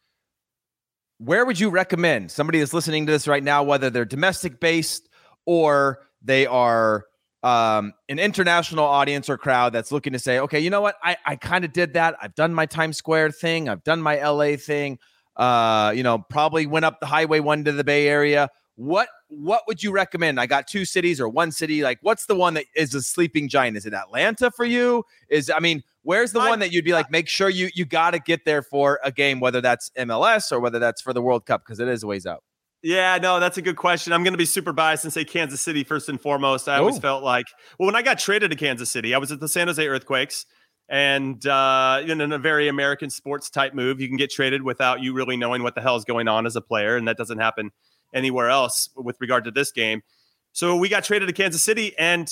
Where 1.18 1.46
would 1.46 1.60
you 1.60 1.70
recommend 1.70 2.32
somebody 2.32 2.58
that's 2.58 2.74
listening 2.74 3.06
to 3.06 3.12
this 3.12 3.28
right 3.28 3.44
now, 3.44 3.62
whether 3.62 3.90
they're 3.90 4.04
domestic 4.04 4.58
based 4.58 5.08
or 5.44 6.00
they 6.20 6.46
are 6.46 7.06
um, 7.46 7.94
an 8.08 8.18
international 8.18 8.84
audience 8.84 9.30
or 9.30 9.38
crowd 9.38 9.72
that's 9.72 9.92
looking 9.92 10.12
to 10.14 10.18
say, 10.18 10.40
okay, 10.40 10.58
you 10.58 10.68
know 10.68 10.80
what? 10.80 10.96
I, 11.04 11.16
I 11.24 11.36
kind 11.36 11.64
of 11.64 11.72
did 11.72 11.92
that. 11.92 12.16
I've 12.20 12.34
done 12.34 12.52
my 12.52 12.66
Times 12.66 12.96
Square 12.96 13.30
thing. 13.30 13.68
I've 13.68 13.84
done 13.84 14.02
my 14.02 14.20
LA 14.20 14.56
thing. 14.56 14.98
Uh, 15.36 15.92
you 15.94 16.02
know, 16.02 16.18
probably 16.28 16.66
went 16.66 16.84
up 16.84 16.98
the 16.98 17.06
highway 17.06 17.38
one 17.38 17.62
to 17.62 17.70
the 17.70 17.84
Bay 17.84 18.08
Area. 18.08 18.50
What 18.74 19.08
what 19.28 19.62
would 19.68 19.80
you 19.80 19.92
recommend? 19.92 20.40
I 20.40 20.46
got 20.46 20.66
two 20.66 20.84
cities 20.84 21.20
or 21.20 21.28
one 21.28 21.52
city. 21.52 21.82
Like, 21.82 21.98
what's 22.02 22.26
the 22.26 22.34
one 22.34 22.54
that 22.54 22.64
is 22.74 22.94
a 22.94 23.00
sleeping 23.00 23.48
giant? 23.48 23.76
Is 23.76 23.86
it 23.86 23.94
Atlanta 23.94 24.50
for 24.50 24.64
you? 24.64 25.04
Is 25.30 25.48
I 25.48 25.60
mean, 25.60 25.84
where's 26.02 26.32
the 26.32 26.40
I, 26.40 26.48
one 26.48 26.58
that 26.58 26.72
you'd 26.72 26.84
be 26.84 26.94
like, 26.94 27.12
make 27.12 27.28
sure 27.28 27.48
you 27.48 27.70
you 27.74 27.84
got 27.84 28.10
to 28.10 28.18
get 28.18 28.44
there 28.44 28.62
for 28.62 28.98
a 29.04 29.12
game, 29.12 29.38
whether 29.38 29.60
that's 29.60 29.90
MLS 29.96 30.50
or 30.50 30.58
whether 30.58 30.80
that's 30.80 31.00
for 31.00 31.12
the 31.12 31.22
World 31.22 31.46
Cup 31.46 31.62
because 31.64 31.78
it 31.78 31.86
is 31.86 32.02
a 32.02 32.08
ways 32.08 32.26
out. 32.26 32.42
Yeah, 32.82 33.18
no, 33.18 33.40
that's 33.40 33.58
a 33.58 33.62
good 33.62 33.76
question. 33.76 34.12
I'm 34.12 34.22
going 34.22 34.34
to 34.34 34.38
be 34.38 34.44
super 34.44 34.72
biased 34.72 35.04
and 35.04 35.12
say 35.12 35.24
Kansas 35.24 35.60
City 35.60 35.82
first 35.82 36.08
and 36.08 36.20
foremost. 36.20 36.68
I 36.68 36.76
always 36.76 36.98
felt 36.98 37.24
like, 37.24 37.46
well, 37.78 37.86
when 37.86 37.96
I 37.96 38.02
got 38.02 38.18
traded 38.18 38.50
to 38.50 38.56
Kansas 38.56 38.90
City, 38.90 39.14
I 39.14 39.18
was 39.18 39.32
at 39.32 39.40
the 39.40 39.48
San 39.48 39.66
Jose 39.66 39.84
Earthquakes, 39.84 40.46
and 40.88 41.44
uh, 41.46 42.02
in 42.06 42.20
a 42.20 42.38
very 42.38 42.68
American 42.68 43.10
sports 43.10 43.50
type 43.50 43.74
move, 43.74 44.00
you 44.00 44.06
can 44.06 44.16
get 44.16 44.30
traded 44.30 44.62
without 44.62 45.00
you 45.00 45.14
really 45.14 45.36
knowing 45.36 45.62
what 45.62 45.74
the 45.74 45.80
hell 45.80 45.96
is 45.96 46.04
going 46.04 46.28
on 46.28 46.46
as 46.46 46.54
a 46.54 46.60
player, 46.60 46.96
and 46.96 47.08
that 47.08 47.16
doesn't 47.16 47.38
happen 47.38 47.70
anywhere 48.14 48.50
else 48.50 48.88
with 48.94 49.16
regard 49.20 49.44
to 49.44 49.50
this 49.50 49.72
game. 49.72 50.02
So 50.52 50.76
we 50.76 50.88
got 50.88 51.02
traded 51.02 51.28
to 51.28 51.34
Kansas 51.34 51.62
City, 51.62 51.96
and 51.98 52.30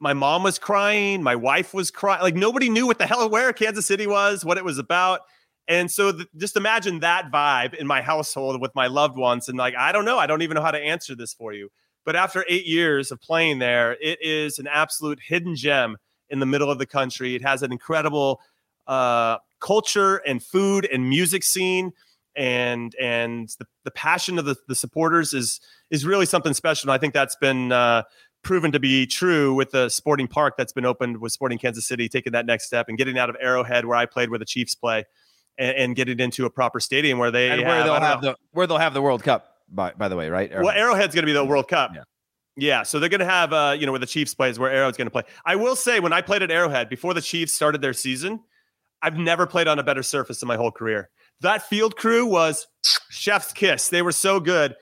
my 0.00 0.14
mom 0.14 0.42
was 0.42 0.58
crying, 0.58 1.22
my 1.22 1.36
wife 1.36 1.72
was 1.72 1.92
crying. 1.92 2.22
Like 2.22 2.34
nobody 2.34 2.68
knew 2.68 2.88
what 2.88 2.98
the 2.98 3.06
hell 3.06 3.28
where 3.30 3.52
Kansas 3.52 3.86
City 3.86 4.08
was, 4.08 4.44
what 4.44 4.58
it 4.58 4.64
was 4.64 4.78
about. 4.78 5.20
And 5.68 5.90
so 5.90 6.12
th- 6.12 6.28
just 6.36 6.56
imagine 6.56 7.00
that 7.00 7.30
vibe 7.32 7.74
in 7.74 7.86
my 7.86 8.02
household 8.02 8.60
with 8.60 8.74
my 8.74 8.88
loved 8.88 9.16
ones. 9.16 9.48
And 9.48 9.56
like, 9.56 9.74
I 9.76 9.92
don't 9.92 10.04
know, 10.04 10.18
I 10.18 10.26
don't 10.26 10.42
even 10.42 10.56
know 10.56 10.62
how 10.62 10.70
to 10.70 10.78
answer 10.78 11.14
this 11.14 11.32
for 11.32 11.52
you. 11.52 11.70
But 12.04 12.16
after 12.16 12.44
eight 12.48 12.66
years 12.66 13.12
of 13.12 13.20
playing 13.20 13.60
there, 13.60 13.96
it 14.00 14.18
is 14.20 14.58
an 14.58 14.66
absolute 14.66 15.20
hidden 15.24 15.54
gem 15.54 15.98
in 16.30 16.40
the 16.40 16.46
middle 16.46 16.70
of 16.70 16.78
the 16.78 16.86
country. 16.86 17.34
It 17.34 17.42
has 17.42 17.62
an 17.62 17.70
incredible 17.70 18.40
uh, 18.86 19.38
culture 19.60 20.16
and 20.16 20.42
food 20.42 20.88
and 20.92 21.08
music 21.08 21.44
scene. 21.44 21.92
And 22.34 22.94
and 23.00 23.50
the, 23.58 23.66
the 23.84 23.90
passion 23.90 24.38
of 24.38 24.46
the, 24.46 24.56
the 24.66 24.74
supporters 24.74 25.34
is 25.34 25.60
is 25.90 26.06
really 26.06 26.24
something 26.24 26.54
special. 26.54 26.88
And 26.88 26.94
I 26.94 26.98
think 26.98 27.12
that's 27.12 27.36
been 27.36 27.70
uh, 27.70 28.04
proven 28.42 28.72
to 28.72 28.80
be 28.80 29.06
true 29.06 29.54
with 29.54 29.70
the 29.70 29.90
sporting 29.90 30.26
park 30.26 30.54
that's 30.56 30.72
been 30.72 30.86
opened 30.86 31.18
with 31.18 31.32
Sporting 31.32 31.58
Kansas 31.58 31.86
City, 31.86 32.08
taking 32.08 32.32
that 32.32 32.46
next 32.46 32.64
step 32.64 32.88
and 32.88 32.96
getting 32.96 33.18
out 33.18 33.28
of 33.28 33.36
Arrowhead, 33.38 33.84
where 33.84 33.96
I 33.96 34.06
played, 34.06 34.30
where 34.30 34.38
the 34.38 34.46
Chiefs 34.46 34.74
play, 34.74 35.04
and, 35.58 35.76
and 35.76 35.98
it 35.98 36.20
into 36.20 36.46
a 36.46 36.50
proper 36.50 36.80
stadium 36.80 37.18
where 37.18 37.30
they 37.30 37.50
and 37.50 37.60
have, 37.60 37.68
where 37.68 37.84
they'll 37.84 38.00
have 38.00 38.22
know- 38.22 38.30
the 38.32 38.36
where 38.52 38.66
they'll 38.66 38.78
have 38.78 38.94
the 38.94 39.02
World 39.02 39.22
Cup. 39.22 39.48
By 39.68 39.92
by 39.92 40.08
the 40.08 40.16
way, 40.16 40.28
right? 40.28 40.50
well, 40.50 40.70
Arrowhead's 40.70 41.14
going 41.14 41.22
to 41.22 41.26
be 41.26 41.32
the 41.32 41.44
World 41.44 41.68
Cup. 41.68 41.92
Yeah. 41.94 42.02
Yeah, 42.54 42.82
so 42.82 42.98
they're 42.98 43.08
going 43.08 43.20
to 43.20 43.24
have, 43.24 43.54
uh, 43.54 43.74
you 43.78 43.86
know, 43.86 43.92
where 43.92 43.98
the 43.98 44.04
Chiefs 44.04 44.34
plays, 44.34 44.58
where 44.58 44.70
Arrowhead's 44.70 44.98
going 44.98 45.06
to 45.06 45.10
play. 45.10 45.22
I 45.46 45.56
will 45.56 45.74
say, 45.74 46.00
when 46.00 46.12
I 46.12 46.20
played 46.20 46.42
at 46.42 46.50
Arrowhead 46.50 46.90
before 46.90 47.14
the 47.14 47.22
Chiefs 47.22 47.54
started 47.54 47.80
their 47.80 47.94
season, 47.94 48.40
I've 49.00 49.16
never 49.16 49.46
played 49.46 49.68
on 49.68 49.78
a 49.78 49.82
better 49.82 50.02
surface 50.02 50.42
in 50.42 50.48
my 50.48 50.56
whole 50.56 50.70
career. 50.70 51.08
That 51.40 51.62
field 51.62 51.96
crew 51.96 52.26
was 52.26 52.66
chef's 53.10 53.54
kiss. 53.54 53.88
They 53.88 54.02
were 54.02 54.12
so 54.12 54.38
good. 54.38 54.76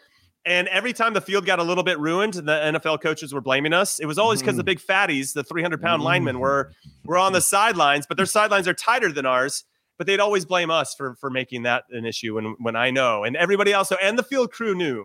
And 0.44 0.68
every 0.68 0.92
time 0.92 1.14
the 1.14 1.20
field 1.20 1.44
got 1.44 1.58
a 1.58 1.62
little 1.62 1.84
bit 1.84 1.98
ruined, 1.98 2.34
the 2.34 2.42
NFL 2.42 3.02
coaches 3.02 3.32
were 3.32 3.40
blaming 3.40 3.72
us. 3.72 4.00
It 4.00 4.06
was 4.06 4.18
always 4.18 4.40
because 4.40 4.56
the 4.56 4.64
big 4.64 4.80
fatties, 4.80 5.34
the 5.34 5.44
300 5.44 5.82
pound 5.82 6.02
linemen, 6.02 6.38
were 6.38 6.72
were 7.04 7.18
on 7.18 7.32
the 7.32 7.40
sidelines, 7.42 8.06
but 8.06 8.16
their 8.16 8.26
sidelines 8.26 8.66
are 8.66 8.74
tighter 8.74 9.12
than 9.12 9.26
ours. 9.26 9.64
But 10.00 10.06
they'd 10.06 10.18
always 10.18 10.46
blame 10.46 10.70
us 10.70 10.94
for 10.94 11.14
for 11.16 11.28
making 11.28 11.64
that 11.64 11.84
an 11.90 12.06
issue. 12.06 12.34
When 12.36 12.56
when 12.58 12.74
I 12.74 12.90
know, 12.90 13.22
and 13.24 13.36
everybody 13.36 13.70
else, 13.70 13.92
and 14.02 14.18
the 14.18 14.22
field 14.22 14.50
crew 14.50 14.74
knew 14.74 15.04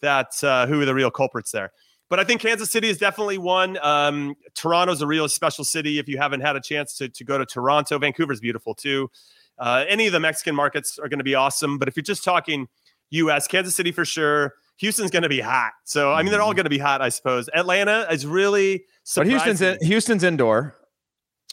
that 0.00 0.32
uh, 0.42 0.66
who 0.66 0.78
were 0.78 0.84
the 0.84 0.94
real 0.94 1.12
culprits 1.12 1.52
there. 1.52 1.70
But 2.10 2.18
I 2.18 2.24
think 2.24 2.40
Kansas 2.40 2.68
City 2.68 2.88
is 2.88 2.98
definitely 2.98 3.38
one. 3.38 3.78
Um, 3.80 4.34
Toronto's 4.56 5.00
a 5.00 5.06
real 5.06 5.28
special 5.28 5.62
city. 5.62 6.00
If 6.00 6.08
you 6.08 6.18
haven't 6.18 6.40
had 6.40 6.56
a 6.56 6.60
chance 6.60 6.96
to, 6.96 7.08
to 7.08 7.22
go 7.22 7.38
to 7.38 7.46
Toronto, 7.46 8.00
Vancouver's 8.00 8.40
beautiful 8.40 8.74
too. 8.74 9.12
Uh, 9.60 9.84
any 9.88 10.08
of 10.08 10.12
the 10.12 10.18
Mexican 10.18 10.56
markets 10.56 10.98
are 10.98 11.08
going 11.08 11.20
to 11.20 11.24
be 11.24 11.36
awesome. 11.36 11.78
But 11.78 11.86
if 11.86 11.94
you're 11.96 12.02
just 12.02 12.24
talking 12.24 12.66
U.S., 13.10 13.46
Kansas 13.46 13.76
City 13.76 13.92
for 13.92 14.04
sure. 14.04 14.54
Houston's 14.78 15.12
going 15.12 15.22
to 15.22 15.28
be 15.28 15.38
hot. 15.38 15.70
So 15.84 16.12
I 16.12 16.24
mean, 16.24 16.32
they're 16.32 16.42
all 16.42 16.52
going 16.52 16.64
to 16.64 16.70
be 16.70 16.78
hot, 16.78 17.00
I 17.00 17.10
suppose. 17.10 17.48
Atlanta 17.54 18.08
is 18.10 18.26
really. 18.26 18.86
but 19.14 19.28
Houston's 19.28 19.62
in. 19.62 19.78
Houston's 19.82 20.24
indoor. 20.24 20.74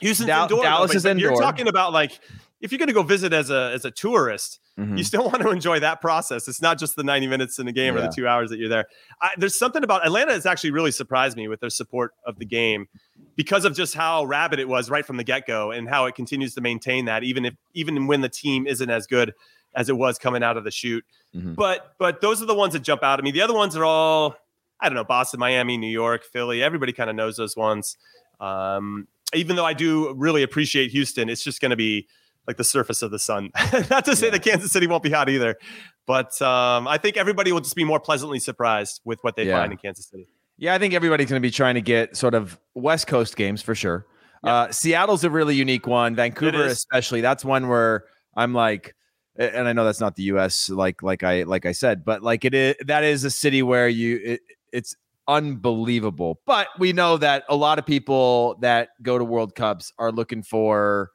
Houston's 0.01 0.25
Dal- 0.25 0.43
indoor. 0.43 0.57
though, 0.57 0.63
Dallas 0.63 0.89
but- 0.89 0.95
is 0.97 1.03
but 1.03 1.19
You're 1.19 1.39
talking 1.39 1.67
about 1.67 1.93
like 1.93 2.19
if 2.61 2.71
you're 2.71 2.79
going 2.79 2.87
to 2.87 2.93
go 2.93 3.03
visit 3.03 3.31
as 3.33 3.49
a 3.49 3.71
as 3.73 3.85
a 3.85 3.91
tourist, 3.91 4.59
Mhm. 4.77 4.97
you 4.97 5.03
still 5.03 5.23
want 5.29 5.41
to 5.41 5.49
enjoy 5.49 5.79
that 5.81 5.99
process. 6.01 6.47
It's 6.47 6.61
not 6.61 6.79
just 6.79 6.95
the 6.95 7.03
90 7.03 7.27
minutes 7.27 7.59
in 7.59 7.67
a 7.67 7.71
game 7.71 7.95
or 7.95 8.01
the 8.01 8.07
two 8.07 8.27
hours 8.27 8.49
that 8.49 8.59
you're 8.59 8.69
there. 8.69 8.85
I, 9.21 9.31
there's 9.37 9.57
something 9.57 9.83
about 9.83 10.05
Atlanta 10.05 10.31
has 10.31 10.45
actually 10.45 10.71
really 10.71 10.91
surprised 10.91 11.35
me 11.35 11.47
with 11.47 11.59
their 11.59 11.69
support 11.69 12.13
of 12.25 12.39
the 12.39 12.45
game 12.45 12.87
because 13.35 13.65
of 13.65 13.75
just 13.75 13.93
how 13.93 14.23
rabid 14.25 14.59
it 14.59 14.67
was 14.69 14.89
right 14.89 15.05
from 15.05 15.17
the 15.17 15.23
get 15.23 15.45
go 15.45 15.71
and 15.71 15.89
how 15.89 16.05
it 16.05 16.15
continues 16.15 16.53
to 16.55 16.61
maintain 16.61 17.05
that 17.05 17.23
even 17.23 17.43
if 17.45 17.53
even 17.73 18.07
when 18.07 18.21
the 18.21 18.29
team 18.29 18.67
isn't 18.67 18.89
as 18.89 19.05
good 19.07 19.33
as 19.75 19.87
it 19.89 19.97
was 19.97 20.17
coming 20.17 20.41
out 20.43 20.55
of 20.57 20.63
the 20.63 20.71
shoot. 20.71 21.03
Mhm. 21.35 21.55
But 21.55 21.93
but 21.97 22.21
those 22.21 22.41
are 22.41 22.45
the 22.45 22.55
ones 22.55 22.73
that 22.73 22.79
jump 22.81 23.03
out 23.03 23.19
at 23.19 23.23
me. 23.23 23.31
The 23.31 23.41
other 23.41 23.53
ones 23.53 23.75
are 23.75 23.83
all 23.85 24.35
I 24.81 24.87
don't 24.87 24.95
know 24.95 25.03
Boston, 25.03 25.39
Miami, 25.41 25.77
New 25.77 25.87
York, 25.91 26.23
Philly. 26.23 26.63
Everybody 26.63 26.93
kind 26.93 27.09
of 27.09 27.15
knows 27.17 27.35
those 27.35 27.57
ones. 27.57 27.97
Um, 28.39 29.07
even 29.33 29.55
though 29.57 29.65
I 29.65 29.73
do 29.73 30.13
really 30.13 30.41
appreciate 30.43 30.91
Houston, 30.91 31.29
it's 31.29 31.43
just 31.43 31.59
going 31.61 31.71
to 31.71 31.75
be 31.75 32.07
like 32.49 32.57
the 32.57 32.63
surface 32.63 33.01
of 33.03 33.11
the 33.11 33.19
sun. 33.19 33.51
Not 33.91 34.03
to 34.05 34.15
say 34.15 34.31
that 34.31 34.41
Kansas 34.43 34.71
City 34.71 34.87
won't 34.87 35.03
be 35.03 35.11
hot 35.11 35.29
either, 35.29 35.55
but 36.07 36.41
um, 36.41 36.87
I 36.87 36.97
think 36.97 37.15
everybody 37.15 37.51
will 37.51 37.61
just 37.61 37.75
be 37.75 37.83
more 37.83 37.99
pleasantly 37.99 38.39
surprised 38.39 39.01
with 39.05 39.19
what 39.21 39.35
they 39.35 39.45
Yeah. 39.45 39.59
find 39.59 39.71
in 39.71 39.77
Kansas 39.77 40.07
City. 40.09 40.27
Yeah, 40.57 40.73
I 40.73 40.79
think 40.79 40.95
everybody's 40.95 41.29
going 41.29 41.39
to 41.39 41.45
be 41.47 41.51
trying 41.51 41.75
to 41.75 41.81
get 41.81 42.17
sort 42.17 42.33
of 42.33 42.59
West 42.73 43.05
Coast 43.05 43.35
games 43.37 43.61
for 43.61 43.75
sure. 43.75 44.07
Yeah. 44.43 44.53
Uh, 44.53 44.71
Seattle's 44.71 45.23
a 45.23 45.29
really 45.29 45.55
unique 45.55 45.85
one. 45.85 46.15
Vancouver, 46.15 46.63
especially, 46.65 47.21
that's 47.21 47.45
one 47.45 47.67
where 47.67 48.05
I'm 48.35 48.53
like, 48.53 48.95
and 49.37 49.67
I 49.67 49.73
know 49.73 49.85
that's 49.85 49.99
not 50.01 50.15
the 50.15 50.23
U.S. 50.23 50.69
like 50.69 51.03
like 51.03 51.23
I 51.23 51.43
like 51.43 51.65
I 51.67 51.71
said, 51.71 52.03
but 52.03 52.23
like 52.23 52.43
it 52.45 52.53
is 52.55 52.75
that 52.87 53.03
is 53.03 53.23
a 53.23 53.29
city 53.29 53.61
where 53.61 53.87
you 53.87 54.19
it, 54.23 54.41
it's 54.73 54.95
unbelievable. 55.27 56.39
But 56.45 56.67
we 56.77 56.93
know 56.93 57.17
that 57.17 57.43
a 57.47 57.55
lot 57.55 57.79
of 57.79 57.85
people 57.85 58.57
that 58.61 58.89
go 59.01 59.17
to 59.17 59.23
World 59.23 59.55
Cups 59.55 59.93
are 59.97 60.11
looking 60.11 60.43
for 60.43 61.11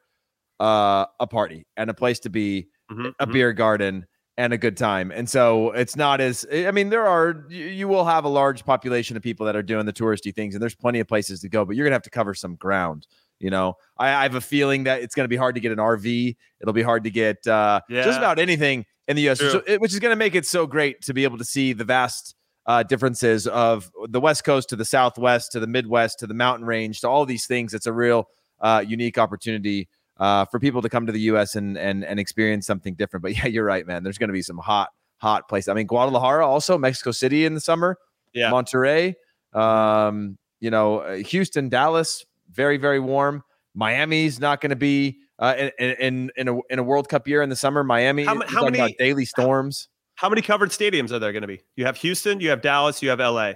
uh, 0.60 1.06
a 1.20 1.26
party 1.26 1.66
and 1.76 1.90
a 1.90 1.94
place 1.94 2.18
to 2.20 2.30
be 2.30 2.68
Mhm, 2.90 3.12
a 3.18 3.26
mhm. 3.26 3.32
beer 3.32 3.52
garden 3.52 4.06
and 4.36 4.52
a 4.52 4.58
good 4.58 4.76
time. 4.76 5.10
And 5.12 5.28
so 5.30 5.70
it's 5.72 5.96
not 5.96 6.20
as 6.20 6.44
I 6.52 6.70
mean, 6.70 6.90
there 6.90 7.06
are 7.06 7.44
you, 7.48 7.86
will 7.88 8.04
have 8.04 8.24
a 8.24 8.28
large 8.28 8.64
population 8.64 9.16
of 9.16 9.22
people 9.22 9.46
that 9.46 9.56
are 9.56 9.62
doing 9.62 9.86
the 9.86 9.92
touristy 9.92 10.34
things, 10.34 10.54
and 10.54 10.60
there's 10.62 10.74
plenty 10.74 11.00
of 11.00 11.06
places 11.08 11.40
to 11.40 11.48
go, 11.48 11.64
but 11.64 11.76
you're 11.76 11.86
gonna 11.86 11.94
have 11.94 12.02
to 12.02 12.10
cover 12.10 12.34
some 12.34 12.56
ground. 12.56 13.06
You 13.40 13.50
know, 13.50 13.74
I, 13.98 14.08
I 14.08 14.22
have 14.22 14.34
a 14.34 14.40
feeling 14.40 14.84
that 14.84 15.02
it's 15.02 15.14
gonna 15.14 15.28
be 15.28 15.36
hard 15.36 15.54
to 15.54 15.60
get 15.60 15.72
an 15.72 15.78
RV. 15.78 16.36
It'll 16.60 16.72
be 16.74 16.82
hard 16.82 17.04
to 17.04 17.10
get 17.10 17.46
uh, 17.46 17.80
just 18.04 18.18
about 18.18 18.38
anything 18.38 18.84
in 19.08 19.16
the 19.16 19.28
US, 19.30 19.40
so- 19.52 19.62
it- 19.66 19.80
which 19.80 19.92
is 19.92 19.98
gonna 20.00 20.16
make 20.16 20.34
it 20.34 20.46
so 20.46 20.66
great 20.66 21.00
to 21.02 21.14
be 21.14 21.24
able 21.24 21.38
to 21.38 21.44
see 21.44 21.72
the 21.72 21.84
vast 21.84 22.34
uh, 22.66 22.82
differences 22.82 23.46
of 23.46 23.90
the 24.08 24.20
West 24.20 24.42
Coast 24.44 24.68
to 24.70 24.76
the 24.76 24.84
Southwest 24.86 25.52
to 25.52 25.60
the 25.60 25.66
Midwest 25.66 26.18
to 26.20 26.26
the 26.26 26.32
mountain 26.34 26.64
range 26.66 27.00
to 27.02 27.08
all 27.08 27.26
these 27.26 27.46
things. 27.46 27.74
It's 27.74 27.86
a 27.86 27.92
real 27.92 28.28
uh, 28.60 28.82
unique 28.86 29.18
opportunity 29.18 29.88
uh, 30.18 30.44
for 30.46 30.58
people 30.58 30.82
to 30.82 30.88
come 30.88 31.06
to 31.06 31.12
the 31.12 31.20
U.S. 31.20 31.56
and 31.56 31.76
and 31.76 32.04
and 32.04 32.20
experience 32.20 32.66
something 32.66 32.94
different. 32.94 33.22
But 33.22 33.34
yeah, 33.36 33.46
you're 33.46 33.64
right, 33.64 33.86
man. 33.86 34.02
There's 34.02 34.18
going 34.18 34.28
to 34.28 34.34
be 34.34 34.42
some 34.42 34.58
hot 34.58 34.90
hot 35.18 35.48
places. 35.48 35.68
I 35.68 35.74
mean, 35.74 35.86
Guadalajara, 35.86 36.46
also 36.46 36.78
Mexico 36.78 37.10
City 37.10 37.44
in 37.44 37.54
the 37.54 37.60
summer. 37.60 37.96
Yeah. 38.32 38.50
Monterrey, 38.50 39.14
um, 39.52 40.38
you 40.60 40.70
know, 40.70 40.98
uh, 40.98 41.16
Houston, 41.16 41.68
Dallas, 41.68 42.24
very 42.50 42.76
very 42.76 42.98
warm. 43.00 43.44
Miami's 43.74 44.40
not 44.40 44.60
going 44.60 44.70
to 44.70 44.76
be 44.76 45.18
uh, 45.38 45.68
in, 45.78 45.90
in 45.92 46.30
in 46.36 46.48
a 46.48 46.58
in 46.70 46.78
a 46.78 46.82
World 46.82 47.08
Cup 47.08 47.28
year 47.28 47.42
in 47.42 47.48
the 47.48 47.56
summer. 47.56 47.84
Miami, 47.84 48.24
How 48.24 48.34
how 48.34 48.40
talking 48.40 48.68
about 48.68 48.78
many- 48.78 48.96
daily 48.98 49.24
storms? 49.24 49.88
How 50.16 50.28
many 50.28 50.42
covered 50.42 50.70
stadiums 50.70 51.10
are 51.10 51.18
there 51.18 51.32
going 51.32 51.42
to 51.42 51.48
be? 51.48 51.60
You 51.74 51.86
have 51.86 51.96
Houston, 51.96 52.38
you 52.40 52.50
have 52.50 52.62
Dallas, 52.62 53.02
you 53.02 53.08
have 53.10 53.18
LA. 53.18 53.54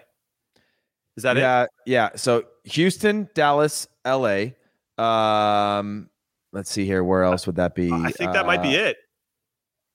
Is 1.17 1.23
that 1.23 1.37
it? 1.37 1.41
yeah, 1.41 1.67
yeah. 1.87 2.09
So 2.17 2.45
Houston, 2.65 3.29
Dallas, 3.35 3.87
L.A. 4.05 4.57
Um, 4.97 6.11
let's 6.53 6.71
see 6.71 6.85
here. 6.87 7.03
Where 7.05 7.23
else 7.25 7.47
would 7.47 7.57
that 7.57 7.75
be? 7.75 7.91
I 7.93 8.11
think 8.11 8.33
that 8.33 8.47
might 8.47 8.63
be 8.63 8.77
Uh, 8.79 8.87
it. 8.89 8.97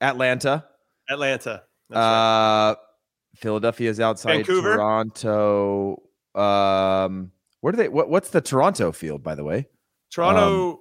Atlanta. 0.01 0.65
Atlanta. 1.09 1.63
That's 1.89 1.97
right. 1.97 2.69
Uh, 2.71 2.75
Philadelphia's 3.35 3.99
outside 3.99 4.37
Vancouver? 4.37 4.75
Toronto. 4.75 6.03
Um, 6.35 7.31
where 7.61 7.71
do 7.71 7.77
they? 7.77 7.89
What, 7.89 8.09
what's 8.09 8.29
the 8.29 8.41
Toronto 8.41 8.91
field, 8.91 9.23
by 9.23 9.35
the 9.35 9.43
way? 9.43 9.67
Toronto. 10.13 10.71
um, 10.71 10.79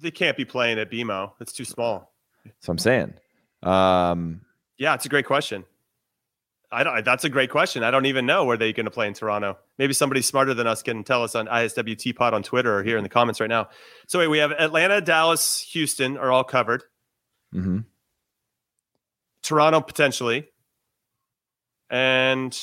they 0.00 0.10
can't 0.10 0.36
be 0.36 0.44
playing 0.44 0.78
at 0.78 0.90
BMO. 0.90 1.32
It's 1.40 1.52
too 1.52 1.64
small. 1.64 2.12
So 2.60 2.72
I'm 2.72 2.78
saying. 2.78 3.14
Um, 3.62 4.40
Yeah, 4.78 4.94
it's 4.94 5.06
a 5.06 5.08
great 5.08 5.26
question. 5.26 5.64
I 6.72 6.82
don't. 6.84 7.04
That's 7.04 7.24
a 7.24 7.28
great 7.28 7.50
question. 7.50 7.84
I 7.84 7.90
don't 7.90 8.06
even 8.06 8.24
know 8.26 8.44
where 8.44 8.56
they're 8.56 8.72
going 8.72 8.86
to 8.86 8.90
play 8.90 9.06
in 9.06 9.14
Toronto. 9.14 9.58
Maybe 9.78 9.92
somebody 9.92 10.22
smarter 10.22 10.54
than 10.54 10.66
us 10.66 10.82
can 10.82 11.04
tell 11.04 11.22
us 11.22 11.34
on 11.34 11.46
ISWT 11.46 12.16
Pod 12.16 12.32
on 12.34 12.42
Twitter 12.42 12.78
or 12.78 12.82
here 12.82 12.96
in 12.96 13.02
the 13.02 13.08
comments 13.10 13.40
right 13.40 13.48
now. 13.50 13.68
So 14.08 14.18
wait, 14.18 14.28
we 14.28 14.38
have 14.38 14.52
Atlanta, 14.52 15.00
Dallas, 15.00 15.60
Houston 15.72 16.16
are 16.16 16.32
all 16.32 16.44
covered. 16.44 16.82
mhm. 17.54 17.84
Toronto 19.42 19.80
potentially, 19.80 20.48
and 21.90 22.56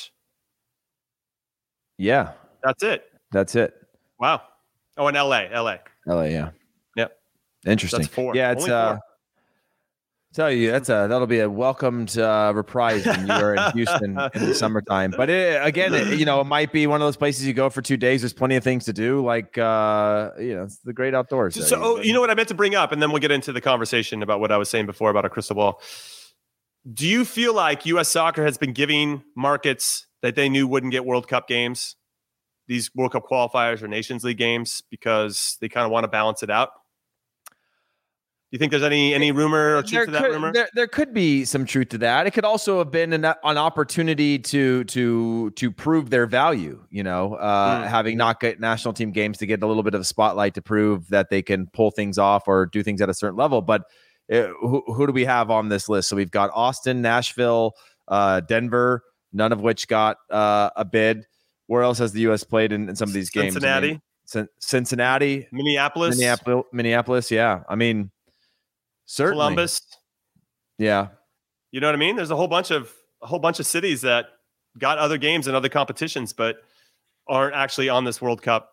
Yeah, 1.97 2.31
that's 2.63 2.83
it. 2.83 3.03
that's 3.31 3.53
it. 3.55 3.73
Wow. 4.19 4.41
Oh, 4.97 5.07
and 5.07 5.15
LA, 5.17 5.47
LA. 5.53 5.77
LA, 6.07 6.23
yeah. 6.23 6.49
Yep. 6.95 7.11
Interesting. 7.65 7.99
That's 8.01 8.13
four. 8.13 8.35
Yeah, 8.35 8.51
it's 8.53 8.61
Only 8.63 8.73
uh 8.73 8.91
four. 8.93 9.01
Tell 10.33 10.51
you 10.51 10.71
that's 10.71 10.89
a 10.89 11.07
that'll 11.09 11.27
be 11.27 11.39
a 11.39 11.49
welcomed 11.49 12.17
uh 12.17 12.51
reprise 12.55 13.05
when 13.05 13.27
you 13.27 13.33
are 13.33 13.55
in 13.55 13.71
Houston 13.73 14.17
in 14.33 14.45
the 14.45 14.53
summertime. 14.53 15.11
But 15.15 15.29
it, 15.29 15.65
again, 15.65 15.93
it, 15.93 16.19
you 16.19 16.25
know, 16.25 16.41
it 16.41 16.45
might 16.45 16.71
be 16.71 16.87
one 16.87 17.01
of 17.01 17.07
those 17.07 17.17
places 17.17 17.47
you 17.47 17.53
go 17.53 17.69
for 17.69 17.81
two 17.81 17.97
days. 17.97 18.21
There's 18.21 18.33
plenty 18.33 18.55
of 18.55 18.63
things 18.63 18.85
to 18.85 18.93
do, 18.93 19.23
like 19.23 19.57
uh, 19.57 20.31
you 20.39 20.55
know, 20.55 20.63
it's 20.63 20.77
the 20.79 20.93
great 20.93 21.15
outdoors. 21.15 21.55
So, 21.55 21.61
so, 21.61 21.79
oh, 21.81 22.01
you 22.01 22.13
know 22.13 22.21
what 22.21 22.29
I 22.29 22.35
meant 22.35 22.49
to 22.49 22.55
bring 22.55 22.75
up, 22.75 22.91
and 22.91 23.01
then 23.01 23.11
we'll 23.11 23.21
get 23.21 23.31
into 23.31 23.51
the 23.51 23.61
conversation 23.61 24.21
about 24.21 24.39
what 24.39 24.51
I 24.51 24.57
was 24.57 24.69
saying 24.69 24.85
before 24.85 25.09
about 25.09 25.25
a 25.25 25.29
crystal 25.29 25.55
ball. 25.55 25.81
Do 26.91 27.07
you 27.07 27.25
feel 27.25 27.53
like 27.53 27.85
U.S. 27.87 28.09
soccer 28.09 28.43
has 28.43 28.57
been 28.57 28.73
giving 28.73 29.23
markets 29.35 30.07
that 30.21 30.35
they 30.35 30.49
knew 30.49 30.67
wouldn't 30.67 30.91
get 30.91 31.05
World 31.05 31.27
Cup 31.27 31.47
games, 31.47 31.95
these 32.67 32.89
World 32.95 33.11
Cup 33.11 33.25
qualifiers 33.29 33.81
or 33.81 33.87
Nations 33.87 34.23
League 34.23 34.37
games, 34.37 34.81
because 34.89 35.57
they 35.59 35.69
kind 35.69 35.85
of 35.85 35.91
want 35.91 36.05
to 36.05 36.07
balance 36.07 36.41
it 36.43 36.49
out? 36.49 36.69
Do 38.51 38.55
you 38.55 38.59
think 38.59 38.71
there's 38.71 38.81
any 38.81 39.13
any 39.13 39.31
rumor 39.31 39.75
or 39.77 39.81
truth 39.83 39.91
there 39.91 40.05
to 40.05 40.11
that 40.11 40.21
could, 40.23 40.31
rumor? 40.31 40.51
There, 40.51 40.67
there 40.73 40.87
could 40.87 41.13
be 41.13 41.45
some 41.45 41.65
truth 41.65 41.89
to 41.89 41.99
that. 41.99 42.25
It 42.25 42.31
could 42.31 42.45
also 42.45 42.79
have 42.79 42.89
been 42.89 43.13
an, 43.13 43.23
an 43.23 43.57
opportunity 43.57 44.39
to 44.39 44.83
to 44.85 45.51
to 45.51 45.71
prove 45.71 46.09
their 46.09 46.25
value. 46.25 46.83
You 46.89 47.03
know, 47.03 47.35
uh, 47.35 47.83
Mm. 47.83 47.87
having 47.87 48.17
not 48.17 48.39
get 48.39 48.59
national 48.59 48.95
team 48.95 49.11
games 49.11 49.37
to 49.37 49.45
get 49.45 49.61
a 49.61 49.67
little 49.67 49.83
bit 49.83 49.93
of 49.93 50.01
a 50.01 50.03
spotlight 50.05 50.55
to 50.55 50.63
prove 50.63 51.07
that 51.09 51.29
they 51.29 51.43
can 51.43 51.67
pull 51.67 51.91
things 51.91 52.17
off 52.17 52.47
or 52.47 52.65
do 52.65 52.81
things 52.81 53.01
at 53.01 53.09
a 53.09 53.13
certain 53.13 53.37
level. 53.37 53.61
But 53.61 53.83
uh, 54.33 54.47
who, 54.61 54.83
who 54.87 55.05
do 55.05 55.13
we 55.13 55.25
have 55.25 55.51
on 55.51 55.69
this 55.69 55.87
list? 55.87 56.09
So 56.09 56.15
we've 56.15 56.31
got 56.31 56.49
Austin, 56.55 57.03
Nashville, 57.03 57.73
uh, 58.07 58.39
Denver, 58.39 59.03
none 59.31 59.51
of 59.51 59.61
which 59.61 59.87
got 59.87 60.17
uh, 60.31 60.71
a 60.75 60.85
bid. 60.85 61.25
Where 61.67 61.83
else 61.83 61.99
has 61.99 62.13
the 62.13 62.21
U.S. 62.21 62.43
played 62.43 62.71
in, 62.71 62.89
in 62.89 62.95
some 62.95 63.09
of 63.09 63.13
these 63.13 63.29
games? 63.29 63.55
I 63.55 63.59
Cincinnati, 63.59 63.87
mean, 63.89 64.01
Cin- 64.25 64.47
Cincinnati, 64.59 65.47
Minneapolis, 65.51 66.17
Minneapolis, 66.17 66.65
Minneapolis. 66.73 67.29
Yeah, 67.29 67.61
I 67.69 67.75
mean, 67.75 68.09
certainly, 69.09 69.41
Columbus. 69.41 69.81
Yeah, 70.77 71.07
You 71.71 71.81
know 71.81 71.87
what 71.87 71.95
I 71.95 71.97
mean? 71.97 72.15
There's 72.15 72.31
a 72.31 72.35
whole 72.35 72.47
bunch 72.47 72.71
of 72.71 72.93
a 73.21 73.27
whole 73.27 73.39
bunch 73.39 73.59
of 73.59 73.65
cities 73.65 74.01
that 74.01 74.27
got 74.77 74.97
other 74.97 75.17
games 75.17 75.47
and 75.47 75.55
other 75.55 75.67
competitions, 75.67 76.31
but 76.31 76.57
aren't 77.27 77.55
actually 77.55 77.89
on 77.89 78.05
this 78.05 78.21
World 78.21 78.41
Cup 78.41 78.71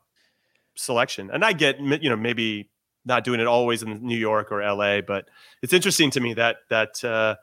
selection. 0.77 1.31
And 1.33 1.45
I 1.45 1.53
get, 1.53 1.81
you 1.81 2.09
know, 2.09 2.17
maybe 2.17 2.71
not 3.05 3.25
doing 3.25 3.41
it 3.41 3.47
always 3.47 3.83
in 3.83 4.03
New 4.07 4.17
York 4.17 4.53
or 4.53 4.63
LA, 4.63 5.01
but 5.01 5.29
it's 5.63 5.73
interesting 5.73 6.11
to 6.13 6.21
me 6.21 6.35
that 6.35 6.59
that 6.71 7.03
uh, 7.03 7.37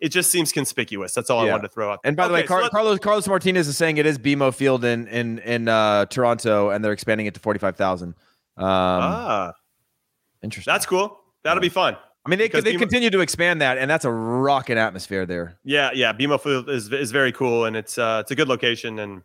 it 0.00 0.10
just 0.10 0.30
seems 0.30 0.52
conspicuous. 0.52 1.14
That's 1.14 1.30
all 1.30 1.40
I 1.40 1.50
wanted 1.50 1.62
to 1.62 1.68
throw 1.68 1.92
out. 1.92 2.00
And 2.04 2.16
by 2.16 2.28
the 2.28 2.34
way, 2.34 2.40
Okay, 2.40 2.48
so 2.48 2.68
Carlos 2.68 2.98
Carlos 2.98 3.28
Martinez 3.28 3.68
is 3.68 3.76
saying 3.76 3.96
it 3.96 4.06
is 4.06 4.18
BMO 4.18 4.54
Field 4.54 4.84
in 4.84 5.06
in 5.08 5.38
in 5.40 5.68
uh, 5.68 6.06
Toronto, 6.06 6.70
and 6.70 6.84
they're 6.84 6.92
expanding 6.92 7.26
it 7.26 7.34
to 7.34 7.40
forty 7.40 7.58
five 7.58 7.76
thousand. 7.76 8.14
Um, 8.56 8.66
ah, 8.66 9.52
interesting. 10.42 10.70
that's 10.72 10.84
cool. 10.84 11.18
That'll 11.42 11.60
be 11.60 11.68
fun. 11.68 11.96
I 12.28 12.30
mean, 12.30 12.38
they 12.40 12.48
they 12.48 12.74
BMO 12.74 12.78
continue 12.78 13.08
to 13.08 13.20
expand 13.20 13.62
that, 13.62 13.78
and 13.78 13.90
that's 13.90 14.04
a 14.04 14.10
rocking 14.10 14.76
atmosphere 14.76 15.24
there. 15.24 15.58
Yeah, 15.64 15.92
yeah. 15.94 16.12
BMO 16.12 16.38
Field 16.38 16.68
is 16.68 16.92
is 16.92 17.10
very 17.10 17.32
cool, 17.32 17.64
and 17.64 17.74
it's 17.74 17.96
uh, 17.96 18.18
it's 18.20 18.30
a 18.30 18.34
good 18.34 18.48
location. 18.48 18.98
And 18.98 19.22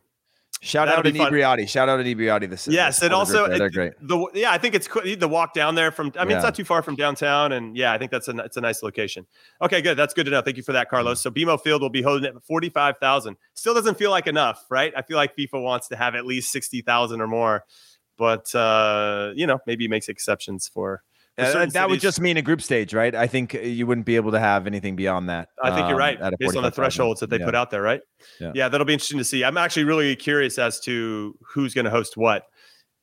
Shout 0.62 0.88
That'll 0.88 1.00
out 1.00 1.04
to. 1.04 1.12
Inebriati. 1.12 1.68
Shout 1.68 1.90
out 1.90 1.98
to 1.98 2.04
Inebriati. 2.06 2.50
This 2.50 2.70
yes, 2.70 2.96
this 2.96 3.04
and 3.04 3.14
also 3.14 3.50
there. 3.50 3.58
they're 3.58 3.70
great. 3.70 3.94
The 4.00 4.28
yeah, 4.34 4.54
I 4.54 4.58
think 4.58 4.76
it's. 4.76 4.88
The 4.88 5.28
walk 5.28 5.54
down 5.54 5.76
there 5.76 5.92
from. 5.92 6.14
I 6.18 6.24
mean, 6.24 6.38
it's 6.38 6.44
not 6.46 6.56
too 6.56 6.64
far 6.64 6.82
from 6.82 6.96
downtown, 6.96 7.52
and 7.52 7.76
yeah, 7.76 7.92
I 7.92 7.98
think 7.98 8.12
that's 8.12 8.30
a 8.30 8.38
it's 8.38 8.56
a 8.56 8.62
nice 8.62 8.82
location. 8.82 9.26
Okay, 9.62 9.82
good. 9.82 9.98
That's 9.98 10.14
good 10.14 10.24
to 10.24 10.32
know. 10.32 10.42
Thank 10.42 10.56
you 10.56 10.64
for 10.64 10.72
that, 10.72 10.90
Carlos. 10.90 11.20
So 11.20 11.30
BMO 11.30 11.60
Field 11.60 11.82
will 11.82 11.90
be 11.90 12.02
holding 12.02 12.24
it 12.24 12.42
forty 12.44 12.70
five 12.70 12.98
thousand. 13.00 13.36
Still 13.54 13.74
doesn't 13.74 13.98
feel 13.98 14.10
like 14.10 14.26
enough, 14.26 14.66
right? 14.70 14.94
I 14.96 15.02
feel 15.02 15.18
like 15.18 15.36
FIFA 15.36 15.62
wants 15.62 15.90
to 15.90 15.98
have 15.98 16.16
at 16.16 16.26
least 16.26 16.50
sixty 16.50 16.82
thousand 16.82 17.20
or 17.20 17.28
more, 17.28 17.66
but 18.18 18.56
uh, 18.56 19.34
you 19.36 19.46
know, 19.46 19.60
maybe 19.68 19.90
makes 19.90 20.08
exceptions 20.08 20.70
for. 20.70 21.04
Uh, 21.38 21.66
that 21.66 21.90
would 21.90 22.00
just 22.00 22.22
mean 22.22 22.38
a 22.38 22.42
group 22.44 22.62
stage, 22.62 22.94
right? 22.94 23.16
I 23.16 23.26
think 23.26 23.54
you 23.56 23.88
wouldn't 23.88 24.06
be 24.06 24.16
able 24.18 24.32
to 24.32 24.40
have 24.40 24.68
anything 24.68 24.96
beyond 24.96 25.30
that. 25.30 25.50
I 25.64 25.70
think 25.70 25.88
you're 25.88 26.02
um, 26.02 26.20
right, 26.20 26.20
based 26.40 26.56
on 26.56 26.62
the 26.64 26.70
thresholds 26.70 27.22
that 27.22 27.30
they 27.32 27.40
Yeah. 27.40 27.46
put 27.46 27.56
out 27.56 27.72
there, 27.72 27.82
right? 27.82 28.02
Yeah. 28.40 28.70
that'll 28.70 28.86
be 28.86 28.94
interesting 28.94 29.18
to 29.18 29.24
see. 29.24 29.44
I'm 29.44 29.58
actually 29.58 29.86
really 29.86 30.16
curious 30.16 30.60
as 30.60 30.80
to 30.82 31.36
who's 31.54 31.74
going 31.74 31.86
to 31.86 31.92
host 31.92 32.18
what 32.18 32.44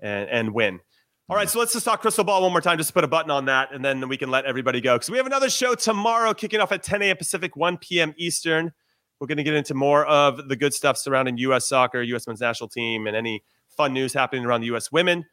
and 0.01 0.29
and 0.31 0.55
when. 0.55 0.81
All 1.29 1.37
right, 1.37 1.49
so 1.49 1.61
let's 1.61 1.73
just 1.73 1.85
talk 1.85 2.01
crystal 2.01 2.25
ball 2.25 2.43
one 2.43 2.51
more 2.51 2.61
time, 2.61 2.77
just 2.77 2.89
to 2.89 2.95
put 2.95 3.05
a 3.05 3.09
button 3.09 3.31
on 3.31 3.45
that, 3.45 3.73
and 3.73 3.85
then 3.85 4.09
we 4.09 4.17
can 4.17 4.31
let 4.33 4.47
everybody 4.47 4.81
go 4.81 4.97
because 4.97 5.11
we 5.11 5.17
have 5.17 5.27
another 5.27 5.49
show 5.49 5.77
tomorrow, 5.77 6.35
kicking 6.35 6.61
off 6.61 6.73
at 6.73 6.83
10 6.83 7.03
a.m. 7.03 7.17
Pacific, 7.17 7.55
1 7.55 7.79
p.m. 7.79 8.15
Eastern. 8.17 8.73
We're 9.21 9.29
going 9.29 9.37
to 9.39 9.45
get 9.45 9.55
into 9.55 9.75
more 9.75 10.05
of 10.07 10.49
the 10.49 10.57
good 10.57 10.75
stuff 10.75 10.97
surrounding 10.97 11.37
U.S. 11.39 11.69
soccer, 11.69 12.03
U.S. 12.03 12.27
men's 12.27 12.41
national 12.41 12.69
team, 12.69 13.07
and 13.07 13.15
any 13.15 13.45
fun 13.77 13.93
news 13.93 14.13
happening 14.13 14.45
around 14.45 14.63
the 14.63 14.69
U.S. 14.69 14.91
women. 14.91 15.25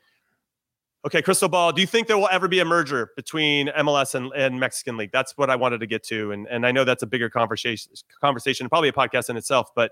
Okay, 1.05 1.21
Crystal 1.21 1.47
Ball, 1.47 1.71
do 1.71 1.79
you 1.79 1.87
think 1.87 2.07
there 2.07 2.17
will 2.17 2.27
ever 2.31 2.47
be 2.47 2.59
a 2.59 2.65
merger 2.65 3.11
between 3.15 3.67
MLS 3.67 4.15
and, 4.15 4.31
and 4.35 4.59
Mexican 4.59 4.97
League? 4.97 5.11
That's 5.13 5.37
what 5.37 5.49
I 5.49 5.55
wanted 5.55 5.79
to 5.79 5.87
get 5.87 6.03
to. 6.05 6.31
And, 6.31 6.47
and 6.47 6.65
I 6.65 6.71
know 6.71 6.83
that's 6.83 7.03
a 7.03 7.07
bigger 7.07 7.29
conversation, 7.29 7.93
conversation, 8.19 8.67
probably 8.67 8.89
a 8.89 8.93
podcast 8.93 9.29
in 9.29 9.37
itself, 9.37 9.69
but 9.75 9.91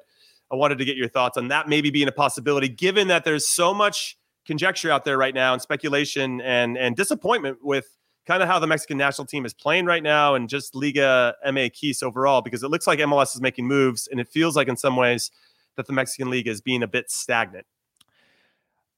I 0.52 0.56
wanted 0.56 0.78
to 0.80 0.86
get 0.86 0.98
your 0.98 1.08
thoughts 1.08 1.38
on 1.38 1.48
that 1.50 1.70
maybe 1.70 1.90
being 1.90 2.08
a 2.08 2.12
possibility, 2.12 2.68
given 2.68 3.08
that 3.10 3.24
there's 3.24 3.48
so 3.48 3.74
much 3.74 4.18
conjecture 4.46 4.92
out 4.92 5.06
there 5.06 5.18
right 5.18 5.34
now 5.34 5.54
and 5.54 5.62
speculation 5.62 6.42
and, 6.42 6.78
and 6.78 6.96
disappointment 6.96 7.60
with 7.62 7.88
kind 8.26 8.42
of 8.42 8.50
how 8.50 8.60
the 8.60 8.68
Mexican 8.68 8.98
national 8.98 9.26
team 9.28 9.46
is 9.46 9.54
playing 9.54 9.86
right 9.86 10.04
now 10.04 10.36
and 10.36 10.50
just 10.50 10.76
Liga 10.76 11.36
MX 11.46 12.04
overall, 12.04 12.42
because 12.42 12.64
it 12.64 12.70
looks 12.70 12.88
like 12.88 13.00
MLS 13.00 13.36
is 13.36 13.42
making 13.42 13.68
moves 13.68 14.08
and 14.08 14.20
it 14.20 14.28
feels 14.28 14.56
like 14.56 14.68
in 14.68 14.76
some 14.76 14.96
ways 14.96 15.32
that 15.78 15.86
the 15.88 15.94
Mexican 15.94 16.30
League 16.30 16.48
is 16.48 16.62
being 16.62 16.84
a 16.84 16.88
bit 16.88 17.12
stagnant. 17.12 17.66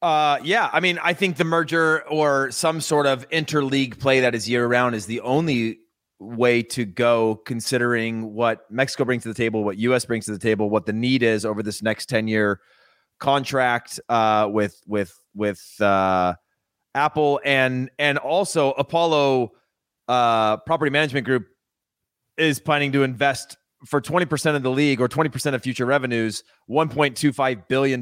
Uh, 0.02 0.38
yeah. 0.44 0.70
I 0.72 0.80
mean, 0.80 1.00
I 1.04 1.14
think 1.14 1.38
the 1.38 1.44
merger 1.44 2.08
or 2.08 2.52
some 2.52 2.82
sort 2.82 3.08
of 3.08 3.28
interleague 3.30 4.00
play 4.00 4.20
that 4.20 4.36
is 4.36 4.48
year 4.48 4.68
round 4.68 4.96
is 4.96 5.06
the 5.08 5.22
only 5.22 5.80
way 6.20 6.62
to 6.64 6.86
go, 6.86 7.36
considering 7.46 8.34
what 8.34 8.70
Mexico 8.70 9.06
brings 9.06 9.24
to 9.24 9.30
the 9.30 9.36
table, 9.36 9.64
what 9.64 9.78
US 9.78 10.06
brings 10.06 10.26
to 10.26 10.32
the 10.32 10.40
table, 10.40 10.70
what 10.70 10.86
the 10.86 10.94
need 10.94 11.24
is 11.24 11.46
over 11.46 11.64
this 11.64 11.82
next 11.82 12.08
10 12.10 12.28
year 12.28 12.60
contract 13.20 14.00
uh, 14.10 14.48
with, 14.52 14.80
with, 14.86 15.14
with 15.36 15.64
uh, 15.80 16.36
Apple 16.94 17.40
and, 17.44 17.90
and 17.98 18.18
also 18.18 18.72
Apollo 18.74 19.52
uh, 20.08 20.58
Property 20.58 20.92
Management 20.92 21.26
Group 21.26 21.48
is 22.38 22.60
planning 22.60 22.92
to 22.92 23.04
invest 23.04 23.58
for 23.88 24.02
20% 24.02 24.56
of 24.56 24.64
the 24.64 24.70
league 24.72 25.00
or 25.02 25.08
20% 25.08 25.54
of 25.54 25.64
future 25.64 25.86
revenues, 25.86 26.44
$1.25 26.70 27.68
billion 27.68 28.02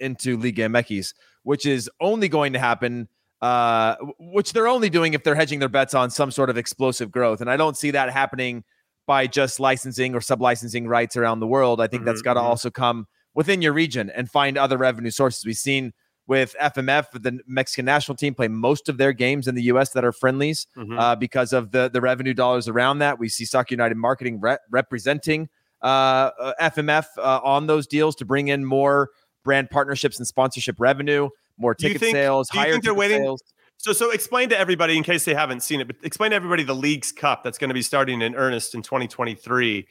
into 0.00 0.36
Liga 0.36 0.68
MX, 0.68 1.14
which 1.42 1.66
is 1.66 1.90
only 2.00 2.28
going 2.28 2.52
to 2.52 2.58
happen, 2.58 3.08
uh, 3.40 3.96
which 4.18 4.52
they're 4.52 4.68
only 4.68 4.90
doing 4.90 5.14
if 5.14 5.24
they're 5.24 5.34
hedging 5.34 5.58
their 5.58 5.68
bets 5.68 5.94
on 5.94 6.10
some 6.10 6.30
sort 6.30 6.50
of 6.50 6.56
explosive 6.56 7.10
growth. 7.10 7.40
And 7.40 7.50
I 7.50 7.56
don't 7.56 7.76
see 7.76 7.90
that 7.92 8.10
happening 8.10 8.64
by 9.06 9.26
just 9.26 9.60
licensing 9.60 10.14
or 10.14 10.20
sub 10.20 10.40
licensing 10.40 10.86
rights 10.88 11.16
around 11.16 11.40
the 11.40 11.46
world. 11.46 11.80
I 11.80 11.86
think 11.86 12.04
that's 12.04 12.22
Mhm, 12.22 12.24
got 12.24 12.34
to 12.34 12.40
also 12.40 12.70
come 12.70 13.06
within 13.34 13.60
your 13.60 13.72
region 13.72 14.10
and 14.10 14.30
find 14.30 14.56
other 14.56 14.78
revenue 14.78 15.10
sources. 15.10 15.44
We've 15.44 15.56
seen 15.56 15.92
with 16.26 16.54
FMF, 16.60 17.10
the 17.12 17.40
Mexican 17.46 17.84
national 17.84 18.16
team, 18.16 18.34
play 18.34 18.48
most 18.48 18.88
of 18.88 18.96
their 18.96 19.12
games 19.12 19.46
in 19.46 19.54
the 19.54 19.62
U.S. 19.64 19.90
that 19.90 20.04
are 20.04 20.12
friendlies 20.12 20.66
Mhm. 20.76 20.98
uh, 20.98 21.16
because 21.16 21.52
of 21.52 21.70
the 21.70 21.90
the 21.92 22.00
revenue 22.00 22.32
dollars 22.34 22.66
around 22.68 22.98
that. 23.00 23.18
We 23.18 23.28
see 23.28 23.44
Soccer 23.44 23.74
United 23.74 23.96
Marketing 23.96 24.40
re- 24.40 24.58
representing 24.70 25.48
uh, 25.82 26.30
uh, 26.40 26.52
FMF 26.60 27.04
uh, 27.18 27.40
on 27.44 27.66
those 27.66 27.86
deals 27.86 28.14
to 28.16 28.24
bring 28.24 28.48
in 28.48 28.64
more 28.64 29.10
brand 29.44 29.68
partnerships 29.68 30.16
and 30.18 30.26
sponsorship 30.26 30.76
revenue, 30.78 31.28
more 31.58 31.74
ticket 31.74 32.00
think- 32.00 32.14
sales, 32.16 32.48
higher 32.48 32.76
ticket 32.76 32.96
waiting- 32.96 33.22
sales. 33.22 33.42
So, 33.76 33.92
so 33.92 34.10
explain 34.10 34.48
to 34.48 34.58
everybody 34.58 34.96
in 34.96 35.02
case 35.02 35.26
they 35.26 35.34
haven't 35.34 35.60
seen 35.60 35.80
it, 35.82 35.86
but 35.88 35.96
explain 36.02 36.30
to 36.30 36.36
everybody 36.36 36.62
the 36.62 36.74
Leagues 36.74 37.12
Cup 37.12 37.42
that's 37.44 37.58
going 37.58 37.68
to 37.68 37.74
be 37.74 37.82
starting 37.82 38.22
in 38.22 38.34
earnest 38.34 38.74
in 38.74 38.80
2023 38.80 39.86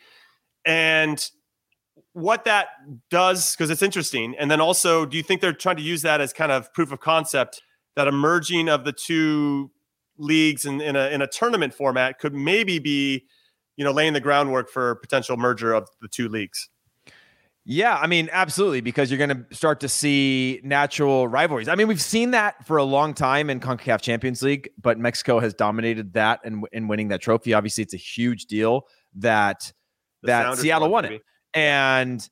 and 0.66 1.30
what 2.14 2.46
that 2.46 2.68
does, 3.10 3.56
because 3.56 3.70
it's 3.70 3.82
interesting. 3.82 4.36
And 4.40 4.50
then 4.50 4.62
also, 4.62 5.06
do 5.06 5.18
you 5.18 5.24
think 5.24 5.42
they're 5.42 5.54
trying 5.54 5.78
to 5.78 5.84
use 5.84 6.02
that 6.04 6.22
as 6.22 6.32
kind 6.32 6.52
of 6.52 6.74
proof 6.74 6.92
of 6.92 7.00
concept 7.00 7.62
that 7.96 8.08
a 8.08 8.12
merging 8.12 8.70
of 8.70 8.86
the 8.86 8.94
two 8.94 9.72
leagues 10.18 10.66
in, 10.66 10.80
in, 10.80 10.96
a, 10.96 11.10
in 11.10 11.22
a 11.22 11.28
tournament 11.28 11.74
format 11.74 12.20
could 12.20 12.34
maybe 12.34 12.80
be, 12.80 13.26
you 13.76 13.84
know, 13.84 13.92
laying 13.92 14.14
the 14.14 14.22
groundwork 14.22 14.70
for 14.70 14.96
potential 14.96 15.38
merger 15.38 15.74
of 15.74 15.90
the 16.02 16.08
two 16.08 16.30
leagues? 16.30 16.70
Yeah, 17.66 17.98
I 17.98 18.08
mean, 18.08 18.30
absolutely, 18.34 18.82
because 18.82 19.10
you're 19.10 19.26
going 19.26 19.46
to 19.48 19.56
start 19.56 19.80
to 19.80 19.88
see 19.88 20.60
natural 20.66 21.30
rivalries. 21.30 21.70
I 21.70 21.76
mean, 21.76 21.88
we've 21.88 22.02
seen 22.02 22.32
that 22.32 22.68
for 22.68 22.76
a 22.76 22.84
long 22.84 23.14
time 23.14 23.50
in 23.50 23.62
CONCACAF 23.62 24.02
Champions 24.02 24.44
League, 24.44 24.70
but 24.82 25.00
Mexico 25.00 25.40
has 25.40 25.54
dominated 25.54 26.14
that 26.14 26.42
and 26.44 26.66
in, 26.74 26.90
winning 26.90 27.08
that 27.08 27.22
trophy. 27.22 27.54
Obviously, 27.54 27.82
it's 27.82 27.94
a 27.94 27.98
huge 27.98 28.48
deal 28.48 28.86
that 29.16 29.72
The 30.24 30.28
that 30.28 30.44
Sounders 30.44 30.60
Seattle 30.60 30.90
won 30.90 31.06
it, 31.06 31.22
and 31.54 32.28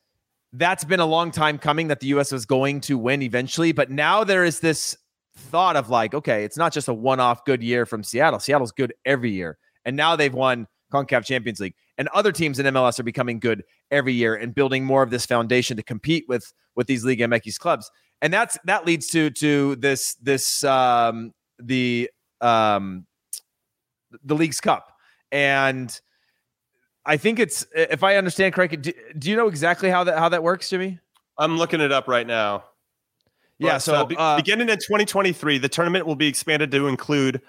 that's 0.54 0.84
been 0.84 1.00
a 1.00 1.06
long 1.06 1.32
time 1.32 1.58
coming 1.58 1.88
that 1.88 2.00
the 2.00 2.08
U.S. 2.08 2.32
was 2.32 2.46
going 2.46 2.82
to 2.82 2.98
win 2.98 3.22
eventually. 3.22 3.72
But 3.72 3.90
now 3.90 4.24
there 4.24 4.44
is 4.44 4.60
this 4.60 4.98
thought 5.36 5.76
of 5.76 5.90
like, 5.90 6.14
okay, 6.14 6.44
it's 6.44 6.58
not 6.58 6.74
just 6.74 6.88
a 6.88 6.94
one-off 6.94 7.46
good 7.46 7.64
year 7.64 7.86
from 7.86 8.04
Seattle. 8.04 8.40
Seattle's 8.40 8.72
good 8.72 8.94
every 9.06 9.32
year, 9.32 9.58
and 9.86 9.96
now 9.96 10.16
they've 10.16 10.34
won 10.34 10.68
CONCACAF 10.92 11.26
Champions 11.26 11.60
League, 11.60 11.76
and 11.98 12.08
other 12.10 12.32
teams 12.32 12.60
in 12.60 12.66
MLS 12.68 13.00
are 13.00 13.04
becoming 13.04 13.40
good 13.40 13.64
every 13.92 14.14
year 14.14 14.36
and 14.36 14.54
building 14.54 14.84
more 14.84 15.04
of 15.04 15.10
this 15.10 15.26
foundation 15.26 15.78
to 15.78 15.84
compete 15.84 16.26
with 16.28 16.54
with 16.76 16.88
these 16.88 17.06
Liga 17.06 17.28
MX 17.28 17.60
clubs. 17.60 17.90
And 18.22 18.34
that's 18.34 18.58
that 18.66 18.86
leads 18.86 19.08
to 19.10 19.30
to 19.32 19.76
this 19.78 20.16
this 20.16 20.64
um 20.64 21.34
the 21.60 22.10
um 22.42 23.06
the 24.24 24.36
league's 24.36 24.60
cup. 24.60 24.92
And 25.32 25.98
I 27.06 27.18
think 27.18 27.40
it's 27.40 27.66
if 27.76 28.04
I 28.04 28.16
understand 28.18 28.54
correctly, 28.54 28.78
do, 28.78 28.94
do 29.18 29.30
you 29.30 29.36
know 29.36 29.48
exactly 29.48 29.90
how 29.90 30.04
that 30.04 30.18
how 30.20 30.30
that 30.30 30.44
works, 30.44 30.70
Jimmy? 30.70 31.00
I'm 31.38 31.58
looking 31.58 31.82
it 31.82 31.92
up 31.92 32.08
right 32.08 32.28
now. 32.28 32.66
Yeah, 33.58 33.74
But, 33.74 33.80
so 33.80 33.94
uh, 33.96 34.06
be- 34.06 34.16
uh, 34.18 34.36
beginning 34.38 34.70
in 34.70 34.78
2023, 34.78 35.58
the 35.60 35.70
tournament 35.70 36.06
will 36.06 36.16
be 36.16 36.28
expanded 36.28 36.72
to 36.72 36.88
include 36.88 37.42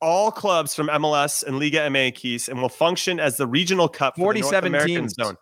all 0.00 0.30
clubs 0.32 0.74
from 0.74 0.88
MLS 0.88 1.44
and 1.44 1.58
Liga 1.60 1.78
MX 1.80 2.48
and 2.48 2.60
will 2.60 2.68
function 2.68 3.20
as 3.20 3.36
the 3.36 3.46
regional 3.46 3.88
cup 3.88 4.16
for 4.16 4.34
the 4.34 4.40
North 4.40 4.52
American 4.54 4.94
teams. 5.02 5.14
zone. 5.14 5.36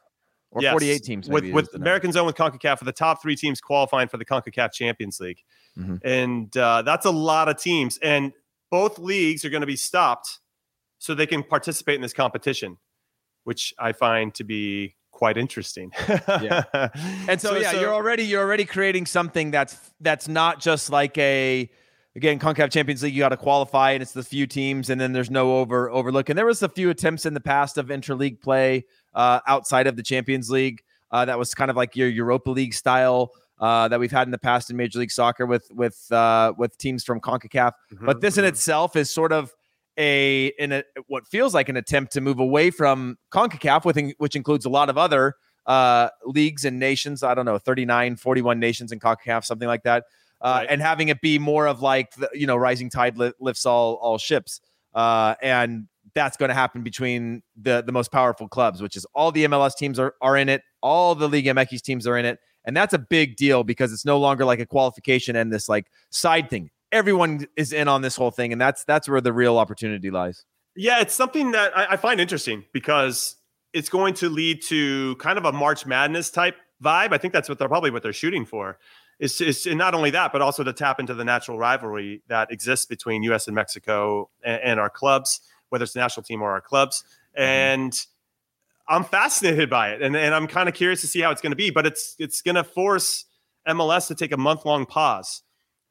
or 0.50 0.60
Yes, 0.62 0.72
48 0.72 1.02
teams 1.04 1.28
with 1.28 1.44
maybe 1.44 1.54
with. 1.54 1.74
American 1.74 2.12
zone 2.12 2.26
with 2.26 2.36
CONCACAF 2.36 2.78
for 2.78 2.84
the 2.84 2.92
top 2.92 3.22
three 3.22 3.36
teams 3.36 3.60
qualifying 3.60 4.08
for 4.08 4.16
the 4.18 4.24
CONCACAF 4.24 4.72
Champions 4.72 5.20
League, 5.20 5.42
Mhm. 5.78 6.00
and 6.04 6.54
uh, 6.56 6.82
that's 6.82 7.06
a 7.06 7.10
lot 7.10 7.48
of 7.48 7.56
teams. 7.58 7.98
And 8.02 8.32
both 8.70 8.98
leagues 8.98 9.44
are 9.44 9.50
going 9.50 9.60
to 9.62 9.66
be 9.66 9.76
stopped 9.76 10.40
so 10.98 11.14
they 11.14 11.26
can 11.26 11.42
participate 11.42 11.94
in 11.94 12.02
this 12.02 12.12
competition, 12.12 12.76
which 13.44 13.74
I 13.78 13.92
find 13.92 14.34
to 14.34 14.44
be 14.44 14.96
quite 15.20 15.36
interesting. 15.36 15.92
yeah. 16.08 16.64
And 17.28 17.40
so, 17.40 17.50
so 17.50 17.56
yeah, 17.56 17.72
so, 17.72 17.80
you're 17.80 17.94
already 17.94 18.24
you're 18.24 18.42
already 18.42 18.64
creating 18.64 19.06
something 19.06 19.50
that's 19.50 19.92
that's 20.00 20.28
not 20.28 20.60
just 20.60 20.90
like 20.90 21.16
a 21.18 21.70
again 22.16 22.38
CONCACAF 22.38 22.72
Champions 22.72 23.02
League. 23.02 23.14
You 23.14 23.20
got 23.20 23.28
to 23.28 23.36
qualify, 23.36 23.92
and 23.92 24.02
it's 24.02 24.12
the 24.12 24.22
few 24.22 24.46
teams, 24.46 24.90
and 24.90 25.00
then 25.00 25.12
there's 25.12 25.30
no 25.30 25.58
over 25.58 25.90
overlook. 25.90 26.30
And 26.30 26.38
there 26.38 26.46
was 26.46 26.62
a 26.62 26.68
few 26.68 26.90
attempts 26.90 27.26
in 27.26 27.34
the 27.34 27.40
past 27.40 27.78
of 27.78 27.88
interleague 27.88 28.40
play 28.40 28.86
uh, 29.14 29.40
outside 29.46 29.86
of 29.86 29.96
the 29.96 30.02
Champions 30.02 30.50
League. 30.50 30.82
Uh, 31.12 31.24
that 31.24 31.38
was 31.38 31.54
kind 31.54 31.70
of 31.70 31.76
like 31.76 31.96
your 31.96 32.08
Europa 32.08 32.50
League 32.50 32.72
style 32.72 33.32
uh, 33.60 33.88
that 33.88 34.00
we've 34.00 34.10
had 34.10 34.26
in 34.26 34.30
the 34.30 34.38
past 34.38 34.70
in 34.70 34.76
Major 34.76 34.98
League 34.98 35.10
Soccer 35.10 35.44
with 35.44 35.70
with 35.72 36.10
uh, 36.10 36.52
with 36.56 36.76
teams 36.78 37.04
from 37.04 37.20
CONCACAF. 37.20 37.72
Mm-hmm, 37.92 38.06
but 38.06 38.20
this 38.20 38.34
mm-hmm. 38.34 38.44
in 38.44 38.46
itself 38.46 38.96
is 38.96 39.10
sort 39.10 39.32
of 39.32 39.52
a 39.98 40.46
in 40.58 40.72
a 40.72 40.84
what 41.06 41.26
feels 41.26 41.54
like 41.54 41.68
an 41.68 41.76
attempt 41.76 42.12
to 42.12 42.20
move 42.20 42.38
away 42.38 42.70
from 42.70 43.18
CONCACAF, 43.32 43.84
with, 43.84 43.98
which 44.18 44.36
includes 44.36 44.64
a 44.64 44.70
lot 44.70 44.88
of 44.88 44.96
other 44.96 45.34
uh, 45.66 46.08
leagues 46.24 46.64
and 46.64 46.78
nations. 46.78 47.22
I 47.22 47.34
don't 47.34 47.44
know, 47.44 47.58
39, 47.58 48.16
41 48.16 48.58
nations 48.58 48.92
in 48.92 49.00
CONCACAF, 49.00 49.44
something 49.44 49.68
like 49.68 49.82
that. 49.84 50.04
Uh, 50.40 50.60
right. 50.60 50.66
And 50.70 50.80
having 50.80 51.08
it 51.08 51.20
be 51.20 51.38
more 51.38 51.66
of 51.66 51.82
like 51.82 52.14
the, 52.14 52.30
you 52.32 52.46
know, 52.46 52.56
rising 52.56 52.88
tide 52.88 53.18
li- 53.18 53.32
lifts 53.40 53.66
all 53.66 53.94
all 53.96 54.16
ships, 54.16 54.60
uh, 54.94 55.34
and 55.42 55.86
that's 56.14 56.36
going 56.36 56.48
to 56.48 56.54
happen 56.54 56.82
between 56.82 57.42
the 57.60 57.82
the 57.84 57.92
most 57.92 58.10
powerful 58.10 58.48
clubs, 58.48 58.80
which 58.80 58.96
is 58.96 59.06
all 59.14 59.32
the 59.32 59.44
MLS 59.44 59.76
teams 59.76 59.98
are 59.98 60.14
are 60.22 60.36
in 60.36 60.48
it, 60.48 60.62
all 60.82 61.14
the 61.14 61.28
Liga 61.28 61.52
MX 61.52 61.82
teams 61.82 62.06
are 62.06 62.16
in 62.16 62.24
it, 62.24 62.38
and 62.64 62.76
that's 62.76 62.94
a 62.94 62.98
big 62.98 63.36
deal 63.36 63.64
because 63.64 63.92
it's 63.92 64.04
no 64.04 64.18
longer 64.18 64.44
like 64.44 64.60
a 64.60 64.66
qualification 64.66 65.36
and 65.36 65.52
this 65.52 65.68
like 65.68 65.86
side 66.10 66.48
thing. 66.48 66.70
Everyone 66.92 67.46
is 67.56 67.72
in 67.72 67.88
on 67.88 68.02
this 68.02 68.16
whole 68.16 68.30
thing, 68.30 68.52
and 68.52 68.60
that's 68.60 68.84
that's 68.84 69.08
where 69.08 69.20
the 69.20 69.32
real 69.32 69.58
opportunity 69.58 70.10
lies. 70.10 70.44
Yeah, 70.76 71.00
it's 71.00 71.14
something 71.14 71.52
that 71.52 71.76
I, 71.76 71.92
I 71.92 71.96
find 71.96 72.20
interesting 72.20 72.64
because 72.72 73.36
it's 73.72 73.88
going 73.88 74.14
to 74.14 74.28
lead 74.28 74.62
to 74.62 75.16
kind 75.16 75.38
of 75.38 75.44
a 75.44 75.52
March 75.52 75.86
Madness 75.86 76.30
type 76.30 76.56
vibe. 76.82 77.12
I 77.12 77.18
think 77.18 77.32
that's 77.32 77.48
what 77.48 77.58
they're 77.58 77.68
probably 77.68 77.90
what 77.90 78.02
they're 78.02 78.12
shooting 78.12 78.44
for. 78.44 78.78
Is, 79.18 79.38
is 79.42 79.66
not 79.66 79.94
only 79.94 80.10
that, 80.12 80.32
but 80.32 80.40
also 80.40 80.64
to 80.64 80.72
tap 80.72 80.98
into 80.98 81.12
the 81.12 81.24
natural 81.24 81.58
rivalry 81.58 82.22
that 82.28 82.50
exists 82.50 82.86
between 82.86 83.22
U.S. 83.24 83.46
and 83.46 83.54
Mexico 83.54 84.30
and, 84.42 84.62
and 84.62 84.80
our 84.80 84.88
clubs, 84.88 85.40
whether 85.68 85.82
it's 85.82 85.92
the 85.92 86.00
national 86.00 86.24
team 86.24 86.40
or 86.40 86.50
our 86.52 86.62
clubs. 86.62 87.04
Mm-hmm. 87.36 87.42
And 87.42 88.06
I'm 88.88 89.04
fascinated 89.04 89.68
by 89.68 89.90
it, 89.90 90.02
and 90.02 90.16
and 90.16 90.34
I'm 90.34 90.46
kind 90.46 90.68
of 90.68 90.74
curious 90.74 91.02
to 91.02 91.06
see 91.06 91.20
how 91.20 91.30
it's 91.30 91.42
going 91.42 91.52
to 91.52 91.56
be. 91.56 91.70
But 91.70 91.86
it's 91.86 92.16
it's 92.18 92.40
going 92.42 92.54
to 92.54 92.64
force 92.64 93.26
MLS 93.68 94.08
to 94.08 94.14
take 94.14 94.32
a 94.32 94.36
month 94.36 94.64
long 94.64 94.86
pause, 94.86 95.42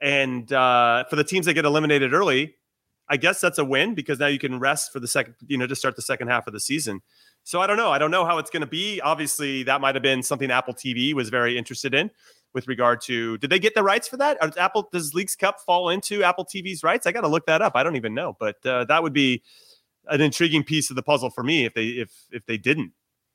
and 0.01 0.51
uh, 0.51 1.05
for 1.09 1.15
the 1.15 1.23
teams 1.23 1.45
that 1.45 1.53
get 1.53 1.65
eliminated 1.65 2.13
early, 2.13 2.55
I 3.09 3.17
guess 3.17 3.41
that's 3.41 3.57
a 3.57 3.65
win 3.65 3.95
because 3.95 4.19
now 4.19 4.27
you 4.27 4.39
can 4.39 4.59
rest 4.59 4.93
for 4.93 4.99
the 4.99 5.07
second, 5.07 5.35
you 5.47 5.57
know, 5.57 5.67
to 5.67 5.75
start 5.75 5.95
the 5.95 6.01
second 6.01 6.27
half 6.27 6.47
of 6.47 6.53
the 6.53 6.59
season. 6.59 7.01
So 7.43 7.61
I 7.61 7.67
don't 7.67 7.77
know. 7.77 7.91
I 7.91 7.97
don't 7.97 8.11
know 8.11 8.25
how 8.25 8.37
it's 8.37 8.49
going 8.49 8.61
to 8.61 8.67
be. 8.67 9.01
Obviously, 9.01 9.63
that 9.63 9.81
might 9.81 9.95
have 9.95 10.03
been 10.03 10.21
something 10.21 10.51
Apple 10.51 10.73
TV 10.73 11.13
was 11.13 11.29
very 11.29 11.57
interested 11.57 11.93
in 11.93 12.11
with 12.53 12.67
regard 12.67 13.01
to 13.01 13.37
did 13.37 13.49
they 13.49 13.59
get 13.59 13.75
the 13.75 13.83
rights 13.83 14.07
for 14.07 14.17
that? 14.17 14.57
Apple 14.57 14.89
does 14.91 15.13
Leagues 15.13 15.35
Cup 15.35 15.59
fall 15.59 15.89
into 15.89 16.23
Apple 16.23 16.45
TV's 16.45 16.83
rights? 16.83 17.07
I 17.07 17.11
got 17.11 17.21
to 17.21 17.27
look 17.27 17.45
that 17.47 17.61
up. 17.61 17.73
I 17.75 17.83
don't 17.83 17.95
even 17.95 18.13
know, 18.13 18.35
but 18.39 18.63
uh, 18.65 18.85
that 18.85 19.01
would 19.01 19.13
be 19.13 19.41
an 20.07 20.21
intriguing 20.21 20.63
piece 20.63 20.89
of 20.89 20.95
the 20.95 21.03
puzzle 21.03 21.29
for 21.29 21.43
me 21.43 21.65
if 21.65 21.73
they 21.73 21.87
if 21.87 22.11
if 22.31 22.45
they 22.45 22.57
didn't. 22.57 22.91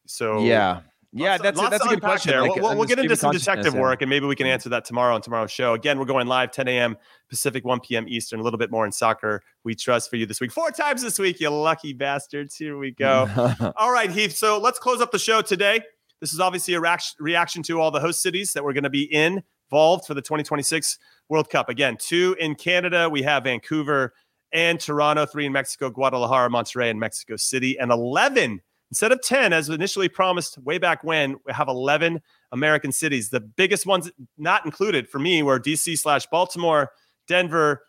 So 0.06 0.40
yeah. 0.40 0.80
Yeah, 1.16 1.38
that's 1.38 1.60
a, 1.60 1.68
that's 1.68 1.84
a 1.84 1.88
good 1.88 2.00
question. 2.00 2.32
There. 2.32 2.42
Like, 2.42 2.56
we'll, 2.56 2.66
uh, 2.66 2.74
we'll 2.74 2.88
get 2.88 2.98
into 2.98 3.14
some 3.14 3.32
detective 3.32 3.74
work, 3.74 4.02
and 4.02 4.10
maybe 4.10 4.26
we 4.26 4.34
can 4.34 4.46
answer 4.46 4.68
that 4.70 4.84
tomorrow 4.84 5.14
on 5.14 5.20
tomorrow's 5.20 5.52
show. 5.52 5.74
Again, 5.74 5.98
we're 5.98 6.06
going 6.06 6.26
live 6.26 6.50
10 6.50 6.66
a.m. 6.66 6.96
Pacific, 7.28 7.64
1 7.64 7.80
p.m. 7.80 8.06
Eastern. 8.08 8.40
A 8.40 8.42
little 8.42 8.58
bit 8.58 8.70
more 8.70 8.84
in 8.84 8.92
soccer. 8.92 9.42
We 9.62 9.74
trust 9.74 10.10
for 10.10 10.16
you 10.16 10.26
this 10.26 10.40
week, 10.40 10.50
four 10.50 10.70
times 10.72 11.02
this 11.02 11.18
week. 11.18 11.40
You 11.40 11.50
lucky 11.50 11.92
bastards. 11.92 12.56
Here 12.56 12.76
we 12.76 12.90
go. 12.90 13.28
all 13.76 13.92
right, 13.92 14.10
Heath. 14.10 14.36
So 14.36 14.58
let's 14.58 14.78
close 14.78 15.00
up 15.00 15.12
the 15.12 15.18
show 15.18 15.40
today. 15.40 15.82
This 16.20 16.32
is 16.32 16.40
obviously 16.40 16.74
a 16.74 16.80
reaction 16.80 17.62
to 17.64 17.80
all 17.80 17.90
the 17.90 18.00
host 18.00 18.20
cities 18.20 18.52
that 18.54 18.64
we're 18.64 18.72
going 18.72 18.84
to 18.84 18.90
be 18.90 19.12
involved 19.12 20.06
for 20.06 20.14
the 20.14 20.22
2026 20.22 20.98
World 21.28 21.48
Cup. 21.48 21.68
Again, 21.68 21.96
two 21.98 22.34
in 22.40 22.54
Canada. 22.54 23.08
We 23.08 23.22
have 23.22 23.44
Vancouver, 23.44 24.14
and 24.54 24.78
Toronto, 24.80 25.26
three 25.26 25.46
in 25.46 25.52
Mexico, 25.52 25.90
Guadalajara, 25.90 26.48
Monterrey, 26.48 26.88
and 26.88 26.98
Mexico 26.98 27.36
City, 27.36 27.76
and 27.78 27.90
11 27.90 28.62
instead 28.94 29.10
of 29.10 29.20
10 29.20 29.52
as 29.52 29.68
initially 29.68 30.08
promised 30.08 30.56
way 30.58 30.78
back 30.78 31.02
when 31.02 31.34
we 31.44 31.52
have 31.52 31.66
11 31.66 32.22
american 32.52 32.92
cities 32.92 33.28
the 33.28 33.40
biggest 33.40 33.86
ones 33.86 34.08
not 34.38 34.64
included 34.64 35.08
for 35.08 35.18
me 35.18 35.42
were 35.42 35.58
dc 35.58 35.98
slash 35.98 36.26
baltimore 36.26 36.92
denver 37.26 37.82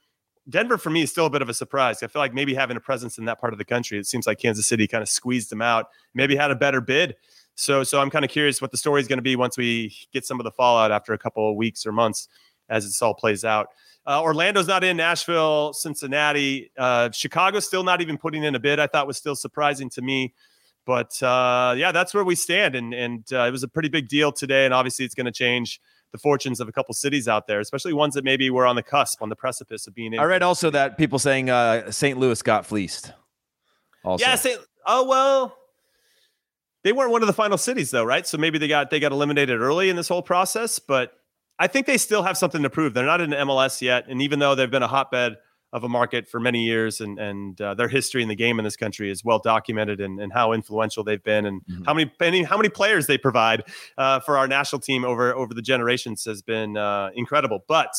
denver 0.50 0.80
for 0.80 0.90
me 0.90 1.04
is 1.04 1.12
still 1.12 1.28
a 1.28 1.30
bit 1.30 1.44
of 1.44 1.48
a 1.48 1.54
surprise 1.54 2.02
i 2.02 2.08
feel 2.08 2.20
like 2.20 2.34
maybe 2.34 2.56
having 2.56 2.76
a 2.76 2.80
presence 2.80 3.20
in 3.20 3.26
that 3.26 3.40
part 3.40 3.54
of 3.54 3.60
the 3.60 3.66
country 3.66 4.00
it 4.00 4.08
seems 4.08 4.26
like 4.26 4.40
kansas 4.40 4.66
city 4.66 4.88
kind 4.88 5.04
of 5.04 5.08
squeezed 5.08 5.52
them 5.52 5.62
out 5.62 5.90
maybe 6.16 6.36
had 6.36 6.50
a 6.50 6.56
better 6.56 6.82
bid 6.82 7.16
so 7.54 7.84
so 7.84 8.02
i'm 8.02 8.10
kind 8.10 8.26
of 8.26 8.32
curious 8.32 8.60
what 8.60 8.72
the 8.72 8.78
story 8.78 9.00
is 9.00 9.08
going 9.08 9.20
to 9.20 9.24
be 9.24 9.36
once 9.36 9.60
we 9.60 9.96
get 10.12 10.26
some 10.26 10.40
of 10.40 10.44
the 10.44 10.52
fallout 10.52 10.92
after 10.92 11.14
a 11.14 11.20
couple 11.20 11.48
of 11.48 11.56
weeks 11.56 11.86
or 11.86 11.92
months 11.92 12.28
as 12.68 12.84
this 12.84 13.00
all 13.00 13.14
plays 13.14 13.46
out 13.46 13.68
uh, 14.08 14.22
Orlando's 14.22 14.68
not 14.68 14.84
in. 14.84 14.98
Nashville, 14.98 15.74
Cincinnati, 15.74 16.70
uh, 16.78 17.10
Chicago's 17.10 17.66
still 17.66 17.84
not 17.84 18.02
even 18.02 18.20
putting 18.20 18.44
in 18.44 18.54
a 18.54 18.60
bid. 18.60 18.80
I 18.80 18.86
thought 18.86 19.08
was 19.08 19.18
still 19.18 19.36
surprising 19.36 19.90
to 19.90 20.02
me. 20.04 20.32
But 20.86 21.22
uh, 21.24 21.74
yeah, 21.78 21.92
that's 21.92 22.14
where 22.14 22.24
we 22.24 22.36
stand, 22.36 22.76
and 22.76 22.94
and 22.94 23.26
uh, 23.34 23.44
it 23.44 23.52
was 23.52 23.64
a 23.64 23.68
pretty 23.68 23.90
big 23.90 24.08
deal 24.08 24.32
today. 24.32 24.66
And 24.66 24.74
obviously, 24.74 25.06
it's 25.06 25.16
going 25.16 25.26
to 25.26 25.32
change 25.32 25.82
the 26.12 26.18
fortunes 26.20 26.60
of 26.60 26.68
a 26.68 26.72
couple 26.72 26.94
cities 26.94 27.28
out 27.28 27.48
there, 27.48 27.60
especially 27.60 27.94
ones 27.94 28.14
that 28.14 28.24
maybe 28.24 28.50
were 28.50 28.66
on 28.66 28.76
the 28.76 28.84
cusp, 28.84 29.22
on 29.22 29.30
the 29.30 29.36
precipice 29.36 29.88
of 29.88 29.96
being. 29.96 30.14
In. 30.14 30.20
I 30.20 30.24
read 30.24 30.44
also 30.44 30.70
that 30.70 30.98
people 30.98 31.20
saying 31.20 31.50
uh, 31.50 31.92
St. 31.92 32.18
Louis 32.18 32.42
got 32.42 32.66
fleeced. 32.66 33.12
Also. 34.04 34.24
Yeah. 34.24 34.36
St. 34.36 34.60
Oh 34.86 35.08
well, 35.08 35.58
they 36.84 36.94
weren't 36.94 37.12
one 37.12 37.24
of 37.24 37.28
the 37.28 37.34
final 37.34 37.58
cities 37.58 37.90
though, 37.90 38.04
right? 38.04 38.28
So 38.28 38.38
maybe 38.38 38.60
they 38.60 38.68
got 38.68 38.92
they 38.92 39.00
got 39.00 39.12
eliminated 39.12 39.60
early 39.60 39.90
in 39.90 39.96
this 39.96 40.08
whole 40.08 40.22
process, 40.22 40.78
but 40.78 41.14
I 41.58 41.68
think 41.68 41.88
they 41.88 41.98
still 41.98 42.22
have 42.22 42.38
something 42.38 42.62
to 42.64 42.70
prove. 42.70 42.94
They're 42.94 43.06
not 43.06 43.22
in 43.22 43.32
MLS 43.32 43.82
yet, 43.82 44.08
and 44.08 44.22
even 44.22 44.40
though 44.40 44.54
they've 44.54 44.70
been 44.70 44.84
a 44.84 44.88
hotbed 44.88 45.38
of 45.76 45.84
a 45.84 45.90
market 45.90 46.26
for 46.26 46.40
many 46.40 46.64
years, 46.64 47.02
and 47.02 47.20
and 47.20 47.60
uh, 47.60 47.74
their 47.74 47.90
history 47.90 48.24
in 48.24 48.30
the 48.30 48.36
game 48.36 48.60
in 48.60 48.64
this 48.64 48.78
country 48.78 49.12
is 49.12 49.26
well 49.26 49.40
documented, 49.40 50.00
and, 50.00 50.22
and 50.22 50.32
how 50.32 50.54
influential 50.54 51.04
they've 51.04 51.24
been, 51.24 51.46
and 51.46 51.62
mm-hmm. 51.66 51.84
how 51.84 51.94
many, 51.94 52.10
many 52.18 52.44
how 52.44 52.56
many 52.56 52.70
players 52.70 53.08
they 53.08 53.18
provide 53.18 53.64
uh, 53.98 54.22
for 54.22 54.38
our 54.38 54.48
national 54.48 54.80
team 54.80 55.04
over 55.04 55.36
over 55.36 55.54
the 55.54 55.62
generations 55.62 56.24
has 56.24 56.42
been 56.42 56.78
uh, 56.78 57.10
incredible. 57.14 57.66
But 57.68 57.94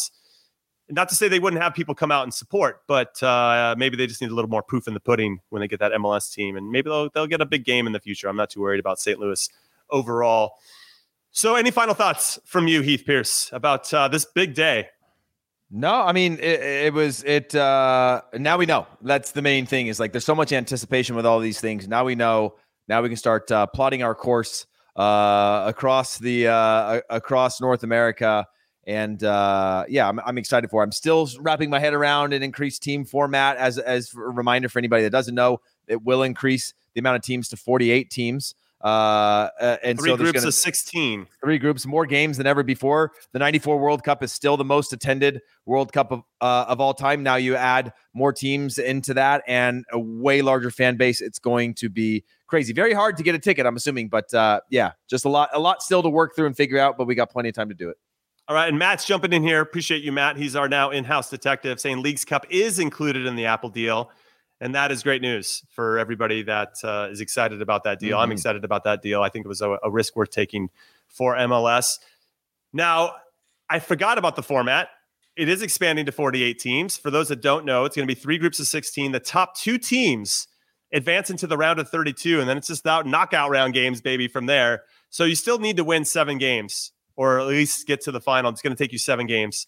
not 0.88 1.10
to 1.10 1.14
say 1.14 1.28
they 1.28 1.38
wouldn't 1.38 1.62
have 1.62 1.74
people 1.74 1.94
come 1.94 2.10
out 2.10 2.22
and 2.22 2.32
support, 2.32 2.80
but 2.88 3.22
uh, 3.22 3.74
maybe 3.76 3.94
they 3.94 4.06
just 4.06 4.22
need 4.22 4.30
a 4.30 4.34
little 4.34 4.50
more 4.50 4.62
proof 4.62 4.88
in 4.88 4.94
the 4.94 5.00
pudding 5.00 5.40
when 5.50 5.60
they 5.60 5.68
get 5.68 5.80
that 5.80 5.92
MLS 5.92 6.32
team, 6.32 6.56
and 6.56 6.70
maybe 6.70 6.88
they'll 6.88 7.10
they'll 7.10 7.26
get 7.26 7.42
a 7.42 7.46
big 7.46 7.66
game 7.66 7.86
in 7.86 7.92
the 7.92 8.00
future. 8.00 8.26
I'm 8.26 8.36
not 8.36 8.48
too 8.48 8.62
worried 8.62 8.80
about 8.80 8.98
St. 8.98 9.18
Louis 9.18 9.50
overall. 9.90 10.54
So, 11.30 11.56
any 11.56 11.70
final 11.70 11.94
thoughts 11.94 12.38
from 12.46 12.68
you, 12.68 12.80
Heath 12.80 13.04
Pearce, 13.04 13.50
about 13.52 13.92
uh, 13.92 14.08
this 14.08 14.24
big 14.24 14.54
day? 14.54 14.88
No, 15.76 15.92
I 15.92 16.12
mean 16.12 16.38
it, 16.40 16.60
it, 16.86 16.94
was 16.94 17.22
it. 17.24 17.54
Uh, 17.54 18.22
now 18.32 18.56
we 18.56 18.64
know. 18.64 18.86
That's 19.02 19.32
the 19.32 19.42
main 19.42 19.66
thing. 19.66 19.88
Is 19.88 20.00
like 20.00 20.10
there's 20.10 20.24
so 20.24 20.34
much 20.34 20.50
anticipation 20.50 21.16
with 21.16 21.26
all 21.26 21.38
these 21.38 21.60
things. 21.60 21.86
Now 21.86 22.02
we 22.02 22.14
know. 22.14 22.54
Now 22.88 23.02
we 23.02 23.10
can 23.10 23.16
start 23.18 23.50
uh, 23.50 23.66
plotting 23.66 24.02
our 24.02 24.14
course 24.14 24.66
uh, 24.96 25.64
across 25.66 26.16
the 26.16 26.48
uh, 26.48 27.02
across 27.10 27.60
North 27.60 27.82
America. 27.82 28.46
And 28.86 29.22
uh, 29.22 29.84
yeah, 29.86 30.08
I'm, 30.08 30.18
I'm 30.20 30.38
excited 30.38 30.70
for. 30.70 30.82
It. 30.82 30.86
I'm 30.86 30.92
still 30.92 31.28
wrapping 31.40 31.68
my 31.68 31.78
head 31.78 31.92
around 31.92 32.32
an 32.32 32.42
increased 32.42 32.82
team 32.82 33.04
format. 33.04 33.58
As 33.58 33.76
as 33.76 34.14
a 34.14 34.18
reminder 34.18 34.70
for 34.70 34.78
anybody 34.78 35.02
that 35.02 35.10
doesn't 35.10 35.34
know, 35.34 35.60
it 35.88 36.02
will 36.02 36.22
increase 36.22 36.72
the 36.94 37.00
amount 37.00 37.16
of 37.16 37.22
teams 37.22 37.50
to 37.50 37.56
48 37.58 38.08
teams. 38.08 38.54
Uh, 38.87 39.51
uh, 39.61 39.76
and 39.82 39.99
three 39.99 40.11
so 40.11 40.16
groups 40.16 40.32
gonna, 40.34 40.47
of 40.47 40.55
16. 40.55 41.26
Three 41.43 41.59
groups, 41.59 41.84
more 41.87 42.07
games 42.07 42.37
than 42.37 42.47
ever 42.47 42.62
before. 42.62 43.11
The 43.32 43.41
94 43.41 43.78
World 43.78 44.05
Cup 44.05 44.22
is 44.22 44.32
still 44.32 44.57
the 44.57 44.64
most 44.64 44.93
attended 44.93 45.43
World 45.64 45.93
Cup 45.93 46.12
of, 46.12 46.22
uh, 46.41 46.66
of 46.68 46.80
all 46.80 46.95
time. 46.95 47.24
Now 47.24 47.34
you 47.34 47.57
add 47.57 47.93
more 48.14 48.32
teams 48.32 48.78
into 48.78 49.12
that 49.14 49.43
and 49.49 49.84
a 49.91 49.99
way 49.99 50.41
larger 50.41 50.70
fan 50.70 50.97
base. 50.97 51.20
It's 51.20 51.41
going 51.41 51.74
to 51.74 51.89
be 51.89 52.22
crazy. 52.47 52.72
Very 52.72 52.93
hard 52.93 53.16
to 53.16 53.24
get 53.24 53.34
a 53.34 53.41
ticket, 53.41 53.66
I'm 53.66 53.74
assuming. 53.74 54.09
But 54.09 54.32
uh, 54.32 54.61
yeah, 54.70 54.93
just 55.11 55.24
a 55.24 55.28
lot, 55.28 55.51
a 55.53 55.59
lot 55.59 55.82
still 55.82 56.05
to 56.05 56.09
work 56.09 56.37
through 56.37 56.47
and 56.47 56.57
figure 56.57 56.78
out, 56.78 56.97
but 56.97 57.09
we 57.09 57.16
got 57.16 57.28
plenty 57.28 57.49
of 57.49 57.57
time 57.57 57.68
to 57.68 57.74
do 57.74 57.89
it. 57.89 57.97
All 58.47 58.55
right, 58.55 58.68
and 58.68 58.78
Matt's 58.78 59.05
jumping 59.05 59.32
in 59.32 59.43
here. 59.43 59.62
Appreciate 59.62 60.05
you, 60.05 60.12
Matt. 60.12 60.37
He's 60.37 60.55
our 60.55 60.68
now 60.68 60.91
in-house 60.91 61.28
detective, 61.28 61.80
saying 61.80 62.03
Leagues 62.03 62.24
Cup 62.24 62.47
is 62.51 62.78
included 62.78 63.26
in 63.26 63.34
the 63.34 63.47
Apple 63.47 63.68
deal 63.68 64.12
and 64.61 64.74
that 64.74 64.90
is 64.90 65.02
great 65.02 65.22
news 65.22 65.62
for 65.70 65.98
everybody 65.98 66.42
that 66.44 66.74
uh, 66.82 67.09
is 67.11 67.20
excited 67.20 67.61
about 67.61 67.84
that 67.84 67.98
deal. 67.98 68.16
Mm-hmm. 68.16 68.22
I'm 68.22 68.32
excited 68.32 68.64
about 68.64 68.84
that 68.84 69.02
deal. 69.02 69.22
I 69.22 69.28
think 69.28 69.44
it 69.44 69.48
was 69.48 69.61
a, 69.61 69.78
a, 69.82 69.90
risk 69.90 70.16
worth 70.16 70.30
taking 70.30 70.70
for 71.09 71.34
MLS. 71.36 71.98
Now, 72.72 73.16
I 73.68 73.78
forgot 73.78 74.18
about 74.18 74.36
the 74.36 74.42
format. 74.42 74.88
It 75.36 75.48
is 75.48 75.61
expanding 75.61 76.07
to 76.07 76.12
48 76.12 76.59
teams. 76.59 76.96
For 76.96 77.11
those 77.11 77.28
that 77.28 77.42
don't 77.42 77.66
know, 77.66 77.84
it's 77.84 77.94
going 77.94 78.09
to 78.09 78.14
be 78.14 78.18
three 78.18 78.38
groups 78.38 78.59
of 78.59 78.66
16. 78.66 79.12
The 79.12 79.20
top 79.20 79.57
two 79.57 79.76
teams 79.76 80.48
advance 80.92 81.28
into 81.28 81.46
the 81.46 81.59
round 81.59 81.78
of 81.78 81.90
32, 81.90 82.40
and 82.40 82.48
then 82.48 82.57
it's 82.57 82.68
just 82.68 82.86
out 82.86 83.07
knockout 83.07 83.50
round 83.50 83.74
games, 83.74 84.00
baby, 84.00 84.28
from 84.28 84.46
there. 84.46 84.84
So 85.11 85.24
you 85.24 85.34
still 85.34 85.59
need 85.59 85.76
to 85.76 85.84
win 85.84 86.04
seven 86.04 86.38
games 86.38 86.92
or 87.16 87.40
at 87.40 87.46
least 87.46 87.86
get 87.86 88.00
to 88.02 88.12
the 88.12 88.20
final. 88.20 88.50
It's 88.50 88.62
going 88.62 88.74
to 88.74 88.82
take 88.82 88.92
you 88.92 88.98
seven 88.98 89.26
games 89.26 89.66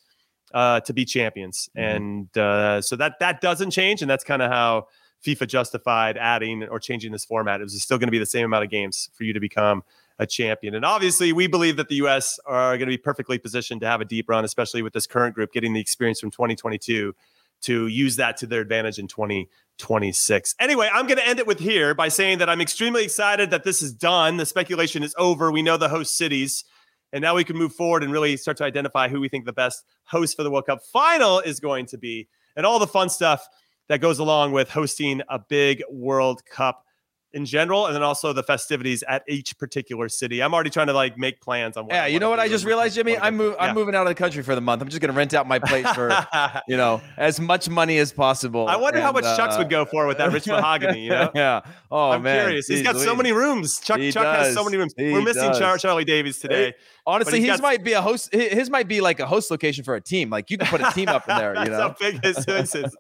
uh, 0.53 0.80
to 0.80 0.92
be 0.92 1.05
champions, 1.05 1.68
mm-hmm. 1.76 1.96
and 1.96 2.38
uh, 2.38 2.80
so 2.80 2.96
that 2.96 3.18
that 3.20 3.40
doesn't 3.40 3.70
change, 3.70 4.03
and 4.03 4.11
that's 4.11 4.24
kind 4.24 4.42
of 4.42 4.51
how 4.51 4.86
FIFA 5.24 5.49
justified 5.49 6.16
adding 6.16 6.64
or 6.64 6.78
changing 6.78 7.12
this 7.12 7.24
format. 7.24 7.61
It 7.61 7.64
was 7.64 7.82
still 7.82 7.99
going 7.99 8.09
to 8.09 8.12
be 8.12 8.18
the 8.18 8.26
same 8.26 8.44
amount 8.44 8.64
of 8.64 8.70
games 8.70 9.11
for 9.14 9.24
you 9.24 9.32
to 9.32 9.40
become 9.40 9.82
a 10.18 10.26
champion. 10.26 10.74
And 10.74 10.84
obviously, 10.84 11.32
we 11.32 11.46
believe 11.46 11.76
that 11.76 11.88
the 11.88 11.96
U.S. 11.96 12.40
are 12.44 12.76
going 12.76 12.88
to 12.88 12.92
be 12.92 12.99
perfectly 12.99 13.38
positioned 13.38 13.80
to 13.82 13.86
have 13.86 14.01
a 14.01 14.05
deep 14.05 14.28
run, 14.28 14.44
especially 14.44 14.82
with 14.82 14.92
this 14.92 15.07
current 15.07 15.34
group 15.34 15.53
getting 15.53 15.72
the 15.72 15.80
experience 15.80 16.20
from 16.20 16.30
2022 16.30 17.14
to 17.61 17.86
use 17.86 18.16
that 18.16 18.36
to 18.38 18.46
their 18.46 18.61
advantage 18.61 18.99
in 18.99 19.09
2026. 19.09 20.55
Anyway, 20.61 20.88
I'm 20.92 21.07
going 21.07 21.18
to 21.18 21.26
end 21.26 21.38
it 21.38 21.46
with 21.46 21.59
here 21.59 21.94
by 21.94 22.09
saying 22.09 22.38
that 22.38 22.49
I'm 22.49 22.61
extremely 22.61 23.05
excited 23.05 23.51
that 23.51 23.64
this 23.64 23.82
is 23.82 23.92
done. 23.92 24.36
The 24.36 24.46
speculation 24.46 25.03
is 25.03 25.14
over. 25.18 25.51
We 25.51 25.62
know 25.62 25.76
the 25.76 25.88
host 25.88 26.16
cities. 26.16 26.64
And 27.12 27.22
now 27.22 27.34
we 27.34 27.44
can 27.44 27.56
move 27.56 27.72
forward 27.72 28.02
and 28.02 28.12
really 28.12 28.36
start 28.36 28.56
to 28.59 28.64
identify 28.64 29.09
who 29.09 29.20
we 29.20 29.28
think 29.28 29.44
the 29.44 29.52
best 29.52 29.84
host 30.04 30.36
for 30.36 30.42
the 30.42 30.50
World 30.50 30.66
Cup 30.66 30.80
final 30.92 31.40
is 31.40 31.61
going 31.61 31.86
to 31.86 31.98
be. 31.98 32.28
And 32.56 32.66
all 32.66 32.78
the 32.78 32.86
fun 32.86 33.09
stuff 33.09 33.48
that 33.88 34.00
goes 34.00 34.18
along 34.18 34.52
with 34.52 34.68
hosting 34.68 35.22
a 35.28 35.38
big 35.38 35.82
World 35.90 36.44
Cup 36.44 36.84
in 37.33 37.45
general, 37.45 37.87
and 37.87 37.95
then 37.95 38.03
also 38.03 38.33
the 38.33 38.43
festivities 38.43 39.03
at 39.07 39.22
each 39.29 39.59
particular 39.59 40.09
city. 40.09 40.43
I'm 40.43 40.55
already 40.55 40.70
trying 40.70 40.87
to 40.87 40.93
like 40.93 41.18
make 41.18 41.41
plans 41.41 41.76
on. 41.76 41.85
What 41.85 41.95
yeah, 41.95 42.07
you 42.07 42.18
know 42.18 42.31
what 42.31 42.41
I 42.41 42.49
just 42.49 42.64
realized, 42.64 42.95
Jimmy? 42.95 43.18
I'm 43.18 43.37
move. 43.37 43.57
I'm 43.59 43.74
moving 43.74 43.95
out 43.95 44.03
of 44.03 44.09
the 44.09 44.14
country 44.14 44.43
for 44.43 44.55
the 44.55 44.61
month. 44.61 44.83
I'm 44.83 44.89
just 44.89 45.01
going 45.01 45.12
to 45.12 45.16
rent 45.16 45.35
out 45.35 45.47
my 45.47 45.59
place 45.59 45.89
for 45.93 46.11
you 46.68 46.76
know 46.76 47.01
as 47.16 47.39
much 47.41 47.68
money 47.68 47.99
as 47.99 48.12
possible. 48.12 48.66
I 48.68 48.76
wonder 48.76 48.99
and, 48.99 49.07
how 49.07 49.12
much 49.12 49.24
uh, 49.24 49.37
Chuck's 49.37 49.59
would 49.59 49.70
go 49.70 49.85
for 49.85 50.07
with 50.07 50.18
that 50.18 50.33
rich 50.33 50.47
mahogany. 50.47 51.05
You 51.05 51.11
know? 51.11 51.31
yeah. 51.35 51.61
Oh 51.91 52.11
I'm 52.11 52.22
man, 52.22 52.45
curious. 52.45 52.66
He's 52.66 52.83
got 52.83 52.97
so 52.97 53.14
many 53.14 53.33
rooms. 53.33 53.79
Chuck 53.81 54.01
Chuck 54.01 54.24
does. 54.24 54.47
has 54.47 54.55
so 54.55 54.64
many 54.64 54.76
rooms. 54.76 54.95
He 54.97 55.12
We're 55.12 55.22
missing 55.22 55.53
Char- 55.53 55.79
Charlie 55.79 56.05
Davies 56.05 56.39
today. 56.39 56.74
Honestly, 57.09 57.41
his 57.41 57.53
got... 57.53 57.62
might 57.62 57.83
be 57.83 57.95
a 57.95 58.03
host. 58.03 58.35
His 58.35 58.68
might 58.68 58.87
be 58.87 59.01
like 59.01 59.18
a 59.18 59.26
host 59.26 59.51
location 59.51 59.83
for 59.83 59.95
a 59.95 60.01
team. 60.01 60.29
Like 60.29 60.51
you 60.51 60.59
can 60.59 60.66
put 60.66 60.83
a 60.83 60.91
team 60.93 61.09
up 61.09 61.26
in 61.26 61.37
there. 61.37 61.55
You 61.64 61.64
know, 61.70 61.81
how 61.81 61.97
big 61.99 62.22
his 62.22 62.45
is. 62.47 62.97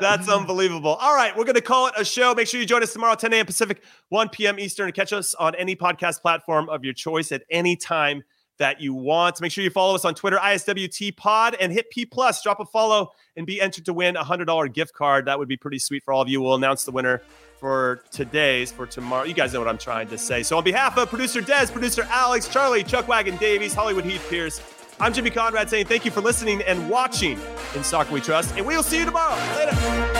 That's 0.00 0.28
unbelievable. 0.28 0.94
All 0.94 1.14
right, 1.14 1.36
we're 1.36 1.44
gonna 1.44 1.60
call 1.60 1.88
it 1.88 1.94
a 1.96 2.04
show. 2.04 2.34
Make 2.34 2.46
sure 2.46 2.60
you 2.60 2.66
join 2.66 2.84
us 2.84 2.92
tomorrow, 2.92 3.16
10 3.20 3.32
a.m. 3.32 3.46
Pacific, 3.46 3.82
1 4.08 4.28
p.m. 4.30 4.58
Eastern, 4.58 4.90
catch 4.92 5.12
us 5.12 5.34
on 5.34 5.54
any 5.54 5.76
podcast 5.76 6.20
platform 6.20 6.68
of 6.68 6.84
your 6.84 6.94
choice 6.94 7.30
at 7.32 7.42
any 7.50 7.76
time 7.76 8.24
that 8.60 8.80
you 8.80 8.94
want. 8.94 9.40
Make 9.40 9.50
sure 9.50 9.64
you 9.64 9.70
follow 9.70 9.94
us 9.94 10.04
on 10.04 10.14
Twitter, 10.14 10.36
ISWT 10.36 11.16
Pod, 11.16 11.56
and 11.58 11.72
hit 11.72 11.90
P 11.90 12.06
plus. 12.06 12.42
Drop 12.42 12.60
a 12.60 12.66
follow 12.66 13.10
and 13.36 13.46
be 13.46 13.60
entered 13.60 13.86
to 13.86 13.92
win 13.92 14.16
a 14.16 14.22
hundred 14.22 14.44
dollar 14.44 14.68
gift 14.68 14.94
card. 14.94 15.24
That 15.26 15.38
would 15.38 15.48
be 15.48 15.56
pretty 15.56 15.78
sweet 15.78 16.04
for 16.04 16.12
all 16.12 16.22
of 16.22 16.28
you. 16.28 16.40
We'll 16.40 16.54
announce 16.54 16.84
the 16.84 16.92
winner 16.92 17.22
for 17.58 18.04
today's, 18.10 18.70
for 18.70 18.86
tomorrow. 18.86 19.24
You 19.24 19.34
guys 19.34 19.52
know 19.52 19.60
what 19.60 19.68
I'm 19.68 19.78
trying 19.78 20.08
to 20.08 20.18
say. 20.18 20.42
So, 20.42 20.58
on 20.58 20.64
behalf 20.64 20.96
of 20.98 21.08
producer 21.08 21.40
Des, 21.40 21.66
producer 21.72 22.06
Alex, 22.10 22.48
Charlie, 22.48 22.84
Chuck 22.84 23.08
Wagon 23.08 23.36
Davies, 23.38 23.74
Hollywood 23.74 24.04
Heath 24.04 24.24
Pearce, 24.28 24.60
I'm 25.00 25.14
Jimmy 25.14 25.30
Conrad 25.30 25.70
saying 25.70 25.86
thank 25.86 26.04
you 26.04 26.10
for 26.10 26.20
listening 26.20 26.60
and 26.62 26.90
watching 26.90 27.40
in 27.74 27.82
Soccer 27.82 28.12
We 28.12 28.20
Trust, 28.20 28.56
and 28.56 28.66
we 28.66 28.76
will 28.76 28.82
see 28.82 28.98
you 28.98 29.06
tomorrow. 29.06 29.36
Later. 29.56 30.19